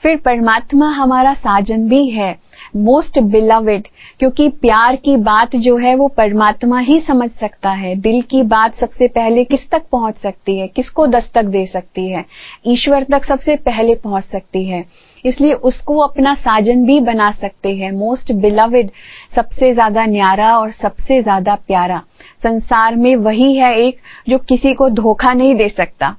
फिर 0.03 0.17
परमात्मा 0.17 0.89
हमारा 0.89 1.33
साजन 1.33 1.87
भी 1.87 2.09
है। 2.09 2.37
मोस्ट 2.73 3.19
बिलवेड, 3.21 3.87
क्योंकि 4.19 4.47
प्यार 4.61 4.95
की 4.95 5.15
बात 5.19 5.55
जो 5.55 5.75
है 5.77 5.95
वो 5.95 6.07
परमात्मा 6.07 6.79
ही 6.79 6.99
समझ 6.99 7.29
सकता 7.31 7.69
है। 7.69 7.95
दिल 7.97 8.21
की 8.21 8.41
बात 8.43 8.75
सबसे 8.75 9.07
पहले 9.09 9.43
किस 9.43 9.69
तक 9.69 9.83
पहुँच 9.91 10.17
सकती 10.17 10.57
है? 10.59 10.67
किसको 10.67 11.07
दस्तक 11.07 11.45
दे 11.45 11.65
सकती 11.65 12.07
है? 12.07 12.25
ईश्वर 12.67 13.03
तक 13.03 13.25
सबसे 13.25 13.55
पहले 13.55 13.95
पहुँच 13.95 14.23
सकती 14.23 14.65
है। 14.65 14.83
इसलिए 15.25 15.53
उसको 15.53 15.97
अपना 15.99 16.33
साजन 16.35 16.85
भी 16.85 16.99
बना 16.99 17.31
सकते 17.31 17.75
हैं। 17.75 17.91
मोस्ट 17.91 18.31
बिलवेड, 18.33 18.89
सबसे 19.35 19.73
ज़्यादा 19.73 20.05
न्यारा 20.05 20.55
और 20.57 20.71
सबसे 20.71 21.21
ज़्यादा 21.21 21.55
प्यारा। 21.57 22.01
संसार 22.43 22.95
में 22.95 23.15
वही 23.15 23.55
है 23.55 23.75
एक 23.77 23.99
जो 24.29 24.37
किसी 24.39 24.73
को 24.73 24.89
धोखा 24.91 25.33
नहीं 25.33 25.55
दे 25.55 25.69
सकता। 25.69 26.15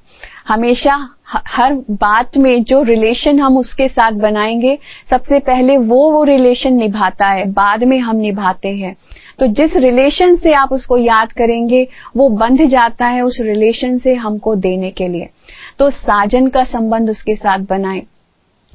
हमेशा 0.47 1.09
हर 1.47 1.73
बात 1.91 2.37
में 2.37 2.63
जो 2.63 2.83
रिलेशन 2.83 3.39
हम 3.39 3.57
उसके 3.57 3.87
साथ 3.87 4.11
बनाएँगे, 4.11 4.79
सबसे 5.09 5.39
पहले 5.39 5.77
वो 5.77 6.11
वो 6.11 6.23
रिलेशन 6.23 6.73
निभाता 6.73 7.27
है, 7.27 7.51
बाद 7.51 7.83
में 7.83 7.99
हम 7.99 8.15
निभाते 8.15 8.69
हैं। 8.69 8.95
तो 9.39 9.47
जिस 9.47 9.75
रिलेशन 9.75 10.35
से 10.35 10.53
आप 10.53 10.71
उसको 10.71 10.97
याद 10.97 11.31
करेंगे, 11.31 11.87
वो 12.17 12.29
बंध 12.29 12.65
जाता 12.65 13.05
है 13.05 13.21
उस 13.21 13.37
रिलेशन 13.41 13.97
से 13.97 14.13
हमको 14.13 14.55
देने 14.55 14.91
के 14.91 15.07
लिए। 15.07 15.29
तो 15.79 15.89
साजन 15.89 16.47
का 16.47 16.63
संबंध 16.63 17.09
उसके 17.09 17.35
साथ 17.35 17.59
बनाएँ। 17.59 18.01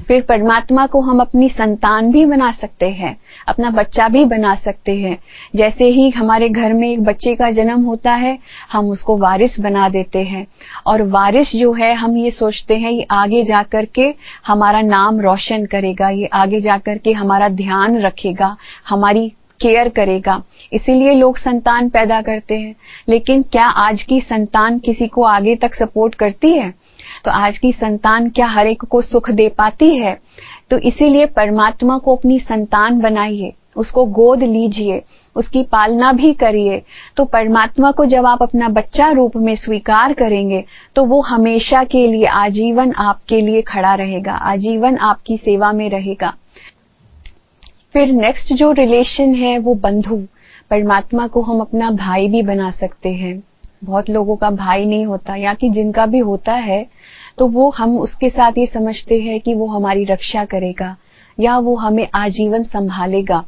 फिर 0.07 0.23
परमात्मा 0.23 0.87
को 0.87 1.01
हम 1.01 1.21
अपनी 1.21 1.49
संतान 1.49 2.11
भी 2.11 2.27
बना 2.27 2.53
सकते 2.53 2.89
हैं, 2.89 3.17
अपना 3.49 3.71
बच्चा 3.71 4.09
भी 4.09 4.25
बना 4.25 4.55
सकते 4.55 4.97
हैं। 4.97 5.19
जैसे 5.57 5.85
ही 5.85 6.11
हमारे 6.11 6.49
घर 6.49 6.73
में 6.73 6.93
एक 6.93 7.03
बच्चे 7.03 7.35
का 7.35 7.51
जन्म 7.51 7.83
होता 7.83 8.13
है, 8.13 8.39
हम 8.73 8.87
उसको 8.87 9.17
वारिस 9.17 9.61
बना 9.61 9.89
देते 9.89 10.19
हैं। 10.19 10.47
और 10.87 11.03
वारिस 11.03 11.57
जो 11.57 11.73
है, 11.73 11.95
हम 11.95 12.17
ये 12.17 12.31
सोचते 12.31 12.77
हैं, 12.77 12.91
ये 12.91 13.07
आगे 13.11 13.43
जाकर 13.43 13.85
के 13.85 14.15
हमारा 14.47 14.81
नाम 14.81 15.21
रोशन 15.21 15.67
करेगा, 15.67 16.09
ये 16.09 16.27
आगे 16.27 16.61
जाकर 16.61 16.99
के 16.99 17.13
हमारा 17.13 17.49
ध्यान 17.49 17.99
रखेगा, 17.99 18.57
हमारी 18.89 19.33
केयर 19.61 19.89
करेगा। 19.89 20.43
इसीलिए 20.73 21.15
लोग 21.15 21.39
संतान 21.39 21.89
पैदा 21.89 22.21
करते 22.21 22.59
हैं। 22.59 22.75
लेकिन 23.09 23.43
क्या 23.43 23.69
आज 23.69 24.03
की 24.03 24.21
संतान 24.21 24.79
किसी 24.79 25.07
को 25.07 25.23
आगे 25.23 25.57
तक 25.57 25.75
सपोर्ट 25.75 26.15
करती 26.15 26.51
है? 26.51 26.75
तो 27.25 27.31
आज 27.33 27.59
की 27.59 27.73
संतान 27.73 28.29
क्या 28.29 28.47
हर 28.47 28.67
एक 28.67 28.85
को 28.85 29.01
सुख 29.03 29.31
दे 29.31 29.49
पाती 29.49 29.95
है? 29.97 30.19
तो 30.71 30.79
इसीलिए 30.79 31.27
परमात्मा 31.27 31.99
को 31.99 32.17
अपनी 32.17 32.39
संतान 32.41 32.99
बनाइए, 33.01 33.53
उसको 33.77 34.05
गोद 34.05 34.43
लीजिए, 34.43 35.03
उसकी 35.37 35.63
पालना 35.63 36.13
भी 36.13 36.33
करिए। 36.33 36.83
तो 37.17 37.25
परमात्मा 37.25 37.91
को 37.91 38.05
जब 38.05 38.27
आप 38.27 38.43
अपना 38.43 38.69
बच्चा 38.69 39.11
रूप 39.11 39.37
में 39.37 39.55
स्वीकार 39.57 40.13
करेंगे 40.13 40.65
तो 40.97 41.05
वो 41.05 41.21
हमेशा 41.21 41.83
के 41.85 42.07
लिए, 42.07 42.27
आजीवन 42.27 42.93
आपके 42.93 43.41
लिए 43.41 43.63
खड़ा 43.63 43.95
रहेगा, 43.95 44.33
आजीवन 44.33 44.97
आपकी 44.99 45.37
सेवा 45.37 45.73
में 45.73 45.89
रहेगा। 45.91 46.35
फिर 47.93 48.13
नेक्स्ट 48.13 48.53
जो 48.53 48.73
रिलेशन 48.73 49.35
है, 49.35 49.59
वो 49.59 49.75
बंधु। 49.75 50.17
परमात्मा 50.71 51.27
को 51.27 51.43
हम 51.43 51.61
अपना 51.61 51.91
भाई 51.91 52.29
भी 52.29 52.43
बना 52.43 52.71
सकते 52.71 53.09
हैं। 53.09 53.43
बहुत 53.85 54.09
लोगों 54.11 54.37
का 54.37 54.51
भाई 54.51 54.85
नहीं 54.85 55.05
होता, 55.07 55.35
या 55.37 55.55
कि 55.55 55.69
जिनका 55.71 56.07
भी 56.07 56.19
होता 56.19 56.53
है 56.53 56.87
तो 57.39 57.47
वो 57.49 57.69
हम 57.71 57.99
उसके 57.99 58.31
साथ 58.31 58.59
ये 58.59 58.67
समझते 58.67 59.21
हैं 59.21 59.39
कि 59.41 59.55
वो 59.55 59.67
हमारी 59.67 60.05
रक्षा 60.05 60.45
करेगा, 60.47 60.97
या 61.39 61.59
वो 61.59 61.75
हमें 61.77 62.07
आजीवन 62.15 62.63
संभालेगा। 62.65 63.45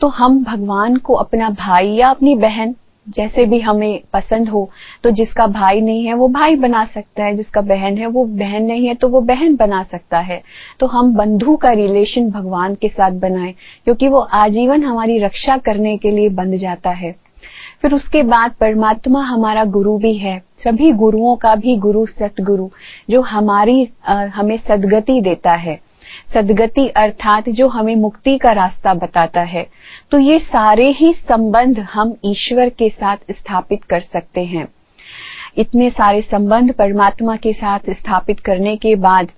तो 0.00 0.08
हम 0.10 0.42
भगवान 0.44 0.96
को 0.96 1.14
अपना 1.14 1.50
भाई 1.50 1.88
या 1.88 2.08
अपनी 2.08 2.34
बहन, 2.36 2.74
जैसे 3.06 3.44
भी 3.44 3.58
हमें 3.60 4.00
पसंद 4.12 4.48
हो 4.48 4.68
तो 5.04 5.10
जिसका 5.10 5.46
भाई 5.46 5.80
नहीं 5.80 6.04
है 6.06 6.14
वो 6.14 6.28
भाई 6.28 6.56
बना 6.56 6.84
सकता 6.84 7.24
है, 7.24 7.34
जिसका 7.36 7.60
बहन 7.62 7.98
है 7.98 8.06
वो 8.06 8.24
बहन 8.26 8.62
नहीं 8.62 8.86
है 8.86 8.94
तो 8.94 9.08
वो 9.08 9.20
बहन 9.22 9.56
बना 9.56 9.82
सकता 9.82 10.18
है। 10.20 10.40
तो 10.80 10.86
हम 10.86 11.14
बंधु 11.14 11.56
का 11.56 11.70
रिलेशन 11.72 12.30
भगवान 12.30 12.74
के 12.74 12.88
साथ 12.88 13.18
बनाए, 13.20 13.52
क्योंकि 13.84 14.08
वो 14.08 14.18
आजीवन 14.34 14.84
हमारी 14.84 15.18
रक्षा 15.18 15.56
करने 15.58 15.96
के 15.96 16.10
लिए 16.10 16.28
बंध 16.30 16.56
जाता 16.56 16.90
है। 16.92 17.14
फिर 17.82 17.94
उसके 17.94 18.22
बाद 18.22 18.54
परमात्मा 18.60 19.22
हमारा 19.22 19.64
गुरु 19.66 19.96
भी 19.98 20.16
है। 20.16 20.42
सभी 20.64 20.92
गुरुओं 20.92 21.34
का 21.36 21.54
भी 21.54 21.76
गुरु, 21.76 22.04
सतगुरु, 22.06 22.68
जो 23.10 23.20
हमारी 23.22 23.88
हमें 24.08 24.56
सदगति 24.58 25.20
देता 25.20 25.52
है। 25.52 25.78
सदगति 26.34 26.86
अर्थात 26.88 27.48
जो 27.48 27.68
हमें 27.68 27.94
मुक्ति 27.96 28.36
का 28.38 28.52
रास्ता 28.52 28.94
बताता 28.94 29.40
है। 29.42 29.66
तो 30.10 30.18
ये 30.18 30.38
सारे 30.38 30.90
ही 30.90 31.12
संबंध 31.14 31.80
हम 31.92 32.14
ईश्वर 32.24 32.68
के 32.68 32.88
साथ 32.88 33.16
स्थापित 33.30 33.84
कर 33.84 34.00
सकते 34.00 34.44
हैं। 34.44 34.66
इतने 35.58 35.90
सारे 35.90 36.22
संबंध 36.22 36.72
परमात्मा 36.72 37.36
के 37.36 37.52
साथ 37.52 37.90
स्थापित 37.90 38.40
करने 38.40 38.76
के 38.76 38.94
बाद 38.96 39.30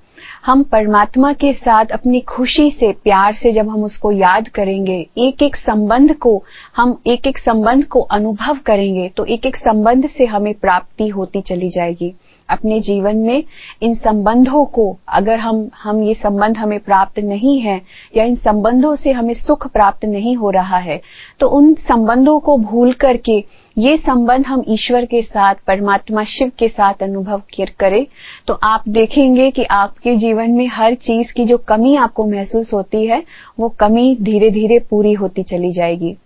हम 0.46 0.62
परमात्मा 0.62 1.32
के 1.32 1.52
साथ 1.52 1.92
अपनी 1.92 2.20
खुशी 2.20 2.70
से, 2.70 2.92
प्यार 2.92 3.34
से 3.34 3.52
जब 3.52 3.68
हम 3.68 3.84
उसको 3.84 4.12
याद 4.12 4.48
करेंगे 4.48 4.98
एक 5.18 5.42
एक 5.42 5.56
संबंध 5.56 6.14
को, 6.16 6.42
हम 6.76 6.98
एक 7.06 7.26
एक 7.26 7.38
संबंध 7.38 7.84
को 7.84 8.00
अनुभव 8.00 8.58
करेंगे 8.66 9.08
तो 9.08 9.24
एक 9.24 9.46
एक 9.46 9.56
संबंध 9.56 10.08
से 10.08 10.26
हमें 10.26 10.52
प्राप्ति 10.54 11.08
होती 11.08 11.40
चली 11.40 11.68
जाएगी। 11.68 12.14
अपने 12.48 12.80
जीवन 12.80 13.16
में 13.18 13.42
इन 13.82 13.94
संबंधों 13.96 14.64
को, 14.66 14.96
अगर 15.08 15.38
हम 15.38 15.68
हम 15.82 16.02
ये 16.02 16.14
संबंध 16.14 16.56
हमें 16.56 16.78
प्राप्त 16.80 17.18
नहीं 17.20 17.58
है, 17.60 17.80
या 18.16 18.24
इन 18.24 18.34
संबंधों 18.36 18.94
से 18.96 19.12
हमें 19.12 19.34
सुख 19.36 19.66
प्राप्त 19.68 20.04
नहीं 20.06 20.34
हो 20.36 20.50
रहा 20.50 20.78
है 20.78 21.00
तो 21.40 21.48
उन 21.48 21.72
संबंधों 21.82 22.38
को 22.40 22.56
भूल 22.58 22.92
करके 22.94 23.44
ये 23.76 23.96
संबंध 23.96 24.46
हम 24.46 24.62
ईश्वर 24.68 25.04
के 25.04 25.20
साथ, 25.22 25.54
परमात्मा 25.66 26.24
शिव 26.26 26.50
के 26.58 26.68
साथ 26.68 27.02
अनुभव 27.02 27.42
करें 27.80 28.04
तो 28.48 28.54
आप 28.64 28.88
देखेंगे 28.90 29.50
कि 29.50 29.64
आपके 29.72 30.16
जीवन 30.16 30.50
में 30.50 30.66
हर 30.68 30.94
चीज़ 30.96 31.32
की 31.32 31.44
जो 31.44 31.56
कमी 31.68 31.94
आपको 31.96 32.24
महसूस 32.26 32.72
होती 32.74 33.04
है, 33.06 33.22
वो 33.58 33.68
कमी 33.80 34.16
धीरे 34.22 34.50
धीरे 34.50 34.78
पूरी 34.90 35.12
होती 35.14 35.42
चली 35.44 35.72
जाएगी। 35.72 36.16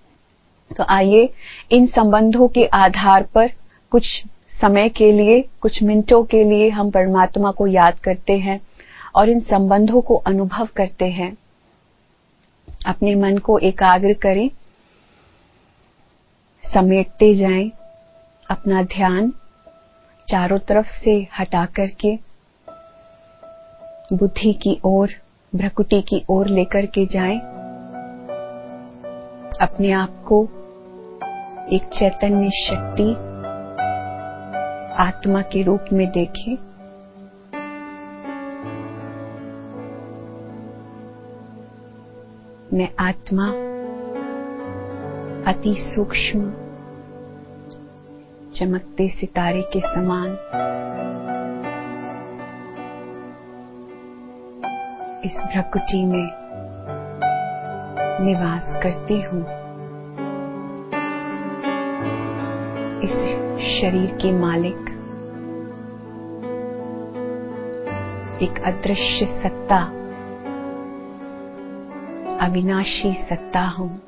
तो 0.70 0.84
आइए 0.88 1.28
इन 1.72 1.86
संबंधों 1.88 2.48
के 2.48 2.64
आधार 2.66 3.26
पर 3.34 3.50
कुछ 3.92 4.22
समय 4.60 4.88
के 4.88 5.12
लिए, 5.12 5.40
कुछ 5.60 5.82
मिनटों 5.82 6.24
के 6.24 6.44
लिए 6.44 6.68
हम 6.68 6.90
परमात्मा 6.90 7.50
को 7.50 7.66
याद 7.66 7.98
करते 7.98 8.32
हैं 8.38 8.60
और 9.14 9.28
इन 9.28 9.40
संबंधों 9.40 10.00
को 10.00 10.14
अनुभव 10.16 10.68
करते 10.76 11.04
हैं। 11.04 11.36
अपने 12.86 13.14
मन 13.14 13.38
को 13.38 13.58
एकाग्र 13.58 14.12
करें, 14.12 14.50
समेटते 16.64 17.34
जाएँ, 17.34 17.70
अपना 18.50 18.82
ध्यान 18.82 19.32
चारों 20.28 20.58
तरफ़ 20.58 20.86
से 21.04 21.26
हटा 21.38 21.64
करके, 21.66 22.14
बुद्धि 24.12 24.52
की 24.52 24.80
ओर 24.84 25.10
भ्रकुटी 25.54 26.02
की 26.02 26.24
ओर 26.28 26.48
लेकर 26.48 26.86
के 26.86 27.06
जाएँ। 27.06 27.38
अपने 29.60 29.92
आप 29.92 30.22
को 30.26 30.44
एक 31.72 31.90
चैतन्य 31.94 32.50
शक्ति 32.66 33.29
आत्मा 34.98 35.42
के 35.42 35.62
रूप 35.62 35.84
में 35.92 36.10
देखें। 36.10 36.58
मैं 42.72 42.88
आत्मा 42.98 43.46
अति 45.52 45.74
सूक्ष्म, 45.78 46.52
चमकते 48.54 49.08
सितारे 49.08 49.62
के 49.62 49.80
समान। 49.80 50.28
इस 55.24 55.36
भ्रकुटी 55.36 56.04
में 56.04 56.30
निवास 58.24 58.82
करती 58.82 59.20
हूँ। 59.20 59.60
इस 63.02 63.29
शरीर 63.60 64.10
के 64.10 64.32
मालिक। 64.32 64.96
एक 68.42 68.62
अदृश्य 68.64 69.26
सत्ता, 69.42 69.82
अविनाशी 72.46 73.12
सत्ता 73.14 73.60
हूँ। 73.60 74.00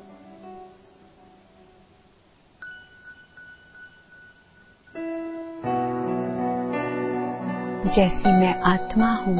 जैसी 7.95 8.29
मैं 8.29 8.61
आत्मा 8.61 9.15
हूँ, 9.15 9.37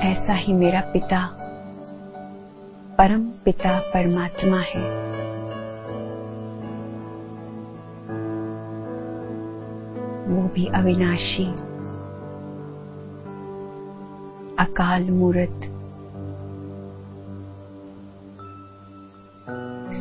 ऐसा 0.00 0.32
ही 0.32 0.52
मेरा 0.52 0.80
पिता, 0.80 1.28
परम 2.98 3.24
पिता 3.24 3.78
परमात्मा 3.80 4.58
है। 4.58 5.15
वो 10.36 10.42
भी 10.42 10.66
अविनाशी। 10.66 11.46
अकाल 14.58 15.10
मूर्त। 15.10 15.60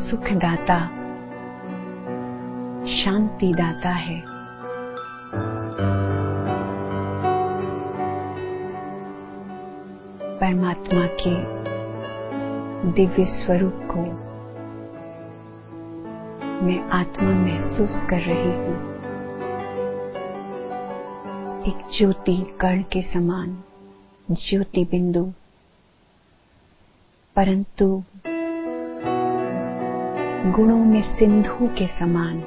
सुखदाता। 0.10 0.88
शांति 2.86 3.54
दाता 3.54 3.90
है। 3.90 4.22
परमात्मा 10.40 11.06
के 11.06 11.66
दिव्य 12.92 13.26
स्वरूप 13.26 13.74
को 13.76 14.02
मैं 16.66 16.90
आत्मा 16.90 17.32
महसूस 17.32 18.02
कर 18.10 18.20
रही 18.20 18.66
हूँ। 18.66 18.95
एक 21.66 21.78
ज्योति 21.97 22.57
कण 22.61 22.82
के 22.82 23.01
समान, 23.01 23.63
ज्योति 24.32 24.86
बिंदु। 24.86 25.34
परंतु 27.36 28.03
गुणों 30.51 30.86
में 30.86 31.16
सिंधु 31.16 31.68
के 31.68 31.88
समान, 31.88 32.39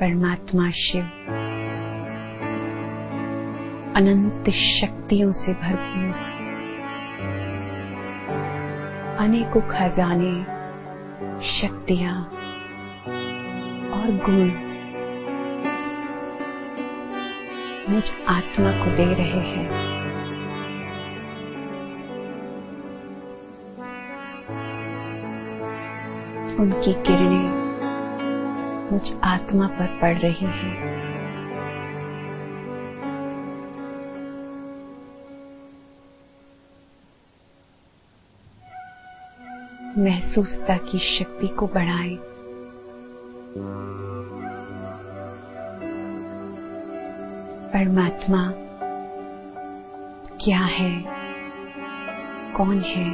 परमात्मा 0.00 0.70
शिव, 0.70 1.02
अनंत 3.96 4.50
शक्तियों 4.50 5.32
से 5.32 5.54
भरपूर, 5.54 6.14
अनेकों 9.18 9.60
खजाने 9.60 10.59
शक्तियाँ 11.42 12.22
और 13.90 14.06
गुण 14.26 14.70
मुझ 17.94 18.04
आत्मा 18.28 18.70
को 18.70 18.96
दे 18.96 19.14
रहे 19.14 19.40
हैं। 19.40 19.70
उनकी 26.56 26.92
किरणें 26.92 27.70
मुझ 28.92 29.12
आत्मा 29.24 29.66
पर 29.66 29.98
पड़ 30.02 30.18
रही 30.18 30.46
हैं। 30.46 30.99
सुस्ता 40.34 40.76
की 40.76 40.98
शक्ति 40.98 41.48
को 41.48 41.66
बढ़ाएँ। 41.66 42.16
परमात्मा, 47.72 48.52
क्या 50.44 50.60
है? 50.60 51.04
कौन 52.52 52.80
है? 52.80 53.10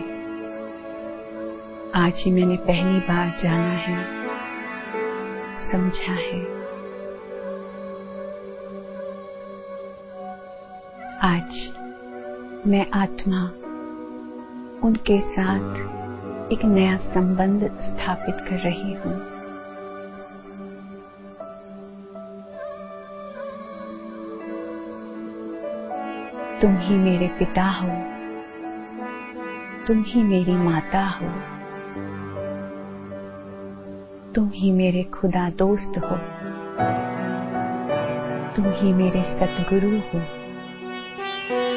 आज 1.94 2.12
ही 2.16 2.30
मैंने 2.30 2.56
पहली 2.56 2.98
बार 2.98 3.38
जाना 3.42 3.72
है, 3.72 4.26
समझा 5.72 6.12
है। 6.12 6.56
आज 11.20 11.72
मैं 12.66 12.86
आत्मा, 12.94 13.50
उनके 14.86 15.20
साथ 15.20 16.05
एक 16.52 16.64
नया 16.64 16.96
संबंध 16.96 17.70
स्थापित 17.80 18.34
कर 18.34 18.56
रही 18.56 18.92
हूँ। 18.92 19.36
तुम 26.60 26.76
ही 26.76 26.96
मेरे 26.96 27.28
पिता 27.28 27.64
हो। 27.64 27.88
तुम 29.86 30.04
ही 30.06 30.22
मेरी 30.22 30.52
माता 30.52 31.06
हो। 31.06 31.28
तुम 34.34 34.50
ही 34.54 34.72
मेरे 34.72 35.02
खुदा 35.02 35.50
दोस्त 35.50 35.92
हो। 35.98 36.16
तुम 38.56 38.64
ही 38.66 38.92
मेरे 38.92 39.22
सतगुरु 39.22 39.98
हो। 39.98 40.18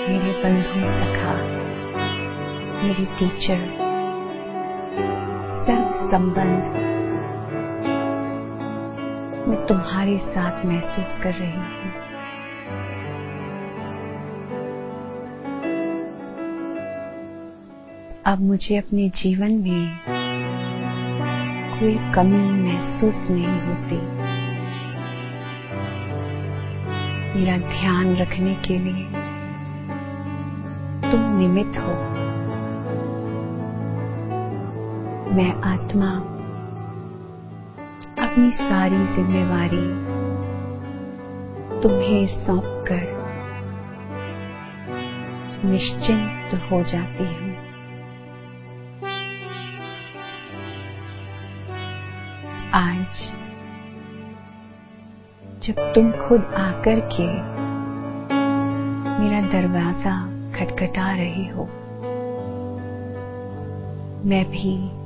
मेरे 0.09 0.43
बंधु 0.43 0.87
सखा, 0.87 1.33
मेरे 2.83 3.05
टीचर। 3.05 3.88
संबंध 5.99 6.75
मैं 9.47 9.65
तुम्हारे 9.67 10.17
साथ 10.17 10.65
महसूस 10.65 11.23
कर 11.23 11.33
रही 11.33 11.51
हूँ। 11.51 11.91
अब 18.25 18.41
मुझे 18.41 18.77
अपने 18.77 19.09
जीवन 19.09 19.51
में 19.51 19.99
कोई 21.79 22.13
कमी 22.13 22.49
महसूस 22.61 23.27
नहीं 23.29 23.59
होती। 23.59 24.01
मेरा 27.39 27.57
ध्यान 27.57 28.15
रखने 28.15 28.55
के 28.55 28.79
लिए 28.79 29.05
तुम 31.11 31.37
निमित्त 31.39 31.79
हो। 31.79 32.18
मैं 35.29 35.51
आत्मा 35.63 36.07
अपनी 38.23 38.49
सारी 38.51 38.97
जिम्मेवारी 39.15 39.81
तुम्हें 41.81 42.27
सौंप 42.45 42.63
कर 42.87 43.03
निश्चिंत 45.65 46.55
हो 46.71 46.81
जाती 46.83 47.25
हूँ। 47.35 47.53
आज 52.73 53.23
जब 55.63 55.81
तुम 55.95 56.11
खुद 56.19 56.53
आकर 56.59 56.99
के 57.13 57.27
मेरा 59.19 59.41
दरवाज़ा 59.51 60.15
खटखटा 60.55 61.11
रहे 61.15 61.47
हो, 61.49 61.65
मैं 64.25 64.45
भी 64.51 64.98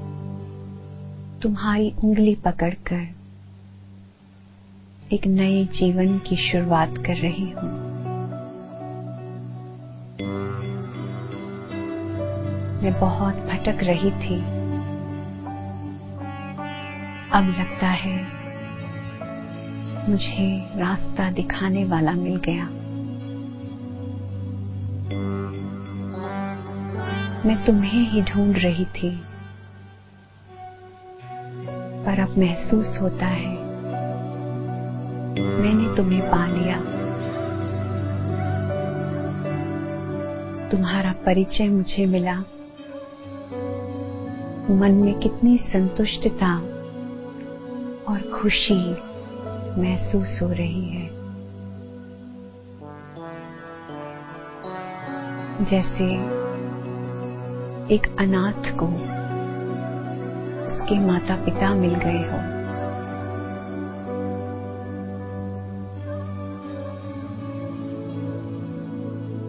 तुम्हारी 1.43 1.93
उंगली 2.03 2.35
पकड़कर 2.35 3.07
एक 5.13 5.27
नए 5.27 5.65
जीवन 5.65 6.19
की 6.19 6.35
शुरुआत 6.35 6.97
कर 6.97 7.15
रही 7.15 7.49
हूँ। 7.49 7.71
मैं 12.83 12.99
बहुत 12.99 13.35
भटक 13.35 13.79
रही 13.83 14.11
थी। 14.11 14.41
अब 17.29 17.55
लगता 17.59 17.87
है 17.87 18.23
मुझे 20.09 20.79
रास्ता 20.79 21.31
दिखाने 21.31 21.85
वाला 21.85 22.11
मिल 22.11 22.35
गया। 22.35 22.65
मैं 27.45 27.65
तुम्हें 27.65 28.09
ही 28.09 28.21
ढूंढ 28.21 28.57
रही 28.57 28.85
थी। 28.85 29.32
पर 32.05 32.19
अब 32.19 32.37
महसूस 32.37 32.99
होता 33.01 33.25
है। 33.25 33.57
मैंने 35.39 35.97
तुम्हें 35.97 36.31
पा 36.31 36.47
लिया। 36.47 36.79
तुम्हारा 40.69 41.11
परिचय 41.11 41.67
मुझे 41.67 42.05
मिला। 42.05 42.39
मन 44.69 44.91
में 44.91 45.19
कितनी 45.19 45.57
संतुष्टता 45.57 46.57
और 48.07 48.41
खुशी 48.41 48.93
महसूस 49.81 50.39
हो 50.43 50.49
रही 50.49 50.89
है। 50.89 51.23
जैसे 55.65 56.05
एक 57.95 58.15
अनाथ 58.19 58.77
को 58.77 59.22
उसके 60.83 60.99
माता 60.99 61.35
पिता 61.35 61.73
मिल 61.73 61.95
गए 61.95 62.17
हो। 62.17 62.37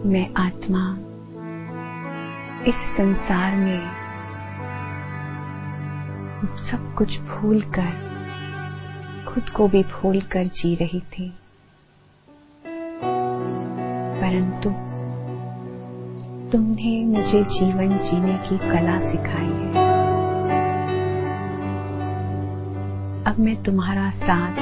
मैं 0.09 0.33
आत्मा 0.37 0.97
इस 2.65 2.75
संसार 2.75 3.55
में 3.55 3.81
सब 6.57 6.95
कुछ 6.97 7.19
भूल 7.19 7.61
कर 7.61 7.91
खुद 9.29 9.49
को 9.49 9.67
भी 9.67 9.83
भूल 9.83 10.21
कर 10.21 10.45
जी 10.45 10.75
रही 10.75 10.99
थी। 10.99 11.29
परंतु 14.21 14.69
तुमने 16.51 17.05
मुझे 17.05 17.43
जीवन 17.43 17.97
जीने 17.97 18.37
की 18.37 18.57
कला 18.57 18.99
सिखाई 19.11 19.71
है। 19.75 19.84
अब 23.35 23.41
मैं 23.41 23.63
तुम्हारा 23.63 24.09
साथ 24.11 24.55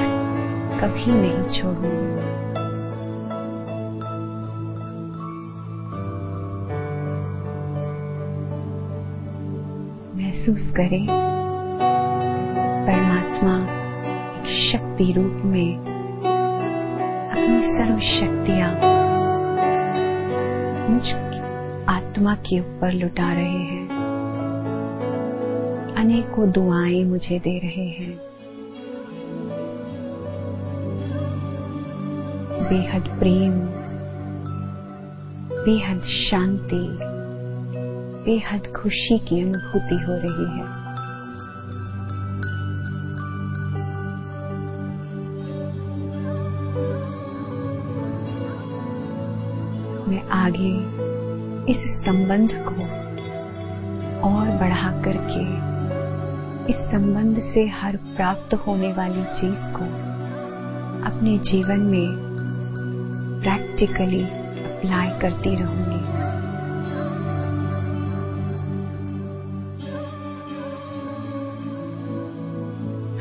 कभी 0.80 1.06
नहीं 1.06 1.60
छोड़ूँगी। 1.60 2.24
महसूस 10.16 10.72
करें, 10.76 11.06
परमात्मा 12.86 13.56
एक 14.34 14.50
शक्ति 14.72 15.12
रूप 15.12 15.42
में 15.44 15.78
अपनी 17.30 17.62
सर्व 17.62 18.00
शक्तियाँ 18.00 18.74
मुझ 20.90 21.08
आत्मा 21.88 22.34
के 22.34 22.60
ऊपर 22.60 22.92
लुटा 22.92 23.32
रहे 23.32 23.64
हैं। 23.64 23.88
अनेकों 25.96 26.50
दुआएँ 26.50 27.04
मुझे 27.04 27.38
दे 27.38 27.58
रहे 27.58 27.88
हैं। 27.88 28.33
बेहद 32.74 33.02
प्रेम, 33.18 33.52
बेहद 35.64 36.00
शांति, 36.04 36.98
बेहद 38.24 38.66
खुशी 38.76 39.18
की 39.18 39.40
अनुभूति 39.42 39.94
हो 39.94 40.16
रही 40.16 40.46
है। 40.54 40.64
मैं 50.08 50.28
आगे 50.28 50.74
इस 51.72 52.04
संबंध 52.04 52.50
को 52.52 52.82
और 54.28 54.58
बढ़ा 54.58 54.90
करके, 55.02 55.46
इस 56.72 56.90
संबंध 56.90 57.40
से 57.54 57.66
हर 57.68 57.96
प्राप्त 57.96 58.54
होने 58.54 58.92
वाली 58.92 59.24
चीज़ 59.24 59.72
को 59.74 59.84
अपने 61.06 61.38
जीवन 61.38 61.80
में 61.80 62.33
प्रैक्टिकली 63.44 64.22
अप्लाई 64.24 65.08
करती 65.20 65.54
रहूँगी। 65.54 65.94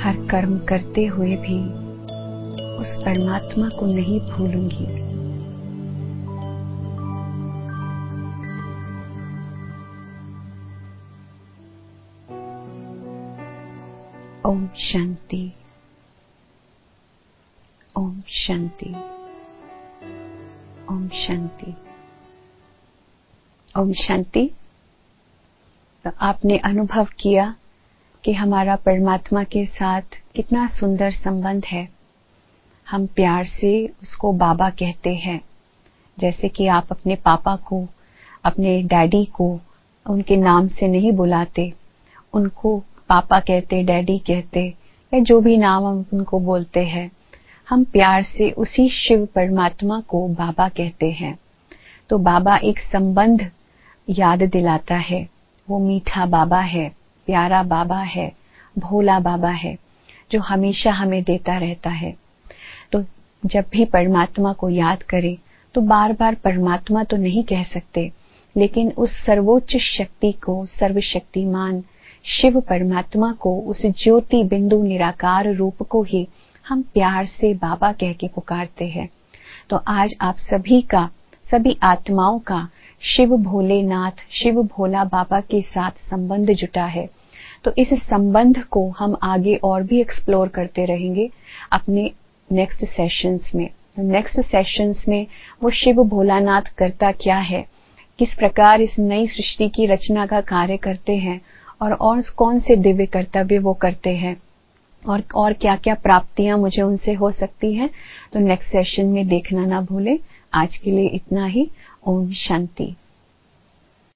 हर 0.03 0.27
कर्म 0.31 0.57
करते 0.59 1.05
हुए 1.05 1.35
भी 1.35 1.59
उस 2.77 2.95
परमात्मा 3.05 3.69
को 3.69 3.85
नहीं 3.85 4.19
भूलूँगी। 4.19 4.85
ओम 14.45 14.67
शांति। 14.67 15.53
ओम 17.97 18.21
शांति। 18.27 19.12
ओम 20.93 21.07
शांति। 21.07 21.75
ओम 23.79 23.93
शांति। 23.93 24.51
तो 26.03 26.11
आपने 26.21 26.57
अनुभव 26.57 27.07
किया 27.19 27.55
कि 28.23 28.33
हमारा 28.33 28.75
परमात्मा 28.75 29.43
के 29.43 29.65
साथ 29.65 30.01
कितना 30.35 30.67
सुंदर 30.67 31.11
संबंध 31.11 31.65
है। 31.65 31.89
हम 32.89 33.05
प्यार 33.05 33.45
से 33.45 33.87
उसको 34.03 34.33
बाबा 34.33 34.69
कहते 34.69 35.15
हैं। 35.15 35.41
जैसे 36.19 36.49
कि 36.49 36.67
आप 36.67 36.87
अपने 36.91 37.15
पापा 37.15 37.55
को, 37.55 37.87
अपने 38.43 38.83
डैडी 38.83 39.25
को 39.25 39.59
उनके 40.09 40.35
नाम 40.35 40.67
से 40.67 40.87
नहीं 40.87 41.11
बुलाते। 41.11 41.73
उनको 42.33 42.79
पापा 43.09 43.39
कहते, 43.39 43.83
डैडी 43.83 44.19
कहते, 44.19 44.73
या 45.13 45.19
जो 45.19 45.41
भी 45.41 45.57
नाम 45.57 45.83
हम 45.85 46.05
उनको 46.13 46.39
बोलते 46.39 46.79
हैं। 46.79 47.11
हम 47.73 47.83
प्यार 47.83 48.23
से 48.23 48.49
उसी 48.51 48.87
शिव 48.89 49.25
परमात्मा 49.25 49.99
को 49.99 50.27
बाबा 50.29 50.67
कहते 50.69 51.09
हैं। 51.11 51.37
तो 52.09 52.17
बाबा 52.17 52.57
एक 52.63 52.79
संबंध 52.81 53.49
याद 54.07 54.43
दिलाता 54.43 54.95
है। 54.95 55.21
वो 55.67 55.79
मीठा 55.79 56.25
बाबा 56.25 56.59
है, 56.59 56.87
प्यारा 57.27 57.61
बाबा 57.63 57.99
है, 57.99 58.31
भोला 58.75 59.19
बाबा 59.19 59.49
है, 59.49 59.75
जो 60.31 60.39
हमेशा 60.39 60.91
हमें 60.91 61.23
देता 61.23 61.57
रहता 61.57 61.89
है। 61.89 62.13
तो 62.91 63.03
जब 63.43 63.65
भी 63.71 63.85
परमात्मा 63.85 64.53
को 64.53 64.69
याद 64.69 65.03
करें 65.03 65.37
तो 65.75 65.81
बार 65.81 66.13
बार 66.13 66.35
परमात्मा 66.35 67.03
तो 67.03 67.17
नहीं 67.17 67.43
कह 67.43 67.63
सकते, 67.63 68.11
लेकिन 68.55 68.91
उस 68.91 69.25
सर्वोच्च 69.25 69.77
शक्ति 69.77 70.31
को, 70.31 70.65
सर्वशक्तिमान 70.65 71.83
शिव 72.25 72.59
परमात्मा 72.59 73.31
को, 73.33 73.59
उस 73.59 73.85
ज्योति 73.85 74.43
बिंदु 74.43 74.83
निराकार 74.83 75.53
रूप 75.53 75.83
को 75.83 76.03
ही 76.03 76.27
हम 76.67 76.81
प्यार 76.81 77.25
से 77.25 77.53
बाबा 77.53 77.91
कह 77.91 78.13
के 78.13 78.27
पुकारते 78.27 78.85
हैं। 78.85 79.09
तो 79.69 79.75
आज 79.87 80.13
आप 80.21 80.35
सभी 80.35 80.81
का, 80.81 81.09
सभी 81.51 81.77
आत्माओं 81.83 82.39
का 82.39 82.69
शिव 83.01 83.37
भोलेनाथ, 83.37 84.11
शिव 84.31 84.63
भोला 84.63 85.03
बाबा 85.03 85.39
के 85.39 85.61
साथ 85.61 85.91
संबंध 85.91 86.51
जुटा 86.51 86.85
है। 86.85 87.09
तो 87.63 87.73
इस 87.77 87.89
संबंध 87.93 88.63
को 88.63 88.89
हम 88.89 89.17
आगे 89.23 89.55
और 89.55 89.83
भी 89.83 90.01
एक्सप्लोर 90.01 90.47
करते 90.47 90.85
रहेंगे 90.85 91.29
अपने 91.71 92.11
नेक्स्ट 92.51 92.85
सेशंस 92.85 93.51
में। 93.55 93.69
नेक्स्ट 93.99 94.39
सेशंस 94.39 95.05
में 95.07 95.27
वो 95.63 95.69
शिव 95.69 96.03
भोलानाथ 96.03 96.61
करता 96.61 97.11
क्या 97.11 97.37
है? 97.37 97.65
किस 98.19 98.33
प्रकार 98.33 98.81
इस 98.81 98.99
नई 98.99 99.27
सृष्टि 99.27 99.69
की 99.69 99.85
रचना 99.85 100.25
का 100.25 100.41
कार्य 100.41 100.77
करते 100.77 101.15
हैं? 101.15 101.41
और 101.81 101.93
और 101.93 102.21
कौन 102.37 102.59
से 102.59 102.75
दिव्य 102.75 103.05
कर्तव्य 103.05 103.59
वो 103.59 103.73
करते 103.73 104.09
हैं? 104.09 104.37
और 105.07 105.23
और 105.35 105.53
क्या 105.53 105.75
क्या 105.75 105.95
प्राप्तियाँ 105.95 106.57
मुझे 106.57 106.81
उनसे 106.81 107.13
हो 107.13 107.31
सकती 107.31 107.73
हैं 107.73 107.89
तो 108.33 108.39
नेक्स्ट 108.39 108.71
सेशन 108.71 109.05
में 109.05 109.27
देखना 109.27 109.65
ना 109.65 109.81
भूलें। 109.81 110.19
आज 110.53 110.77
के 110.77 110.91
लिए 110.91 111.07
इतना 111.07 111.45
ही। 111.45 111.69
ओम 112.07 112.31
शांति। 112.31 112.95